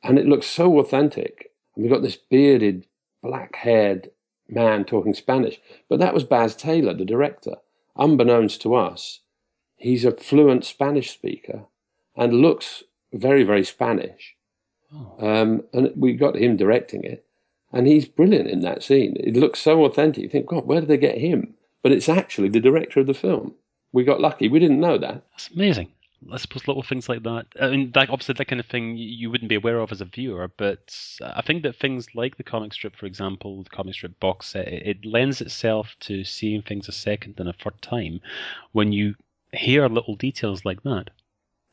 And 0.03 0.19
it 0.19 0.27
looks 0.27 0.47
so 0.47 0.79
authentic. 0.79 1.53
And 1.75 1.85
we 1.85 1.91
got 1.91 2.03
this 2.03 2.17
bearded, 2.17 2.87
black 3.23 3.57
haired 3.57 4.11
man 4.49 4.85
talking 4.85 5.15
Spanish. 5.15 5.61
But 5.89 5.99
that 5.99 6.15
was 6.15 6.25
Baz 6.25 6.55
Taylor, 6.55 6.95
the 6.95 7.05
director. 7.05 7.57
Unbeknownst 7.97 8.61
to 8.63 8.75
us, 8.75 9.21
he's 9.77 10.05
a 10.05 10.13
fluent 10.13 10.65
Spanish 10.65 11.11
speaker 11.11 11.65
and 12.15 12.33
looks 12.35 12.83
very, 13.13 13.43
very 13.43 13.65
Spanish. 13.65 14.37
Oh. 14.95 15.27
Um, 15.27 15.63
and 15.73 15.93
we 15.97 16.15
got 16.15 16.37
him 16.37 16.57
directing 16.57 17.05
it. 17.05 17.25
And 17.73 17.87
he's 17.87 18.07
brilliant 18.07 18.49
in 18.49 18.61
that 18.61 18.83
scene. 18.83 19.17
It 19.19 19.37
looks 19.37 19.61
so 19.61 19.85
authentic. 19.85 20.23
You 20.23 20.29
think, 20.29 20.47
God, 20.47 20.67
where 20.67 20.81
did 20.81 20.89
they 20.89 20.97
get 20.97 21.19
him? 21.19 21.55
But 21.83 21.93
it's 21.93 22.09
actually 22.09 22.49
the 22.49 22.61
director 22.61 23.01
of 23.01 23.07
the 23.07 23.15
film. 23.15 23.55
We 23.93 24.05
got 24.05 24.21
lucky. 24.21 24.49
We 24.49 24.59
didn't 24.59 24.81
know 24.81 24.99
that. 24.99 25.23
That's 25.33 25.51
amazing. 25.51 25.89
I 26.33 26.37
suppose 26.39 26.67
little 26.67 26.83
things 26.83 27.09
like 27.09 27.23
that. 27.23 27.47
I 27.61 27.69
mean, 27.69 27.93
that 27.93 28.11
obviously 28.11 28.35
that 28.35 28.47
kind 28.47 28.61
of 28.61 28.67
thing 28.67 28.97
you 28.97 29.31
wouldn't 29.31 29.49
be 29.49 29.55
aware 29.55 29.79
of 29.79 29.93
as 29.93 30.01
a 30.01 30.05
viewer, 30.05 30.51
but 30.57 30.95
I 31.23 31.43
think 31.43 31.63
that 31.63 31.77
things 31.77 32.15
like 32.15 32.37
the 32.37 32.43
comic 32.43 32.73
strip, 32.73 32.97
for 32.97 33.07
example, 33.07 33.63
the 33.63 33.71
comic 33.71 33.95
strip 33.95 34.19
box 34.21 34.49
set, 34.49 34.69
it, 34.69 35.05
lends 35.05 35.41
itself 35.41 35.95
to 36.01 36.25
seeing 36.25 36.63
things 36.63 36.89
a 36.89 36.93
second 36.93 37.35
and 37.39 37.49
a 37.49 37.53
third 37.53 37.81
time 37.83 38.21
when 38.73 38.93
you 38.93 39.15
hear 39.53 39.89
little 39.89 40.17
details 40.17 40.65
like 40.65 40.83
that. 40.83 41.11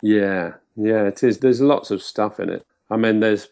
Yeah, 0.02 0.54
yeah, 0.76 1.04
it 1.04 1.24
is. 1.24 1.40
There's 1.40 1.62
lots 1.62 1.92
of 1.92 2.02
stuff 2.02 2.40
in 2.40 2.50
it. 2.50 2.66
I 2.90 2.98
mean, 2.98 3.20
there's 3.20 3.48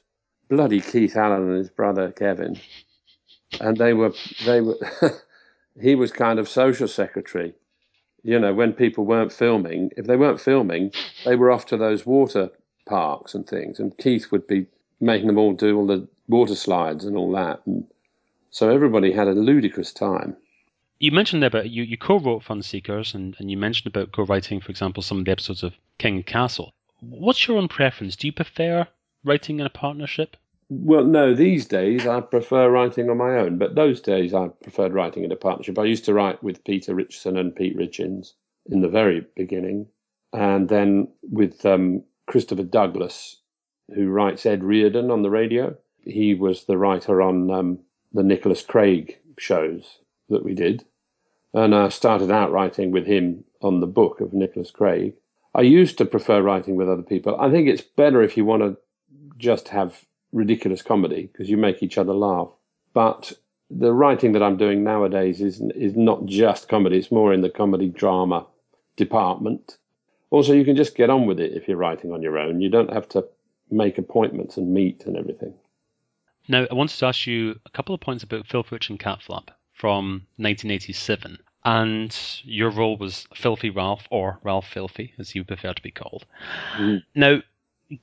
bloody 0.50 0.82
Keith 0.82 1.16
Allen 1.16 1.50
and 1.50 1.58
his 1.58 1.70
brother 1.70 2.12
Kevin, 2.12 2.60
and 3.60 3.78
they 3.78 3.94
were 3.94 4.14
they 4.46 4.62
were. 4.62 4.78
he 5.82 5.96
was 5.96 6.12
kind 6.12 6.38
of 6.40 6.50
social 6.50 6.88
secretary 6.88 7.54
you 8.24 8.40
know, 8.40 8.54
when 8.54 8.74
people 8.74 9.06
weren't 9.06 9.34
filming, 9.34 9.92
if 9.98 10.06
they 10.06 10.16
weren't 10.16 10.42
filming, 10.42 10.92
they 11.26 11.36
were 11.36 11.52
off 11.52 11.66
to 11.68 11.78
those 11.78 12.06
water 12.06 12.50
parks 12.86 13.34
and 13.34 13.48
things. 13.48 13.80
And 13.80 13.98
Keith 13.98 14.32
would 14.32 14.48
be 14.48 14.68
making 15.00 15.28
them 15.28 15.38
all 15.38 15.54
do 15.54 15.78
all 15.78 15.88
the 15.88 16.08
water 16.28 16.56
slides 16.56 17.06
and 17.06 17.18
all 17.18 17.32
that. 17.34 17.62
And 17.66 17.86
so 18.52 18.70
everybody 18.70 19.12
had 19.12 19.28
a 19.28 19.34
ludicrous 19.34 19.92
time. 19.92 20.36
You 21.00 21.12
mentioned 21.12 21.42
there 21.42 21.48
about 21.48 21.72
you, 21.72 21.82
you 21.82 21.98
co-wrote 21.98 22.44
Fun 22.44 22.62
Seekers 22.62 23.16
and, 23.16 23.36
and 23.40 23.50
you 23.50 23.58
mentioned 23.58 23.88
about 23.88 24.12
co-writing, 24.12 24.62
for 24.62 24.70
example, 24.70 25.02
some 25.02 25.18
of 25.18 25.26
the 25.26 25.32
episodes 25.32 25.64
of 25.64 25.74
King 25.98 26.22
Castle. 26.22 26.74
What's 27.00 27.48
your 27.48 27.58
own 27.58 27.68
preference? 27.68 28.16
Do 28.16 28.28
you 28.28 28.34
prefer 28.34 28.88
writing 29.24 29.60
in 29.60 29.66
a 29.66 29.72
partnership? 29.72 30.38
Well, 30.74 31.04
no, 31.04 31.36
these 31.36 31.66
days 31.66 32.08
I 32.08 32.22
prefer 32.22 32.70
writing 32.70 33.10
on 33.10 33.18
my 33.18 33.40
own, 33.40 33.58
but 33.58 33.76
those 33.76 34.00
days 34.00 34.34
I 34.34 34.48
preferred 34.48 34.94
writing 34.94 35.26
in 35.26 35.32
a 35.34 35.36
partnership. 35.36 35.78
I 35.78 35.84
used 35.84 36.06
to 36.06 36.14
write 36.14 36.42
with 36.42 36.64
Peter 36.64 36.96
Richardson 36.96 37.36
and 37.36 37.54
Pete 37.54 37.78
Richens 37.78 38.36
in 38.68 38.80
the 38.80 38.88
very 38.88 39.28
beginning, 39.36 39.88
and 40.32 40.70
then 40.70 41.10
with 41.24 41.66
um, 41.66 42.06
Christopher 42.26 42.64
Douglas, 42.64 43.42
who 43.94 44.08
writes 44.08 44.46
Ed 44.46 44.64
Reardon 44.64 45.12
on 45.12 45.24
the 45.24 45.30
radio. 45.30 45.76
He 46.06 46.36
was 46.36 46.64
the 46.64 46.78
writer 46.78 47.22
on 47.22 47.52
um, 47.52 47.80
the 48.14 48.24
Nicholas 48.24 48.62
Craig 48.62 49.20
shows 49.38 50.00
that 50.30 50.46
we 50.46 50.54
did. 50.54 50.86
And 51.54 51.76
I 51.76 51.90
started 51.90 52.32
out 52.32 52.54
writing 52.54 52.92
with 52.92 53.06
him 53.06 53.44
on 53.62 53.82
the 53.82 53.88
book 53.88 54.22
of 54.22 54.32
Nicholas 54.32 54.72
Craig. 54.72 55.16
I 55.54 55.64
used 55.64 55.98
to 55.98 56.06
prefer 56.06 56.42
writing 56.42 56.78
with 56.78 56.88
other 56.88 57.04
people. 57.04 57.38
I 57.42 57.52
think 57.52 57.68
it's 57.68 57.82
better 57.82 58.22
if 58.22 58.38
you 58.38 58.46
want 58.46 58.62
to 58.62 58.78
just 59.38 59.68
have 59.68 60.06
ridiculous 60.32 60.82
comedy 60.82 61.30
because 61.32 61.50
you 61.50 61.58
make 61.58 61.84
each 61.84 61.98
other 61.98 62.14
laugh. 62.14 62.50
But 62.94 63.34
the 63.70 63.94
writing 63.94 64.34
that 64.34 64.44
I'm 64.44 64.58
doing 64.58 64.84
nowadays 64.84 65.42
is 65.42 65.62
is 65.62 65.96
not 65.96 66.26
just 66.26 66.70
comedy; 66.70 66.98
it's 66.98 67.12
more 67.12 67.34
in 67.34 67.42
the 67.42 67.50
comedy 67.50 67.88
drama 67.88 68.46
department. 68.96 69.78
Also, 70.30 70.54
you 70.54 70.64
can 70.64 70.78
just 70.78 70.96
get 70.96 71.10
on 71.10 71.26
with 71.26 71.40
it 71.40 71.54
if 71.54 71.68
you're 71.68 71.78
writing 71.78 72.12
on 72.12 72.22
your 72.22 72.38
own. 72.38 72.62
You 72.62 72.70
don't 72.70 72.94
have 72.94 73.08
to 73.10 73.26
make 73.70 73.98
appointments 73.98 74.58
and 74.58 74.74
meet 74.74 75.06
and 75.06 75.18
everything. 75.18 75.54
Now, 76.48 76.66
I 76.70 76.74
wanted 76.74 76.98
to 76.98 77.06
ask 77.06 77.28
you 77.28 77.60
a 77.66 77.70
couple 77.70 77.94
of 77.94 78.02
points 78.02 78.24
about 78.24 78.48
Filthy 78.48 78.70
Rich 78.72 78.90
and 78.90 79.00
Catflap 79.00 79.50
from 79.74 80.28
1987. 80.38 81.38
And 81.64 82.18
your 82.44 82.72
role 82.72 82.98
was 82.98 83.28
Filthy 83.36 83.70
Ralph, 83.70 84.08
or 84.10 84.40
Ralph 84.44 84.68
Filthy, 84.68 85.14
as 85.20 85.36
you 85.36 85.44
prefer 85.44 85.74
to 85.74 85.82
be 85.82 85.92
called. 85.92 86.26
Mm. 86.78 87.04
Now, 87.14 87.42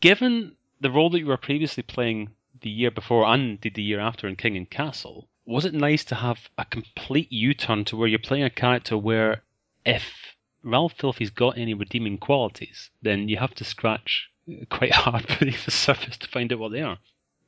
given 0.00 0.52
the 0.80 0.90
role 0.90 1.10
that 1.10 1.18
you 1.18 1.26
were 1.26 1.36
previously 1.36 1.82
playing 1.82 2.30
the 2.60 2.70
year 2.70 2.90
before 2.90 3.24
and 3.26 3.42
indeed 3.42 3.74
the 3.74 3.82
year 3.82 4.00
after 4.00 4.26
in 4.26 4.36
King 4.36 4.56
and 4.56 4.68
Castle, 4.68 5.28
was 5.46 5.64
it 5.64 5.74
nice 5.74 6.04
to 6.04 6.14
have 6.14 6.48
a 6.58 6.64
complete 6.64 7.32
U 7.32 7.54
turn 7.54 7.84
to 7.86 7.96
where 7.96 8.08
you're 8.08 8.18
playing 8.18 8.44
a 8.44 8.50
character 8.50 8.98
where 8.98 9.42
if 9.84 10.36
Ralph 10.62 10.94
Filthy's 10.98 11.30
got 11.30 11.56
any 11.56 11.74
redeeming 11.74 12.18
qualities, 12.18 12.90
then 13.00 13.28
you 13.28 13.36
have 13.38 13.54
to 13.54 13.64
scratch 13.64 14.28
quite 14.70 14.92
hard 15.04 15.26
beneath 15.38 15.64
the 15.64 15.70
surface 15.70 16.16
to 16.18 16.28
find 16.28 16.52
out 16.52 16.58
what 16.58 16.72
they 16.72 16.82
are. 16.82 16.98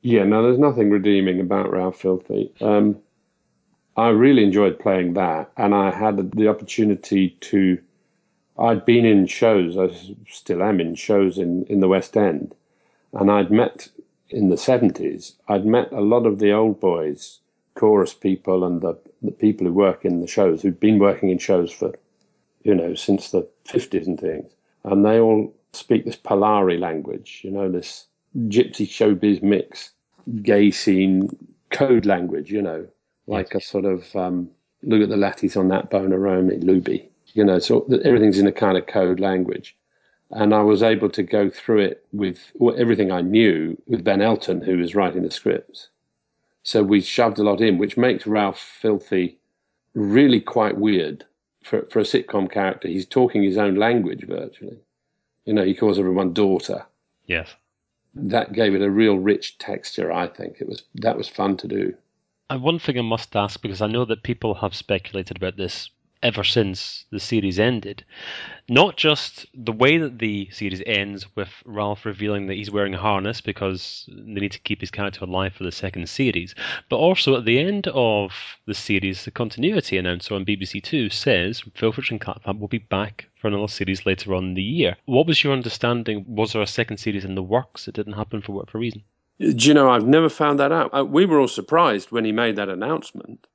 Yeah, 0.01 0.23
no, 0.23 0.41
there's 0.43 0.57
nothing 0.57 0.89
redeeming 0.89 1.39
about 1.39 1.71
Ralph 1.71 2.01
Filthy. 2.01 2.51
Um, 2.59 2.97
I 3.95 4.09
really 4.09 4.43
enjoyed 4.43 4.79
playing 4.79 5.13
that, 5.13 5.51
and 5.57 5.75
I 5.75 5.91
had 5.91 6.31
the 6.31 6.47
opportunity 6.47 7.37
to. 7.41 7.77
I'd 8.57 8.85
been 8.85 9.05
in 9.05 9.27
shows, 9.27 9.77
I 9.77 9.89
still 10.27 10.61
am 10.61 10.79
in 10.79 10.95
shows 10.95 11.37
in, 11.37 11.65
in 11.65 11.79
the 11.79 11.87
West 11.87 12.17
End, 12.17 12.53
and 13.13 13.29
I'd 13.31 13.51
met 13.51 13.89
in 14.29 14.49
the 14.49 14.55
70s, 14.55 15.33
I'd 15.47 15.65
met 15.65 15.91
a 15.91 16.01
lot 16.01 16.25
of 16.25 16.39
the 16.39 16.51
old 16.51 16.79
boys, 16.79 17.39
chorus 17.75 18.13
people, 18.13 18.63
and 18.63 18.81
the, 18.81 18.97
the 19.21 19.31
people 19.31 19.67
who 19.67 19.73
work 19.73 20.05
in 20.05 20.21
the 20.21 20.27
shows, 20.27 20.61
who'd 20.61 20.79
been 20.79 20.99
working 20.99 21.29
in 21.29 21.37
shows 21.37 21.71
for, 21.71 21.93
you 22.63 22.73
know, 22.73 22.95
since 22.95 23.31
the 23.31 23.47
50s 23.67 24.07
and 24.07 24.19
things. 24.19 24.51
And 24.83 25.05
they 25.05 25.19
all 25.19 25.53
speak 25.73 26.05
this 26.05 26.15
Polari 26.15 26.79
language, 26.79 27.41
you 27.43 27.51
know, 27.51 27.69
this 27.69 28.07
gypsy 28.37 28.87
showbiz 28.87 29.43
mix, 29.43 29.91
gay 30.41 30.71
scene 30.71 31.29
code 31.69 32.05
language, 32.05 32.51
you 32.51 32.61
know, 32.61 32.87
like 33.27 33.53
yes. 33.53 33.63
a 33.63 33.67
sort 33.67 33.85
of 33.85 34.15
um, 34.15 34.49
look 34.83 35.01
at 35.01 35.09
the 35.09 35.17
lattice 35.17 35.57
on 35.57 35.67
that 35.69 35.89
bone 35.89 36.13
Rome, 36.13 36.49
Luby. 36.49 37.07
You 37.33 37.45
know, 37.45 37.59
so 37.59 37.85
everything's 38.03 38.39
in 38.39 38.47
a 38.47 38.51
kind 38.51 38.77
of 38.77 38.87
code 38.87 39.21
language 39.21 39.77
and 40.31 40.53
I 40.53 40.61
was 40.61 40.81
able 40.81 41.09
to 41.09 41.23
go 41.23 41.49
through 41.49 41.79
it 41.79 42.05
with 42.13 42.51
everything 42.77 43.11
I 43.11 43.21
knew 43.21 43.81
with 43.87 44.03
Ben 44.03 44.21
Elton, 44.21 44.61
who 44.61 44.77
was 44.77 44.95
writing 44.95 45.23
the 45.23 45.31
scripts. 45.31 45.89
So 46.63 46.83
we 46.83 47.01
shoved 47.01 47.39
a 47.39 47.43
lot 47.43 47.59
in, 47.59 47.77
which 47.77 47.97
makes 47.97 48.27
Ralph 48.27 48.59
Filthy 48.59 49.37
really 49.93 50.39
quite 50.39 50.77
weird 50.77 51.25
for, 51.63 51.87
for 51.89 51.99
a 51.99 52.03
sitcom 52.03 52.51
character. 52.51 52.87
He's 52.87 53.05
talking 53.05 53.43
his 53.43 53.57
own 53.57 53.75
language 53.75 54.25
virtually. 54.25 54.77
You 55.45 55.53
know, 55.53 55.65
he 55.65 55.73
calls 55.73 55.99
everyone 55.99 56.33
daughter. 56.33 56.85
Yes. 57.25 57.53
That 58.13 58.53
gave 58.53 58.75
it 58.75 58.81
a 58.81 58.89
real 58.89 59.17
rich 59.17 59.57
texture, 59.57 60.11
I 60.11 60.27
think. 60.27 60.57
It 60.59 60.67
was 60.67 60.83
that 60.95 61.17
was 61.17 61.27
fun 61.27 61.57
to 61.57 61.67
do. 61.67 61.95
And 62.49 62.61
one 62.61 62.79
thing 62.79 62.97
I 62.99 63.01
must 63.01 63.35
ask, 63.35 63.61
because 63.61 63.81
I 63.81 63.87
know 63.87 64.05
that 64.05 64.23
people 64.23 64.53
have 64.55 64.75
speculated 64.75 65.37
about 65.37 65.55
this 65.55 65.89
ever 66.23 66.43
since 66.43 67.05
the 67.11 67.19
series 67.19 67.59
ended. 67.59 68.03
Not 68.69 68.95
just 68.95 69.45
the 69.53 69.71
way 69.71 69.97
that 69.97 70.19
the 70.19 70.49
series 70.51 70.81
ends 70.85 71.25
with 71.35 71.49
Ralph 71.65 72.05
revealing 72.05 72.47
that 72.47 72.55
he's 72.55 72.71
wearing 72.71 72.93
a 72.93 72.99
harness 72.99 73.41
because 73.41 74.07
they 74.07 74.39
need 74.41 74.51
to 74.51 74.59
keep 74.59 74.81
his 74.81 74.91
character 74.91 75.25
alive 75.25 75.53
for 75.53 75.63
the 75.63 75.71
second 75.71 76.07
series, 76.07 76.55
but 76.89 76.97
also 76.97 77.35
at 77.35 77.45
the 77.45 77.59
end 77.59 77.87
of 77.87 78.31
the 78.65 78.73
series, 78.73 79.25
the 79.25 79.31
continuity 79.31 79.97
announcer 79.97 80.35
on 80.35 80.45
BBC 80.45 80.81
Two 80.83 81.09
says 81.09 81.63
Filthy 81.73 82.01
Rich 82.01 82.11
and 82.11 82.23
Flap 82.23 82.55
will 82.57 82.67
be 82.67 82.77
back 82.77 83.27
for 83.39 83.47
another 83.47 83.67
series 83.67 84.05
later 84.05 84.35
on 84.35 84.45
in 84.45 84.53
the 84.53 84.61
year. 84.61 84.95
What 85.05 85.27
was 85.27 85.43
your 85.43 85.53
understanding? 85.53 86.23
Was 86.27 86.53
there 86.53 86.61
a 86.61 86.67
second 86.67 86.97
series 86.97 87.25
in 87.25 87.35
the 87.35 87.43
works? 87.43 87.87
It 87.87 87.95
didn't 87.95 88.13
happen 88.13 88.41
for 88.41 88.53
whatever 88.53 88.77
reason. 88.77 89.03
Do 89.39 89.67
you 89.67 89.73
know, 89.73 89.89
I've 89.89 90.05
never 90.05 90.29
found 90.29 90.59
that 90.59 90.71
out. 90.71 90.91
Uh, 90.93 91.03
we 91.03 91.25
were 91.25 91.39
all 91.39 91.47
surprised 91.47 92.11
when 92.11 92.25
he 92.25 92.31
made 92.31 92.57
that 92.57 92.69
announcement 92.69 93.47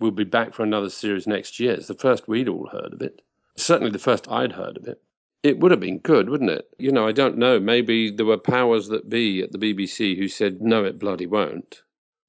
we'll 0.00 0.10
be 0.10 0.24
back 0.24 0.54
for 0.54 0.62
another 0.62 0.90
series 0.90 1.26
next 1.26 1.58
year. 1.58 1.72
It's 1.72 1.88
the 1.88 1.94
first 1.94 2.28
we'd 2.28 2.48
all 2.48 2.68
heard 2.68 2.92
of 2.92 3.02
it. 3.02 3.22
Certainly 3.56 3.92
the 3.92 3.98
first 3.98 4.30
I'd 4.30 4.52
heard 4.52 4.76
of 4.76 4.86
it. 4.86 5.00
It 5.42 5.60
would 5.60 5.70
have 5.70 5.80
been 5.80 5.98
good, 5.98 6.28
wouldn't 6.28 6.50
it? 6.50 6.68
You 6.78 6.90
know, 6.90 7.06
I 7.06 7.12
don't 7.12 7.38
know. 7.38 7.60
Maybe 7.60 8.10
there 8.10 8.26
were 8.26 8.38
powers 8.38 8.88
that 8.88 9.08
be 9.08 9.42
at 9.42 9.52
the 9.52 9.58
BBC 9.58 10.16
who 10.16 10.28
said, 10.28 10.60
no, 10.60 10.84
it 10.84 10.98
bloody 10.98 11.26
won't. 11.26 11.82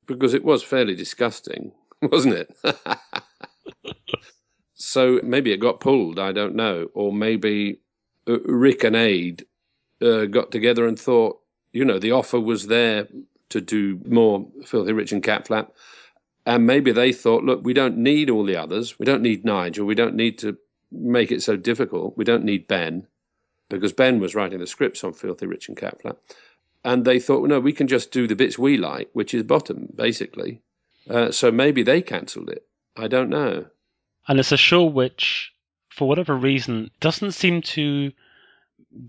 Because 0.06 0.34
it 0.34 0.44
was 0.44 0.64
fairly 0.64 0.96
disgusting, 0.96 1.72
wasn't 2.02 2.36
it? 2.36 2.56
so 4.76 5.20
maybe 5.24 5.52
it 5.52 5.58
got 5.58 5.80
pulled, 5.80 6.20
I 6.20 6.32
don't 6.32 6.56
know. 6.56 6.90
Or 6.94 7.12
maybe 7.12 7.80
uh, 8.28 8.40
Rik 8.42 8.84
and 8.84 8.96
Ade 8.96 9.46
uh, 10.02 10.26
got 10.26 10.52
together 10.52 10.88
and 10.88 11.00
thought, 11.00 11.40
you 11.74 11.86
know, 11.86 12.00
the 12.00 12.12
offer 12.12 12.40
was 12.40 12.68
there 12.68 13.08
to 13.50 13.62
do 13.62 14.00
more 14.06 14.48
Filthy 14.66 14.94
Rich 14.94 15.12
and 15.12 15.24
Cat 15.24 15.48
Flap. 15.48 15.72
And 16.46 16.66
maybe 16.66 16.92
they 16.92 17.12
thought, 17.12 17.44
look, 17.44 17.62
we 17.64 17.74
don't 17.74 17.98
need 17.98 18.30
all 18.30 18.46
the 18.46 18.56
others. 18.56 18.98
We 18.98 19.06
don't 19.06 19.22
need 19.22 19.46
Nigel. 19.46 19.86
We 19.86 19.96
don't 19.96 20.16
need 20.16 20.40
to 20.40 20.58
make 20.92 21.32
it 21.32 21.44
so 21.44 21.56
difficult. 21.56 22.18
We 22.18 22.26
don't 22.26 22.44
need 22.44 22.68
Ben, 22.68 23.06
because 23.70 23.94
Ben 23.94 24.20
was 24.20 24.36
writing 24.36 24.60
the 24.60 24.68
scripts 24.68 25.04
on 25.04 25.14
Filthy 25.14 25.46
Rich 25.46 25.68
and 25.68 25.78
Cat 25.78 26.02
And 26.84 27.06
they 27.06 27.20
thought, 27.20 27.42
well, 27.42 27.50
no, 27.50 27.60
we 27.60 27.74
can 27.74 27.88
just 27.88 28.12
do 28.12 28.28
the 28.28 28.36
bits 28.36 28.58
we 28.58 28.78
like, 28.78 29.10
which 29.14 29.34
is 29.34 29.44
bottom, 29.44 29.90
basically. 29.94 30.62
Uh, 31.10 31.32
so 31.32 31.52
maybe 31.52 31.84
they 31.84 32.02
cancelled 32.02 32.50
it. 32.50 32.66
I 32.96 33.08
don't 33.08 33.30
know. 33.30 33.66
And 34.28 34.40
it's 34.40 34.52
a 34.52 34.58
show 34.58 34.86
which, 34.86 35.54
for 35.90 36.08
whatever 36.08 36.36
reason, 36.36 36.92
doesn't 37.00 37.32
seem 37.32 37.62
to 37.62 38.12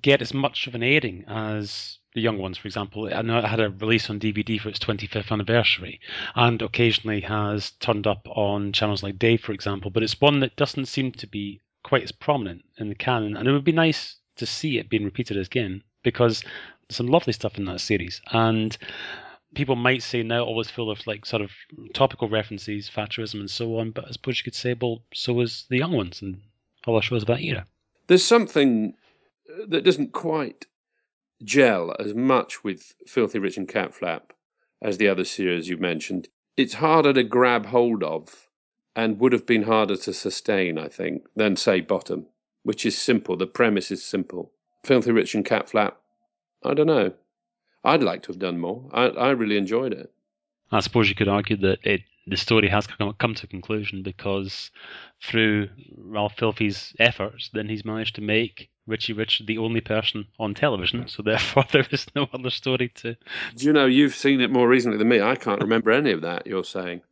get 0.03 0.23
as 0.23 0.35
much 0.35 0.66
of 0.66 0.75
an 0.75 0.83
airing 0.83 1.25
as 1.27 1.99
the 2.14 2.20
young 2.20 2.38
ones, 2.38 2.59
for 2.59 2.66
example. 2.66 3.09
I 3.12 3.23
know 3.23 3.38
it 3.38 3.44
had 3.44 3.61
a 3.61 3.70
release 3.70 4.11
on 4.11 4.18
DVD 4.18 4.61
for 4.61 4.68
its 4.68 4.79
25th 4.79 5.31
anniversary, 5.31 6.01
and 6.35 6.61
occasionally 6.61 7.20
has 7.20 7.70
turned 7.73 8.07
up 8.07 8.27
on 8.29 8.73
channels 8.73 9.03
like 9.03 9.18
Dave, 9.18 9.40
for 9.40 9.53
example. 9.53 9.90
But 9.90 10.03
it's 10.03 10.20
one 10.20 10.40
that 10.40 10.57
doesn't 10.57 10.87
seem 10.87 11.12
to 11.12 11.27
be 11.27 11.61
quite 11.83 12.03
as 12.03 12.12
prominent 12.12 12.64
in 12.79 12.88
the 12.88 12.94
canon, 12.94 13.37
and 13.37 13.49
it 13.49 13.53
would 13.53 13.64
be 13.64 13.73
nice 13.73 14.16
to 14.37 14.46
see 14.46 14.79
it 14.79 14.88
being 14.88 15.05
repeated 15.05 15.37
again 15.37 15.83
because 16.03 16.42
there's 16.88 16.96
some 16.96 17.07
lovely 17.07 17.33
stuff 17.33 17.59
in 17.59 17.64
that 17.66 17.81
series. 17.81 18.20
And 18.33 18.77
people 19.55 19.77
might 19.77 20.03
say 20.03 20.23
now 20.23 20.40
oh, 20.40 20.46
all 20.46 20.61
is 20.61 20.70
full 20.70 20.90
of 20.90 21.07
like 21.07 21.27
sort 21.27 21.42
of 21.42 21.51
topical 21.92 22.29
references, 22.29 22.90
Thatcherism, 22.90 23.40
and 23.40 23.51
so 23.51 23.79
on. 23.79 23.90
But 23.92 24.07
I 24.09 24.11
suppose 24.12 24.38
you 24.38 24.44
could 24.44 24.55
say, 24.55 24.75
well, 24.81 25.03
so 25.14 25.40
is 25.40 25.66
the 25.68 25.79
young 25.79 25.92
ones 25.92 26.23
and 26.23 26.40
all 26.87 26.96
the 26.96 27.03
shows 27.03 27.23
of 27.23 27.29
that 27.29 27.42
era. 27.42 27.66
There's 28.07 28.25
something 28.25 28.94
that 29.68 29.85
doesn't 29.85 30.12
quite 30.12 30.66
gel 31.42 31.94
as 31.98 32.14
much 32.14 32.62
with 32.64 32.94
Filthy 33.07 33.38
Rich 33.38 33.57
and 33.57 33.68
Cat 33.68 33.94
Flap 33.94 34.33
as 34.83 34.98
the 34.98 35.09
other 35.09 35.24
series 35.24 35.68
you 35.68 35.76
mentioned. 35.76 36.29
It's 36.57 36.74
harder 36.74 37.12
to 37.12 37.22
grab 37.22 37.66
hold 37.66 38.03
of 38.03 38.48
and 38.96 39.18
would 39.20 39.33
have 39.33 39.46
been 39.46 39.62
harder 39.62 39.97
to 39.97 40.12
sustain, 40.12 40.78
I 40.78 40.88
think, 40.88 41.26
than, 41.36 41.57
say, 41.57 41.80
Bottom, 41.80 42.26
which 42.64 42.84
is 42.84 42.99
simple. 42.99 43.36
The 43.36 43.47
premise 43.47 43.91
is 43.91 44.05
simple. 44.05 44.53
Filthy 44.84 45.12
Rich 45.12 45.34
and 45.34 45.45
Cat 45.45 45.70
Flap, 45.70 46.01
I 46.64 46.74
don't 46.74 46.86
know. 46.86 47.12
I'd 47.84 48.03
like 48.03 48.22
to 48.24 48.28
have 48.28 48.38
done 48.38 48.59
more. 48.59 48.88
I, 48.93 49.07
I 49.07 49.30
really 49.30 49.57
enjoyed 49.57 49.93
it. 49.93 50.12
I 50.70 50.80
suppose 50.80 51.09
you 51.09 51.14
could 51.14 51.28
argue 51.28 51.57
that 51.59 51.78
it 51.82 52.03
the 52.26 52.36
story 52.36 52.68
has 52.68 52.86
come, 52.86 53.12
come 53.14 53.34
to 53.34 53.47
a 53.47 53.49
conclusion 53.49 54.03
because 54.03 54.70
through 55.22 55.68
Ralph 55.97 56.34
Filthy's 56.36 56.95
efforts, 56.99 57.51
then 57.53 57.68
he's 57.68 57.84
managed 57.84 58.14
to 58.16 58.20
make 58.20 58.70
Richie 58.87 59.12
Rich 59.12 59.43
the 59.47 59.59
only 59.59 59.81
person 59.81 60.26
on 60.39 60.55
television. 60.55 61.09
So 61.09 61.22
therefore, 61.22 61.64
there 61.72 61.87
is 61.91 62.07
no 62.14 62.28
other 62.33 62.51
story 62.51 62.89
to. 62.97 63.16
Do 63.57 63.66
you 63.66 63.72
know 63.72 63.87
you've 63.87 64.14
seen 64.14 64.41
it 64.41 64.51
more 64.51 64.68
recently 64.68 64.99
than 64.99 65.09
me? 65.09 65.20
I 65.20 65.37
can't 65.37 65.61
remember 65.61 65.91
any 65.91 66.12
of 66.12 66.22
that 66.22 66.47
you're 66.47 66.64
saying. 66.64 67.03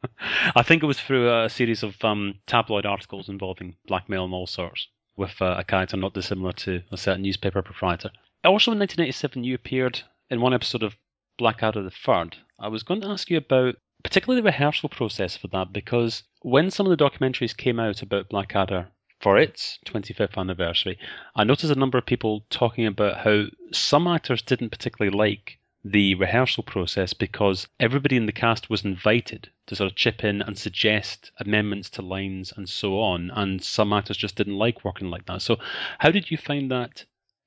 I 0.56 0.62
think 0.62 0.82
it 0.82 0.86
was 0.86 1.00
through 1.00 1.32
a 1.32 1.48
series 1.48 1.82
of 1.82 2.02
um, 2.04 2.34
tabloid 2.46 2.86
articles 2.86 3.28
involving 3.28 3.76
blackmail 3.86 4.24
and 4.24 4.34
all 4.34 4.46
sorts, 4.46 4.88
with 5.16 5.40
uh, 5.40 5.56
a 5.58 5.64
character 5.64 5.96
not 5.96 6.14
dissimilar 6.14 6.52
to 6.52 6.82
a 6.92 6.96
certain 6.96 7.22
newspaper 7.22 7.62
proprietor. 7.62 8.10
Also, 8.44 8.72
in 8.72 8.78
1987, 8.78 9.44
you 9.44 9.54
appeared 9.54 10.00
in 10.30 10.40
one 10.40 10.54
episode 10.54 10.82
of 10.82 10.96
Blackadder 11.38 11.82
the 11.82 11.90
Third, 11.90 12.36
I 12.58 12.68
was 12.68 12.82
going 12.82 13.00
to 13.00 13.08
ask 13.08 13.30
you 13.30 13.38
about 13.38 13.76
particularly 14.02 14.40
the 14.40 14.46
rehearsal 14.46 14.88
process 14.88 15.36
for 15.36 15.48
that 15.48 15.72
because 15.72 16.22
when 16.42 16.70
some 16.70 16.86
of 16.86 16.96
the 16.96 17.04
documentaries 17.04 17.56
came 17.56 17.80
out 17.80 18.02
about 18.02 18.28
Blackadder 18.28 18.88
for 19.22 19.38
its 19.38 19.78
25th 19.86 20.36
anniversary, 20.36 20.98
I 21.36 21.44
noticed 21.44 21.72
a 21.72 21.78
number 21.78 21.96
of 21.96 22.04
people 22.04 22.44
talking 22.50 22.86
about 22.86 23.18
how 23.18 23.44
some 23.70 24.08
actors 24.08 24.42
didn't 24.42 24.70
particularly 24.70 25.16
like 25.16 25.58
the 25.84 26.16
rehearsal 26.16 26.64
process 26.64 27.12
because 27.12 27.68
everybody 27.78 28.16
in 28.16 28.26
the 28.26 28.32
cast 28.32 28.68
was 28.68 28.84
invited 28.84 29.48
to 29.66 29.76
sort 29.76 29.90
of 29.90 29.96
chip 29.96 30.24
in 30.24 30.42
and 30.42 30.58
suggest 30.58 31.30
amendments 31.38 31.88
to 31.90 32.02
lines 32.02 32.52
and 32.56 32.68
so 32.68 33.00
on, 33.00 33.30
and 33.30 33.62
some 33.62 33.92
actors 33.92 34.16
just 34.16 34.36
didn't 34.36 34.58
like 34.58 34.84
working 34.84 35.08
like 35.08 35.26
that. 35.26 35.40
So, 35.40 35.56
how 35.98 36.10
did 36.10 36.30
you 36.30 36.36
find 36.36 36.70
that 36.72 37.04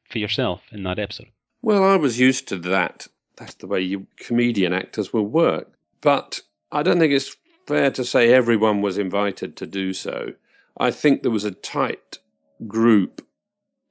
for 0.09 0.19
yourself 0.19 0.61
in 0.71 0.83
that 0.83 0.99
episode? 0.99 1.27
Well, 1.61 1.83
I 1.83 1.97
was 1.97 2.19
used 2.19 2.47
to 2.49 2.57
that. 2.57 3.07
That's 3.35 3.55
the 3.55 3.67
way 3.67 3.81
you 3.81 4.07
comedian 4.15 4.71
actors 4.71 5.11
will 5.11 5.27
work. 5.27 5.71
But 5.99 6.41
I 6.71 6.83
don't 6.83 6.99
think 6.99 7.11
it's 7.11 7.35
fair 7.67 7.91
to 7.91 8.05
say 8.05 8.33
everyone 8.33 8.81
was 8.81 8.97
invited 8.97 9.57
to 9.57 9.65
do 9.65 9.91
so. 9.91 10.33
I 10.77 10.91
think 10.91 11.21
there 11.21 11.31
was 11.31 11.45
a 11.45 11.51
tight 11.51 12.19
group, 12.67 13.25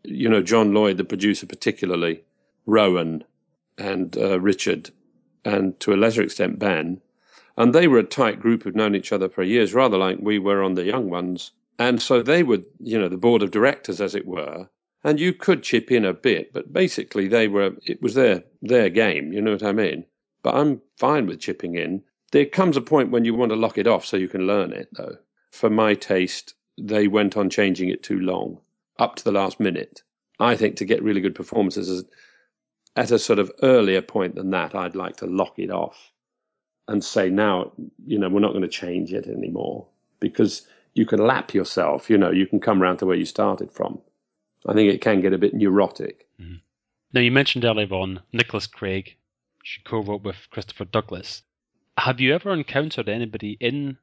you 0.02 0.28
know, 0.28 0.42
John 0.42 0.74
Lloyd, 0.74 0.98
the 0.98 1.04
producer, 1.04 1.46
particularly, 1.46 2.22
Rowan, 2.66 3.24
and 3.78 4.16
uh, 4.18 4.38
Richard, 4.38 4.90
and 5.44 5.78
to 5.80 5.94
a 5.94 5.96
lesser 5.96 6.22
extent 6.22 6.58
Ben, 6.58 7.00
and 7.56 7.74
they 7.74 7.88
were 7.88 7.98
a 7.98 8.04
tight 8.04 8.40
group 8.40 8.62
who'd 8.62 8.76
known 8.76 8.94
each 8.94 9.12
other 9.12 9.28
for 9.28 9.42
years, 9.42 9.72
rather 9.72 9.96
like 9.96 10.18
we 10.20 10.38
were 10.38 10.62
on 10.62 10.74
the 10.74 10.84
young 10.84 11.08
ones. 11.08 11.52
And 11.78 12.02
so 12.02 12.22
they 12.22 12.42
were, 12.42 12.62
you 12.80 12.98
know, 12.98 13.08
the 13.08 13.16
board 13.16 13.42
of 13.42 13.50
directors, 13.50 14.00
as 14.00 14.14
it 14.14 14.26
were. 14.26 14.68
And 15.02 15.18
you 15.18 15.32
could 15.32 15.62
chip 15.62 15.90
in 15.90 16.04
a 16.04 16.14
bit, 16.14 16.52
but 16.52 16.72
basically 16.72 17.28
they 17.28 17.48
were. 17.48 17.72
It 17.86 18.02
was 18.02 18.14
their 18.14 18.44
their 18.62 18.90
game. 18.90 19.32
You 19.32 19.40
know 19.40 19.52
what 19.52 19.62
I 19.62 19.72
mean? 19.72 20.04
But 20.42 20.54
I'm 20.54 20.82
fine 20.98 21.26
with 21.26 21.40
chipping 21.40 21.76
in. 21.76 22.02
There 22.32 22.46
comes 22.46 22.76
a 22.76 22.80
point 22.80 23.10
when 23.10 23.24
you 23.24 23.34
want 23.34 23.50
to 23.50 23.56
lock 23.56 23.78
it 23.78 23.86
off 23.86 24.04
so 24.04 24.16
you 24.16 24.28
can 24.28 24.46
learn 24.46 24.72
it, 24.72 24.88
though. 24.92 25.16
For 25.50 25.70
my 25.70 25.94
taste, 25.94 26.54
they 26.78 27.08
went 27.08 27.36
on 27.36 27.50
changing 27.50 27.88
it 27.88 28.02
too 28.02 28.20
long, 28.20 28.58
up 28.98 29.16
to 29.16 29.24
the 29.24 29.32
last 29.32 29.60
minute. 29.60 30.02
I 30.40 30.56
think 30.56 30.76
to 30.76 30.84
get 30.84 31.02
really 31.02 31.20
good 31.20 31.34
performances, 31.34 32.04
at 32.96 33.10
a 33.10 33.18
sort 33.18 33.38
of 33.38 33.52
earlier 33.62 34.02
point 34.02 34.34
than 34.34 34.50
that, 34.50 34.74
I'd 34.74 34.96
like 34.96 35.16
to 35.16 35.26
lock 35.26 35.58
it 35.58 35.70
off 35.70 36.12
and 36.88 37.02
say, 37.02 37.30
now, 37.30 37.72
you 38.06 38.18
know, 38.18 38.28
we're 38.28 38.40
not 38.40 38.52
going 38.52 38.62
to 38.62 38.68
change 38.68 39.12
it 39.12 39.26
anymore 39.26 39.86
because 40.20 40.66
you 40.94 41.06
can 41.06 41.18
lap 41.18 41.54
yourself, 41.54 42.08
you 42.08 42.18
know, 42.18 42.30
you 42.30 42.46
can 42.46 42.60
come 42.60 42.82
around 42.82 42.98
to 42.98 43.06
where 43.06 43.16
you 43.16 43.24
started 43.24 43.70
from. 43.72 44.00
I 44.66 44.72
think 44.72 44.92
it 44.92 45.00
can 45.00 45.20
get 45.20 45.32
a 45.32 45.38
bit 45.38 45.54
neurotic. 45.54 46.26
Mm-hmm. 46.40 46.56
Now, 47.12 47.20
you 47.20 47.30
mentioned 47.30 47.64
earlier 47.64 47.92
on 47.92 48.20
Nicholas 48.32 48.66
Craig, 48.66 49.16
she 49.62 49.80
co 49.82 50.00
wrote 50.00 50.22
with 50.22 50.48
Christopher 50.50 50.84
Douglas. 50.84 51.42
Have 51.96 52.20
you 52.20 52.34
ever 52.34 52.52
encountered 52.52 53.08
anybody 53.08 53.56
in 53.60 53.98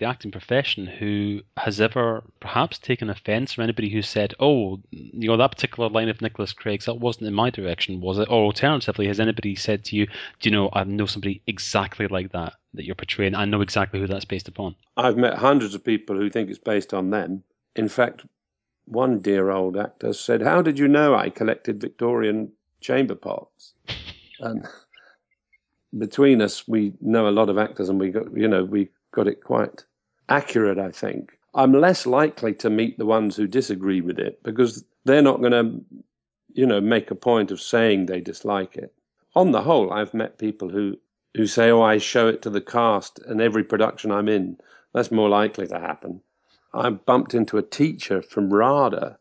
the 0.00 0.06
acting 0.06 0.30
profession 0.30 0.86
who 0.86 1.42
has 1.58 1.78
ever 1.78 2.24
perhaps 2.40 2.78
taken 2.78 3.10
offence 3.10 3.52
from 3.52 3.64
anybody 3.64 3.90
who 3.90 4.00
said, 4.00 4.32
"Oh, 4.40 4.80
you 4.90 5.28
know 5.28 5.36
that 5.36 5.52
particular 5.52 5.90
line 5.90 6.08
of 6.08 6.22
Nicholas 6.22 6.54
Craig's 6.54 6.86
that 6.86 6.94
wasn't 6.94 7.26
in 7.26 7.34
my 7.34 7.50
direction, 7.50 8.00
was 8.00 8.18
it?" 8.18 8.30
Or 8.30 8.44
alternatively, 8.44 9.06
has 9.08 9.20
anybody 9.20 9.54
said 9.54 9.84
to 9.84 9.96
you, 9.96 10.06
"Do 10.06 10.48
you 10.48 10.52
know 10.52 10.70
I 10.72 10.84
know 10.84 11.04
somebody 11.04 11.42
exactly 11.46 12.08
like 12.08 12.32
that 12.32 12.54
that 12.72 12.86
you're 12.86 12.94
portraying? 12.94 13.34
I 13.34 13.44
know 13.44 13.60
exactly 13.60 14.00
who 14.00 14.06
that's 14.06 14.24
based 14.24 14.48
upon." 14.48 14.74
I've 14.96 15.18
met 15.18 15.34
hundreds 15.34 15.74
of 15.74 15.84
people 15.84 16.16
who 16.16 16.30
think 16.30 16.48
it's 16.48 16.58
based 16.58 16.94
on 16.94 17.10
them. 17.10 17.44
In 17.76 17.88
fact, 17.88 18.24
one 18.86 19.20
dear 19.20 19.50
old 19.50 19.76
actor 19.76 20.14
said, 20.14 20.40
"How 20.40 20.62
did 20.62 20.78
you 20.78 20.88
know 20.88 21.14
I 21.14 21.28
collected 21.28 21.78
Victorian 21.78 22.52
chamber 22.80 23.16
pots?" 23.16 23.74
and 24.40 24.66
between 25.96 26.40
us, 26.40 26.66
we 26.66 26.94
know 27.02 27.28
a 27.28 27.36
lot 27.38 27.50
of 27.50 27.58
actors, 27.58 27.90
and 27.90 28.00
we 28.00 28.08
got 28.08 28.34
you 28.34 28.48
know 28.48 28.64
we 28.64 28.88
got 29.12 29.28
it 29.28 29.44
quite 29.44 29.84
accurate, 30.30 30.78
I 30.78 30.92
think. 30.92 31.36
I'm 31.52 31.72
less 31.72 32.06
likely 32.06 32.54
to 32.54 32.70
meet 32.70 32.96
the 32.96 33.06
ones 33.06 33.36
who 33.36 33.48
disagree 33.48 34.00
with 34.00 34.18
it 34.20 34.40
because 34.44 34.84
they're 35.04 35.20
not 35.20 35.40
going 35.40 35.52
to, 35.52 35.84
you 36.52 36.64
know, 36.64 36.80
make 36.80 37.10
a 37.10 37.16
point 37.16 37.50
of 37.50 37.60
saying 37.60 38.06
they 38.06 38.20
dislike 38.20 38.76
it. 38.76 38.94
On 39.34 39.50
the 39.50 39.62
whole, 39.62 39.92
I've 39.92 40.14
met 40.14 40.38
people 40.38 40.68
who, 40.68 40.96
who 41.36 41.46
say, 41.46 41.70
oh, 41.70 41.82
I 41.82 41.98
show 41.98 42.28
it 42.28 42.42
to 42.42 42.50
the 42.50 42.60
cast 42.60 43.18
in 43.28 43.40
every 43.40 43.64
production 43.64 44.12
I'm 44.12 44.28
in. 44.28 44.58
That's 44.94 45.10
more 45.10 45.28
likely 45.28 45.66
to 45.66 45.80
happen. 45.80 46.20
I 46.72 46.90
bumped 46.90 47.34
into 47.34 47.58
a 47.58 47.62
teacher 47.62 48.22
from 48.22 48.52
RADA 48.52 49.18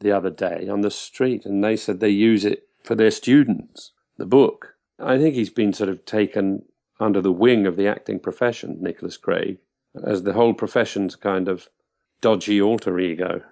the 0.00 0.12
other 0.12 0.30
day 0.30 0.68
on 0.68 0.80
the 0.80 0.90
street, 0.90 1.44
and 1.44 1.62
they 1.62 1.76
said 1.76 2.00
they 2.00 2.08
use 2.08 2.46
it 2.46 2.68
for 2.82 2.94
their 2.94 3.10
students, 3.10 3.92
the 4.16 4.26
book. 4.26 4.74
I 4.98 5.18
think 5.18 5.34
he's 5.34 5.50
been 5.50 5.74
sort 5.74 5.90
of 5.90 6.06
taken 6.06 6.64
under 6.98 7.20
the 7.20 7.32
wing 7.32 7.66
of 7.66 7.76
the 7.76 7.88
acting 7.88 8.18
profession, 8.18 8.78
Nicholas 8.80 9.18
Craig 9.18 9.58
as 10.04 10.22
the 10.22 10.32
whole 10.32 10.54
profession's 10.54 11.16
kind 11.16 11.48
of 11.48 11.68
dodgy 12.20 12.60
alter 12.60 12.98
ego. 12.98 13.42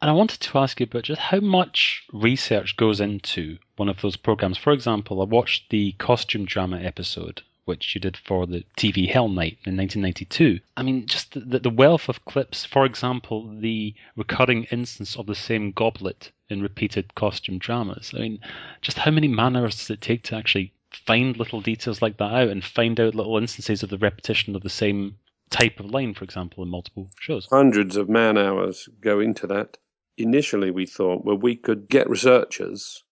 And 0.00 0.08
I 0.08 0.14
wanted 0.14 0.40
to 0.40 0.58
ask 0.58 0.78
you 0.78 0.84
about 0.84 1.04
just 1.04 1.20
how 1.20 1.40
much 1.40 2.04
research 2.12 2.76
goes 2.76 3.00
into 3.00 3.58
one 3.76 3.88
of 3.88 4.00
those 4.00 4.16
programs. 4.16 4.56
For 4.56 4.72
example, 4.72 5.20
I 5.20 5.24
watched 5.24 5.70
the 5.70 5.92
costume 5.92 6.44
drama 6.44 6.78
episode, 6.78 7.42
which 7.64 7.94
you 7.94 8.00
did 8.00 8.16
for 8.16 8.46
the 8.46 8.64
TV 8.76 9.08
Hell 9.08 9.28
Night 9.28 9.58
in 9.64 9.76
1992. 9.76 10.60
I 10.76 10.84
mean, 10.84 11.06
just 11.06 11.32
the, 11.32 11.58
the 11.58 11.70
wealth 11.70 12.08
of 12.08 12.24
clips. 12.24 12.64
For 12.64 12.84
example, 12.84 13.52
the 13.58 13.92
recurring 14.14 14.64
instance 14.70 15.16
of 15.16 15.26
the 15.26 15.34
same 15.34 15.72
goblet 15.72 16.30
in 16.48 16.62
repeated 16.62 17.16
costume 17.16 17.58
dramas. 17.58 18.12
I 18.14 18.20
mean, 18.20 18.38
just 18.80 18.98
how 18.98 19.10
many 19.10 19.26
man 19.26 19.56
hours 19.56 19.76
does 19.76 19.90
it 19.90 20.00
take 20.00 20.22
to 20.24 20.36
actually 20.36 20.72
find 20.92 21.36
little 21.36 21.60
details 21.60 22.00
like 22.00 22.16
that 22.18 22.32
out 22.32 22.48
and 22.48 22.64
find 22.64 22.98
out 23.00 23.14
little 23.14 23.36
instances 23.36 23.82
of 23.82 23.90
the 23.90 23.98
repetition 23.98 24.54
of 24.54 24.62
the 24.62 24.70
same 24.70 25.16
type 25.50 25.80
of 25.80 25.86
Lane, 25.86 26.14
for 26.14 26.24
example, 26.24 26.62
in 26.62 26.70
multiple 26.70 27.10
shows. 27.18 27.46
Hundreds 27.50 27.96
of 27.96 28.08
man 28.08 28.38
hours 28.38 28.88
go 29.00 29.20
into 29.20 29.46
that. 29.46 29.76
Initially, 30.16 30.70
we 30.70 30.86
thought, 30.86 31.24
well, 31.24 31.36
we 31.36 31.56
could 31.56 31.88
get 31.88 32.10
researchers 32.10 33.04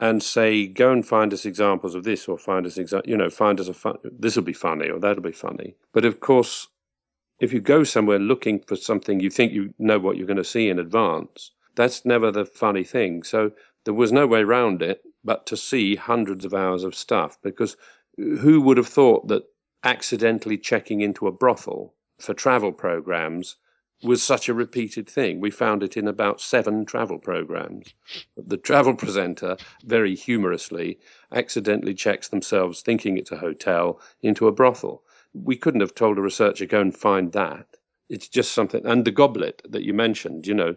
and 0.00 0.22
say, 0.22 0.66
go 0.66 0.92
and 0.92 1.06
find 1.06 1.32
us 1.32 1.44
examples 1.46 1.94
of 1.94 2.04
this, 2.04 2.28
or 2.28 2.36
find 2.38 2.66
us, 2.66 2.76
exa- 2.76 3.06
you 3.06 3.16
know, 3.16 3.30
find 3.30 3.60
us 3.60 3.68
a 3.68 3.74
fun- 3.74 3.98
this 4.04 4.36
will 4.36 4.42
be 4.42 4.52
funny, 4.52 4.88
or 4.88 4.98
that'll 4.98 5.22
be 5.22 5.32
funny. 5.32 5.74
But 5.92 6.04
of 6.04 6.20
course, 6.20 6.68
if 7.40 7.52
you 7.52 7.60
go 7.60 7.84
somewhere 7.84 8.18
looking 8.18 8.60
for 8.60 8.76
something 8.76 9.20
you 9.20 9.30
think 9.30 9.52
you 9.52 9.74
know 9.78 9.98
what 9.98 10.16
you're 10.16 10.26
going 10.26 10.36
to 10.36 10.44
see 10.44 10.68
in 10.68 10.78
advance, 10.78 11.50
that's 11.74 12.04
never 12.04 12.30
the 12.30 12.44
funny 12.44 12.84
thing. 12.84 13.22
So 13.22 13.50
there 13.84 13.94
was 13.94 14.12
no 14.12 14.26
way 14.26 14.40
around 14.40 14.82
it 14.82 15.02
but 15.24 15.46
to 15.46 15.56
see 15.56 15.96
hundreds 15.96 16.44
of 16.44 16.54
hours 16.54 16.84
of 16.84 16.94
stuff 16.94 17.38
because 17.42 17.76
who 18.16 18.60
would 18.60 18.76
have 18.76 18.86
thought 18.86 19.26
that 19.28 19.42
accidentally 19.84 20.56
checking 20.58 21.02
into 21.02 21.26
a 21.26 21.32
brothel 21.32 21.94
for 22.18 22.34
travel 22.34 22.72
programs 22.72 23.56
was 24.02 24.22
such 24.22 24.48
a 24.48 24.54
repeated 24.54 25.08
thing. 25.08 25.40
We 25.40 25.50
found 25.50 25.82
it 25.82 25.96
in 25.96 26.08
about 26.08 26.40
seven 26.40 26.84
travel 26.84 27.18
programs. 27.18 27.94
The 28.36 28.56
travel 28.56 28.94
presenter, 28.94 29.56
very 29.84 30.14
humorously, 30.14 30.98
accidentally 31.32 31.94
checks 31.94 32.28
themselves, 32.28 32.82
thinking 32.82 33.16
it's 33.16 33.32
a 33.32 33.36
hotel, 33.36 34.00
into 34.22 34.46
a 34.46 34.52
brothel. 34.52 35.02
We 35.32 35.56
couldn't 35.56 35.80
have 35.80 35.94
told 35.94 36.18
a 36.18 36.22
researcher, 36.22 36.66
go 36.66 36.80
and 36.80 36.96
find 36.96 37.32
that. 37.32 37.66
It's 38.08 38.28
just 38.28 38.52
something. 38.52 38.84
And 38.84 39.04
the 39.04 39.10
goblet 39.10 39.62
that 39.68 39.84
you 39.84 39.94
mentioned, 39.94 40.46
you 40.46 40.54
know, 40.54 40.76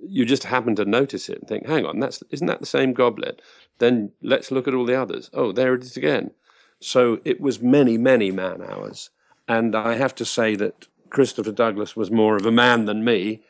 you 0.00 0.24
just 0.24 0.44
happen 0.44 0.76
to 0.76 0.84
notice 0.84 1.28
it 1.28 1.38
and 1.38 1.48
think, 1.48 1.66
hang 1.66 1.84
on, 1.84 1.98
that's 1.98 2.22
isn't 2.30 2.46
that 2.46 2.60
the 2.60 2.66
same 2.66 2.92
goblet? 2.92 3.42
Then 3.78 4.12
let's 4.22 4.50
look 4.50 4.68
at 4.68 4.74
all 4.74 4.86
the 4.86 5.00
others. 5.00 5.30
Oh, 5.32 5.50
there 5.52 5.74
it 5.74 5.82
is 5.82 5.96
again. 5.96 6.30
So 6.80 7.20
it 7.24 7.40
was 7.40 7.60
many, 7.60 7.98
many 7.98 8.30
man 8.30 8.62
hours. 8.62 9.10
And 9.48 9.74
I 9.74 9.94
have 9.94 10.14
to 10.16 10.24
say 10.24 10.54
that 10.56 10.86
Christopher 11.10 11.52
Douglas 11.52 11.96
was 11.96 12.10
more 12.10 12.36
of 12.36 12.46
a 12.46 12.52
man 12.52 12.84
than 12.84 13.04
me. 13.04 13.42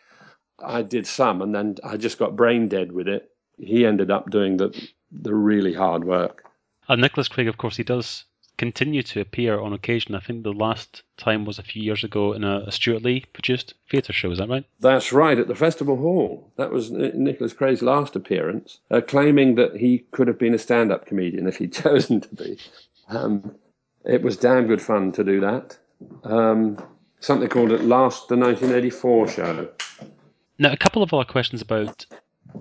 I 0.61 0.83
did 0.83 1.07
some, 1.07 1.43
and 1.43 1.55
then 1.55 1.76
I 1.85 1.97
just 1.97 2.18
got 2.18 2.37
brain 2.37 2.68
dead 2.68 2.93
with 2.93 3.09
it. 3.09 3.31
He 3.59 3.85
ended 3.85 4.11
up 4.11 4.31
doing 4.31 4.57
the 4.57 4.70
the 5.11 5.35
really 5.35 5.72
hard 5.72 6.05
work. 6.05 6.45
And 6.89 7.01
Nicholas 7.01 7.29
Craig, 7.29 7.49
of 7.49 7.59
course, 7.59 7.76
he 7.76 7.83
does 7.83 8.24
continue 8.57 9.03
to 9.05 9.20
appear 9.20 9.59
on 9.59 9.72
occasion. 9.72 10.14
I 10.14 10.20
think 10.20 10.43
the 10.43 10.53
last 10.53 11.03
time 11.16 11.45
was 11.45 11.59
a 11.59 11.62
few 11.62 11.83
years 11.83 12.05
ago 12.05 12.33
in 12.33 12.45
a, 12.45 12.70
Stewart 12.70 13.03
Lee 13.03 13.24
produced 13.33 13.74
theatre 13.89 14.12
show. 14.12 14.31
Is 14.31 14.39
that 14.39 14.49
right? 14.49 14.64
That's 14.81 15.12
right, 15.12 15.39
at 15.39 15.49
the 15.49 15.55
Festival 15.55 15.97
Hall. 15.97 16.53
That 16.57 16.72
was 16.72 16.91
Nicholas 16.91 17.53
Craig's 17.53 17.83
last 17.83 18.16
appearance, 18.16 18.81
uh, 18.91 19.01
claiming 19.01 19.55
that 19.55 19.76
he 19.76 20.05
could 20.11 20.29
have 20.29 20.39
been 20.39 20.55
a 20.55 20.59
stand 20.59 20.93
up 20.93 21.07
comedian 21.07 21.47
if 21.47 21.57
he'd 21.57 21.72
chosen 21.85 22.20
to 22.20 22.35
be. 22.35 22.59
Um, 23.09 23.54
it 24.04 24.22
was 24.22 24.36
damn 24.36 24.66
good 24.66 24.82
fun 24.82 25.12
to 25.12 25.24
do 25.24 25.40
that. 25.40 25.76
Um, 26.24 26.78
something 27.20 27.48
called 27.48 27.72
At 27.72 27.84
Last 27.84 28.28
the 28.28 28.36
1984 28.36 29.28
show. 29.28 29.68
Now, 30.59 30.72
a 30.72 30.76
couple 30.76 31.02
of 31.02 31.12
other 31.12 31.24
questions 31.24 31.62
about 31.62 32.06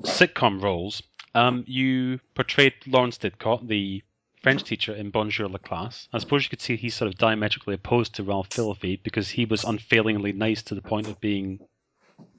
sitcom 0.02 0.62
roles. 0.62 1.02
Um, 1.36 1.64
you 1.68 2.20
portrayed 2.36 2.74
Lawrence 2.86 3.18
Didcot, 3.18 3.68
the 3.68 4.04
French 4.42 4.64
teacher 4.64 4.94
in 4.94 5.10
Bonjour 5.10 5.48
la 5.48 5.58
classe. 5.58 6.08
I 6.14 6.20
suppose 6.20 6.44
you 6.44 6.50
could 6.50 6.62
see 6.62 6.76
he's 6.76 6.96
sort 6.96 7.12
of 7.12 7.18
diametrically 7.18 7.76
opposed 7.76 8.16
to 8.16 8.24
Ralph 8.24 8.48
Filthy 8.52 9.00
because 9.04 9.30
he 9.30 9.46
was 9.46 9.64
unfailingly 9.64 10.32
nice 10.32 10.62
to 10.64 10.76
the 10.76 10.82
point 10.82 11.08
of 11.08 11.20
being 11.20 11.60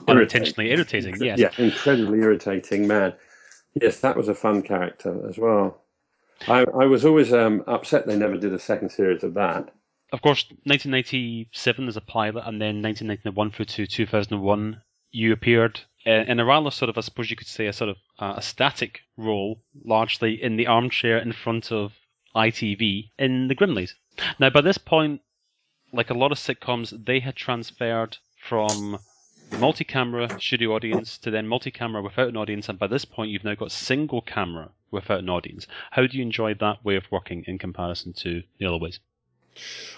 unintentionally 0.06 0.70
irritating. 0.70 1.16
Yes. 1.20 1.38
Yeah, 1.38 1.50
incredibly 1.58 2.20
irritating 2.20 2.86
man. 2.86 3.14
Yes, 3.74 4.00
that 4.00 4.16
was 4.16 4.28
a 4.28 4.34
fun 4.34 4.62
character 4.62 5.28
as 5.28 5.38
well. 5.38 5.82
I, 6.46 6.60
I 6.60 6.86
was 6.86 7.04
always 7.04 7.32
um, 7.32 7.64
upset 7.66 8.06
they 8.06 8.16
never 8.16 8.36
did 8.36 8.54
a 8.54 8.58
second 8.58 8.90
series 8.90 9.24
of 9.24 9.34
that. 9.34 9.72
Of 10.12 10.22
course, 10.22 10.44
1997 10.64 11.88
as 11.88 11.96
a 11.96 12.00
pilot, 12.00 12.44
and 12.46 12.60
then 12.60 12.80
1991 12.82 13.50
through 13.50 13.64
to 13.66 13.86
2001, 13.86 14.80
you 15.10 15.32
appeared 15.32 15.80
uh, 16.06 16.10
in 16.10 16.40
a 16.40 16.44
rather 16.44 16.70
sort 16.70 16.88
of, 16.88 16.96
I 16.96 17.02
suppose 17.02 17.30
you 17.30 17.36
could 17.36 17.46
say, 17.46 17.66
a 17.66 17.72
sort 17.72 17.90
of 17.90 17.96
uh, 18.18 18.34
a 18.36 18.42
static 18.42 19.00
role, 19.16 19.62
largely 19.84 20.42
in 20.42 20.56
the 20.56 20.66
armchair 20.66 21.18
in 21.18 21.32
front 21.32 21.72
of 21.72 21.92
ITV 22.34 23.10
in 23.18 23.48
the 23.48 23.54
Grimleys. 23.54 23.94
Now, 24.38 24.50
by 24.50 24.62
this 24.62 24.78
point, 24.78 25.20
like 25.92 26.10
a 26.10 26.14
lot 26.14 26.32
of 26.32 26.38
sitcoms, 26.38 27.04
they 27.04 27.20
had 27.20 27.36
transferred 27.36 28.16
from 28.40 28.98
multi-camera 29.58 30.40
studio 30.40 30.74
audience 30.74 31.18
to 31.18 31.30
then 31.30 31.46
multi-camera 31.46 32.02
without 32.02 32.28
an 32.28 32.36
audience, 32.36 32.68
and 32.68 32.78
by 32.78 32.86
this 32.86 33.04
point, 33.04 33.30
you've 33.30 33.44
now 33.44 33.54
got 33.54 33.72
single 33.72 34.20
camera 34.20 34.70
without 34.90 35.20
an 35.20 35.28
audience. 35.28 35.66
How 35.90 36.06
do 36.06 36.16
you 36.16 36.22
enjoy 36.22 36.54
that 36.54 36.84
way 36.84 36.96
of 36.96 37.10
working 37.10 37.44
in 37.46 37.58
comparison 37.58 38.12
to 38.14 38.42
the 38.58 38.66
other 38.66 38.78
ways? 38.78 39.00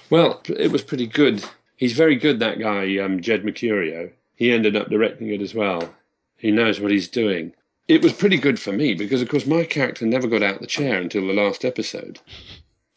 Well, 0.08 0.42
it 0.48 0.72
was 0.72 0.82
pretty 0.82 1.06
good. 1.06 1.44
He's 1.76 1.92
very 1.92 2.16
good, 2.16 2.40
that 2.40 2.58
guy, 2.58 2.98
um, 2.98 3.20
Jed 3.20 3.42
Mercurio. 3.42 4.10
He 4.36 4.52
ended 4.52 4.76
up 4.76 4.88
directing 4.88 5.28
it 5.28 5.42
as 5.42 5.54
well. 5.54 5.94
He 6.36 6.50
knows 6.50 6.80
what 6.80 6.90
he's 6.90 7.08
doing. 7.08 7.52
It 7.88 8.02
was 8.02 8.12
pretty 8.12 8.38
good 8.38 8.58
for 8.58 8.72
me 8.72 8.94
because, 8.94 9.20
of 9.20 9.28
course, 9.28 9.46
my 9.46 9.64
character 9.64 10.06
never 10.06 10.28
got 10.28 10.42
out 10.42 10.56
of 10.56 10.60
the 10.60 10.66
chair 10.66 11.00
until 11.00 11.26
the 11.26 11.34
last 11.34 11.64
episode. 11.64 12.18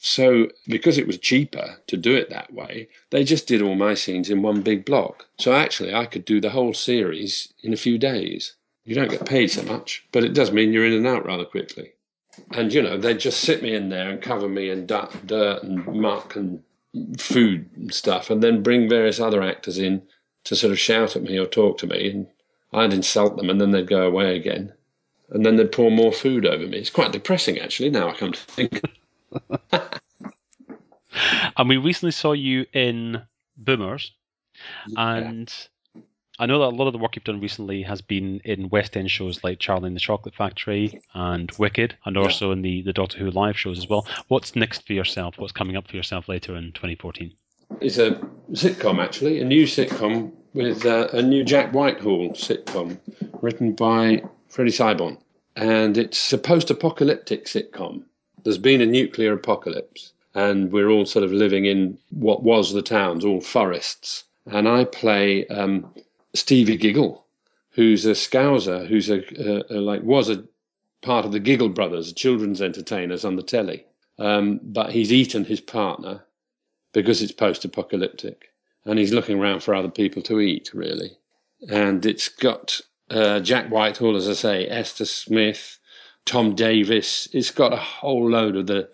So, 0.06 0.50
because 0.68 0.98
it 0.98 1.08
was 1.08 1.18
cheaper 1.18 1.78
to 1.88 1.96
do 1.96 2.14
it 2.14 2.30
that 2.30 2.52
way, 2.52 2.90
they 3.12 3.24
just 3.24 3.48
did 3.48 3.62
all 3.62 3.76
my 3.76 3.94
scenes 3.94 4.30
in 4.30 4.42
one 4.42 4.62
big 4.62 4.84
block. 4.84 5.26
So, 5.40 5.54
actually, 5.54 5.94
I 5.94 6.08
could 6.08 6.26
do 6.26 6.42
the 6.42 6.50
whole 6.50 6.74
series 6.74 7.54
in 7.64 7.72
a 7.72 7.78
few 7.78 7.98
days. 7.98 8.54
You 8.84 8.96
don't 8.96 9.10
get 9.10 9.26
paid 9.26 9.48
so 9.48 9.64
much, 9.64 10.06
but 10.12 10.26
it 10.26 10.34
does 10.34 10.52
mean 10.52 10.74
you're 10.74 10.86
in 10.86 10.92
and 10.92 11.08
out 11.08 11.26
rather 11.26 11.46
quickly. 11.46 11.94
And, 12.52 12.74
you 12.74 12.82
know, 12.82 12.98
they'd 12.98 13.18
just 13.18 13.40
sit 13.40 13.64
me 13.64 13.74
in 13.74 13.88
there 13.88 14.10
and 14.10 14.22
cover 14.22 14.50
me 14.50 14.70
in 14.70 14.88
dirt 14.88 15.64
and 15.64 15.88
muck 15.88 16.36
and 16.36 16.62
food 17.18 17.70
and 17.78 17.94
stuff, 17.94 18.30
and 18.30 18.44
then 18.44 18.62
bring 18.62 18.90
various 18.90 19.22
other 19.22 19.42
actors 19.42 19.78
in 19.78 20.02
to 20.44 20.58
sort 20.58 20.74
of 20.74 20.80
shout 20.80 21.16
at 21.16 21.24
me 21.24 21.38
or 21.38 21.46
talk 21.46 21.78
to 21.78 21.88
me. 21.88 22.10
And 22.10 22.28
I'd 22.74 22.92
insult 22.92 23.38
them, 23.38 23.50
and 23.50 23.62
then 23.62 23.72
they'd 23.72 23.88
go 23.88 24.06
away 24.06 24.36
again. 24.36 24.74
And 25.30 25.46
then 25.46 25.56
they'd 25.56 25.72
pour 25.72 25.92
more 25.92 26.12
food 26.12 26.46
over 26.46 26.68
me. 26.68 26.80
It's 26.80 26.90
quite 26.90 27.14
depressing, 27.14 27.58
actually, 27.58 27.90
now 27.90 28.10
I 28.10 28.16
come 28.16 28.34
to 28.34 28.42
think. 28.42 28.82
and 31.58 31.70
we 31.70 31.78
recently 31.78 32.12
saw 32.12 32.34
you 32.34 32.66
in 32.74 33.22
Boomers, 33.58 34.12
and 34.98 35.52
I 36.40 36.48
know 36.48 36.60
that 36.60 36.74
a 36.74 36.76
lot 36.76 36.88
of 36.88 36.94
the 36.94 37.00
work 37.00 37.16
you've 37.16 37.26
done 37.26 37.40
recently 37.40 37.84
has 37.84 38.02
been 38.02 38.42
in 38.44 38.70
West 38.70 38.98
End 38.98 39.12
shows 39.12 39.44
like 39.44 39.60
Charlie 39.60 39.88
and 39.88 39.96
the 39.96 40.00
Chocolate 40.00 40.34
Factory 40.34 41.02
and 41.14 41.52
Wicked, 41.60 41.96
and 42.06 42.18
also 42.18 42.48
yeah. 42.48 42.54
in 42.54 42.62
the, 42.64 42.82
the 42.82 42.94
Doctor 42.94 43.20
Who 43.20 43.30
live 43.30 43.58
shows 43.58 43.78
as 43.78 43.88
well. 43.88 44.08
What's 44.30 44.56
next 44.56 44.88
for 44.88 44.94
yourself? 44.94 45.38
What's 45.38 45.54
coming 45.54 45.78
up 45.78 45.88
for 45.88 45.96
yourself 45.96 46.28
later 46.28 46.56
in 46.56 46.72
2014? 46.72 47.34
It's 47.82 47.98
a 47.98 48.12
sitcom, 48.52 49.04
actually, 49.04 49.42
a 49.42 49.46
new 49.46 49.66
sitcom 49.66 50.32
with 50.54 50.86
uh, 50.86 51.10
a 51.14 51.22
new 51.22 51.44
Jack 51.44 51.72
Whitehall 51.72 52.32
sitcom 52.32 52.98
written 53.42 53.74
by 53.74 54.24
Freddy 54.50 54.72
Syborn. 54.72 55.18
And 55.56 55.98
it's 55.98 56.34
a 56.34 56.38
post 56.38 56.72
apocalyptic 56.72 57.46
sitcom. 57.46 58.06
There's 58.44 58.58
been 58.58 58.82
a 58.82 58.86
nuclear 58.86 59.34
apocalypse, 59.34 60.12
and 60.36 60.72
we're 60.72 60.90
all 60.90 61.06
sort 61.06 61.24
of 61.24 61.32
living 61.32 61.66
in 61.66 61.98
what 62.10 62.44
was 62.44 62.74
the 62.74 62.82
towns, 62.82 63.24
all 63.24 63.42
forests. 63.42 64.26
And 64.46 64.68
I 64.68 64.86
play 64.86 65.48
um, 65.48 65.94
Stevie 66.34 66.78
Giggle, 66.78 67.26
who's 67.72 68.06
a 68.06 68.12
Scouser, 68.12 68.86
who's 68.86 69.10
a, 69.10 69.22
a, 69.42 69.78
a, 69.78 69.80
like 69.80 70.04
was 70.04 70.30
a 70.30 70.44
part 71.02 71.26
of 71.26 71.32
the 71.32 71.40
Giggle 71.40 71.70
Brothers, 71.70 72.14
children's 72.14 72.62
entertainers 72.62 73.26
on 73.26 73.36
the 73.36 73.44
telly. 73.44 73.86
Um, 74.20 74.60
but 74.64 74.92
he's 74.92 75.12
eaten 75.12 75.46
his 75.46 75.62
partner 75.62 76.24
because 76.94 77.22
it's 77.22 77.32
post-apocalyptic, 77.32 78.52
and 78.86 79.00
he's 79.00 79.14
looking 79.14 79.40
around 79.40 79.64
for 79.64 79.74
other 79.74 79.90
people 79.90 80.22
to 80.24 80.40
eat, 80.40 80.72
really. 80.74 81.18
And 81.70 82.06
it's 82.06 82.28
got 82.28 82.80
uh, 83.10 83.40
Jack 83.40 83.70
Whitehall, 83.70 84.16
as 84.16 84.30
I 84.30 84.34
say, 84.34 84.68
Esther 84.68 85.06
Smith, 85.06 85.80
Tom 86.26 86.56
Davis. 86.56 87.28
It's 87.34 87.52
got 87.52 87.74
a 87.74 87.78
whole 87.78 88.30
load 88.30 88.56
of 88.56 88.68
the 88.68 88.90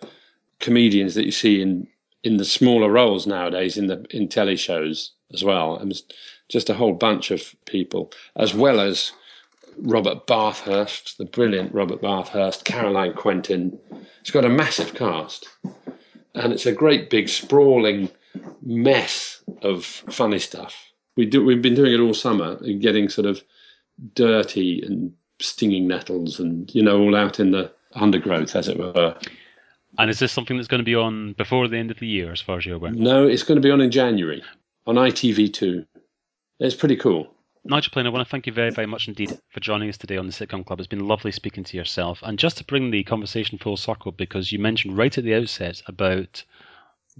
comedians 0.60 1.16
that 1.16 1.26
you 1.26 1.32
see 1.32 1.62
in 1.62 1.88
in 2.24 2.38
the 2.38 2.46
smaller 2.46 2.92
roles 2.92 3.26
nowadays 3.26 3.78
in 3.78 3.88
the 3.88 4.06
in 4.10 4.28
telly 4.28 4.56
shows 4.56 5.12
as 5.34 5.44
well. 5.44 5.78
And 5.78 5.94
just 6.50 6.70
a 6.70 6.74
whole 6.74 6.94
bunch 6.94 7.32
of 7.32 7.56
people, 7.66 8.12
as 8.36 8.54
well 8.54 8.80
as 8.80 9.12
Robert 9.78 10.28
Bathurst, 10.28 11.18
the 11.18 11.26
brilliant 11.26 11.74
Robert 11.74 12.02
Bathurst, 12.02 12.66
Caroline 12.66 13.14
Quentin. 13.14 13.80
It's 14.22 14.32
got 14.32 14.46
a 14.46 14.50
massive 14.50 14.94
cast, 14.96 15.48
and 16.36 16.52
it's 16.52 16.66
a 16.66 16.72
great 16.72 17.10
big 17.10 17.30
sprawling 17.30 18.10
mess 18.62 19.42
of 19.62 19.86
funny 19.86 20.40
stuff. 20.40 20.76
We 21.16 21.26
do. 21.26 21.44
We've 21.44 21.62
been 21.62 21.76
doing 21.76 21.94
it 21.94 22.00
all 22.00 22.14
summer, 22.14 22.58
and 22.62 22.82
getting 22.82 23.10
sort 23.10 23.28
of 23.28 23.44
dirty 24.16 24.82
and 24.82 25.14
stinging 25.40 25.88
nettles, 25.88 26.40
and 26.40 26.74
you 26.74 26.84
know, 26.84 27.00
all 27.00 27.16
out 27.16 27.40
in 27.40 27.52
the 27.52 27.72
undergrowth, 27.94 28.56
as 28.56 28.68
it 28.68 28.78
were. 28.78 29.16
And 29.98 30.10
is 30.10 30.20
this 30.20 30.32
something 30.32 30.58
that's 30.58 30.68
going 30.68 30.80
to 30.80 30.86
be 30.86 30.96
on 30.96 31.34
before 31.34 31.68
the 31.68 31.78
end 31.78 31.92
of 31.92 32.00
the 32.00 32.08
year, 32.08 32.32
as 32.32 32.42
far 32.42 32.58
as 32.58 32.66
you're 32.66 32.76
aware? 32.76 32.92
No, 32.92 33.28
it's 33.28 33.44
going 33.44 33.56
to 33.56 33.66
be 33.66 33.72
on 33.72 33.82
in 33.82 33.92
January 33.92 34.44
on 34.86 34.96
ITV2. 34.96 35.86
It's 36.60 36.76
pretty 36.76 36.96
cool. 36.96 37.34
Nigel 37.66 37.92
Planer, 37.92 38.10
I 38.10 38.14
want 38.14 38.26
to 38.26 38.32
thank 38.32 38.48
you 38.48 38.54
very, 38.54 38.72
very 38.72 38.88
much 38.88 39.08
indeed 39.08 39.38
for 39.50 39.60
joining 39.60 39.90
us 39.90 39.98
today 39.98 40.18
on 40.18 40.26
the 40.26 40.34
Sitcom 40.34 40.66
Club. 40.66 40.80
It's 40.80 40.88
been 40.88 41.08
lovely 41.08 41.32
speaking 41.32 41.64
to 41.66 41.78
yourself. 41.78 42.20
And 42.24 42.40
just 42.40 42.58
to 42.58 42.64
bring 42.64 42.90
the 42.90 43.04
conversation 43.04 43.58
full 43.58 43.78
circle, 43.78 44.12
because 44.12 44.52
you 44.52 44.60
mentioned 44.60 44.98
right 44.98 45.16
at 45.18 45.24
the 45.24 45.36
outset 45.36 45.82
about 45.88 46.44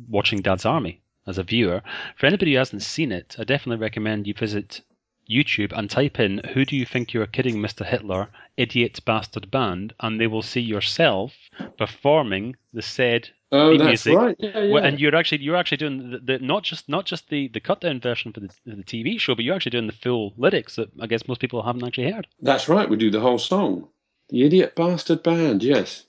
watching 0.08 0.42
Dad's 0.42 0.66
Army 0.66 1.02
as 1.28 1.38
a 1.38 1.44
viewer. 1.44 1.82
For 2.16 2.26
anybody 2.26 2.54
who 2.54 2.58
hasn't 2.58 2.82
seen 2.82 3.12
it, 3.12 3.36
I 3.38 3.44
definitely 3.44 3.82
recommend 3.82 4.28
you 4.28 4.34
visit 4.34 4.82
YouTube 5.30 5.72
and 5.78 5.90
type 5.90 6.20
in 6.20 6.42
"Who 6.54 6.66
do 6.66 6.76
you 6.76 6.86
think 6.86 7.14
you 7.14 7.22
are 7.22 7.28
kidding, 7.28 7.58
Mr. 7.58 7.86
Hitler? 7.86 8.30
Idiot 8.58 9.00
bastard 9.06 9.52
band," 9.52 9.94
and 10.00 10.20
they 10.20 10.28
will 10.28 10.42
see 10.42 10.62
yourself 10.62 11.34
performing 11.78 12.56
the 12.74 12.82
said 12.82 13.30
Oh, 13.52 13.76
that's 13.78 14.06
music. 14.06 14.16
right. 14.16 14.36
Yeah, 14.38 14.60
yeah. 14.60 14.78
And 14.78 15.00
you're 15.00 15.16
actually 15.16 15.42
you're 15.42 15.56
actually 15.56 15.78
doing 15.78 16.12
the, 16.12 16.20
the, 16.20 16.40
not 16.40 16.64
just 16.64 16.88
not 16.88 17.06
just 17.06 17.30
the, 17.30 17.48
the 17.48 17.60
cut 17.60 17.82
down 17.82 18.00
version 18.00 18.32
for 18.32 18.42
the, 18.42 18.50
the 18.66 18.84
TV 18.84 19.20
show, 19.20 19.34
but 19.34 19.44
you're 19.44 19.56
actually 19.56 19.72
doing 19.72 19.88
the 19.88 19.94
full 19.94 20.34
lyrics 20.38 20.76
that 20.76 20.90
I 21.00 21.08
guess 21.08 21.28
most 21.28 21.42
people 21.42 21.64
haven't 21.64 21.84
actually 21.84 22.12
heard. 22.12 22.28
That's 22.42 22.70
right. 22.70 22.88
We 22.90 22.98
do 22.98 23.10
the 23.10 23.20
whole 23.20 23.40
song. 23.40 23.88
The 24.30 24.44
idiot 24.46 24.76
bastard 24.76 25.24
band. 25.24 25.64
Yes. 25.64 26.06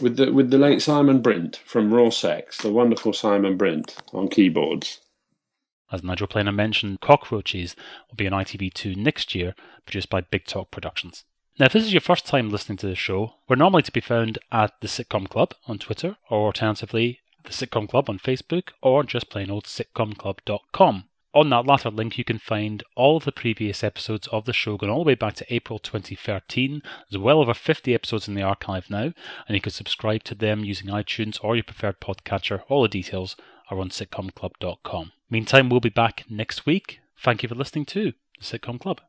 With 0.00 0.16
the 0.16 0.32
with 0.32 0.50
the 0.50 0.56
late 0.58 0.80
Simon 0.80 1.20
Brint 1.20 1.60
from 1.66 1.92
Raw 1.92 2.08
Sex, 2.08 2.58
the 2.58 2.72
wonderful 2.72 3.12
Simon 3.12 3.58
Brint 3.58 3.94
on 4.14 4.28
keyboards. 4.28 5.00
As 5.90 6.02
Nigel 6.02 6.26
Planer 6.26 6.52
mentioned, 6.52 7.00
Cockroaches 7.00 7.74
will 8.08 8.16
be 8.16 8.26
on 8.26 8.32
ITV2 8.32 8.94
next 8.94 9.34
year, 9.34 9.54
produced 9.86 10.10
by 10.10 10.20
Big 10.20 10.44
Talk 10.44 10.70
Productions. 10.70 11.24
Now, 11.58 11.66
if 11.66 11.72
this 11.72 11.84
is 11.84 11.92
your 11.92 12.00
first 12.00 12.26
time 12.26 12.50
listening 12.50 12.78
to 12.78 12.86
the 12.86 12.94
show, 12.94 13.34
we're 13.48 13.56
normally 13.56 13.82
to 13.82 13.90
be 13.90 14.00
found 14.00 14.38
at 14.52 14.80
the 14.80 14.86
Sitcom 14.86 15.28
Club 15.28 15.54
on 15.66 15.78
Twitter, 15.78 16.16
or 16.28 16.46
alternatively, 16.46 17.20
the 17.44 17.50
Sitcom 17.50 17.88
Club 17.88 18.10
on 18.10 18.18
Facebook, 18.18 18.68
or 18.82 19.02
just 19.02 19.30
plain 19.30 19.50
old 19.50 19.64
sitcomclub.com. 19.64 21.08
On 21.34 21.50
that 21.50 21.66
latter 21.66 21.90
link, 21.90 22.18
you 22.18 22.24
can 22.24 22.38
find 22.38 22.82
all 22.94 23.16
of 23.16 23.24
the 23.24 23.32
previous 23.32 23.82
episodes 23.82 24.26
of 24.28 24.44
the 24.44 24.52
show 24.52 24.76
going 24.76 24.92
all 24.92 25.04
the 25.04 25.08
way 25.08 25.14
back 25.14 25.34
to 25.34 25.54
April 25.54 25.78
2013. 25.78 26.82
There's 27.10 27.22
well 27.22 27.40
over 27.40 27.54
50 27.54 27.94
episodes 27.94 28.28
in 28.28 28.34
the 28.34 28.42
archive 28.42 28.90
now, 28.90 29.12
and 29.46 29.54
you 29.54 29.60
can 29.60 29.72
subscribe 29.72 30.22
to 30.24 30.34
them 30.34 30.64
using 30.64 30.88
iTunes 30.88 31.38
or 31.42 31.56
your 31.56 31.64
preferred 31.64 32.00
podcatcher. 32.00 32.62
All 32.68 32.82
the 32.82 32.88
details 32.88 33.36
are 33.70 33.80
on 33.80 33.88
sitcomclub.com. 33.88 35.12
Meantime, 35.30 35.68
we'll 35.68 35.80
be 35.80 35.90
back 35.90 36.24
next 36.30 36.64
week. 36.64 37.00
Thank 37.22 37.42
you 37.42 37.48
for 37.48 37.54
listening 37.54 37.84
to 37.86 38.12
the 38.12 38.44
Sitcom 38.44 38.80
Club. 38.80 39.02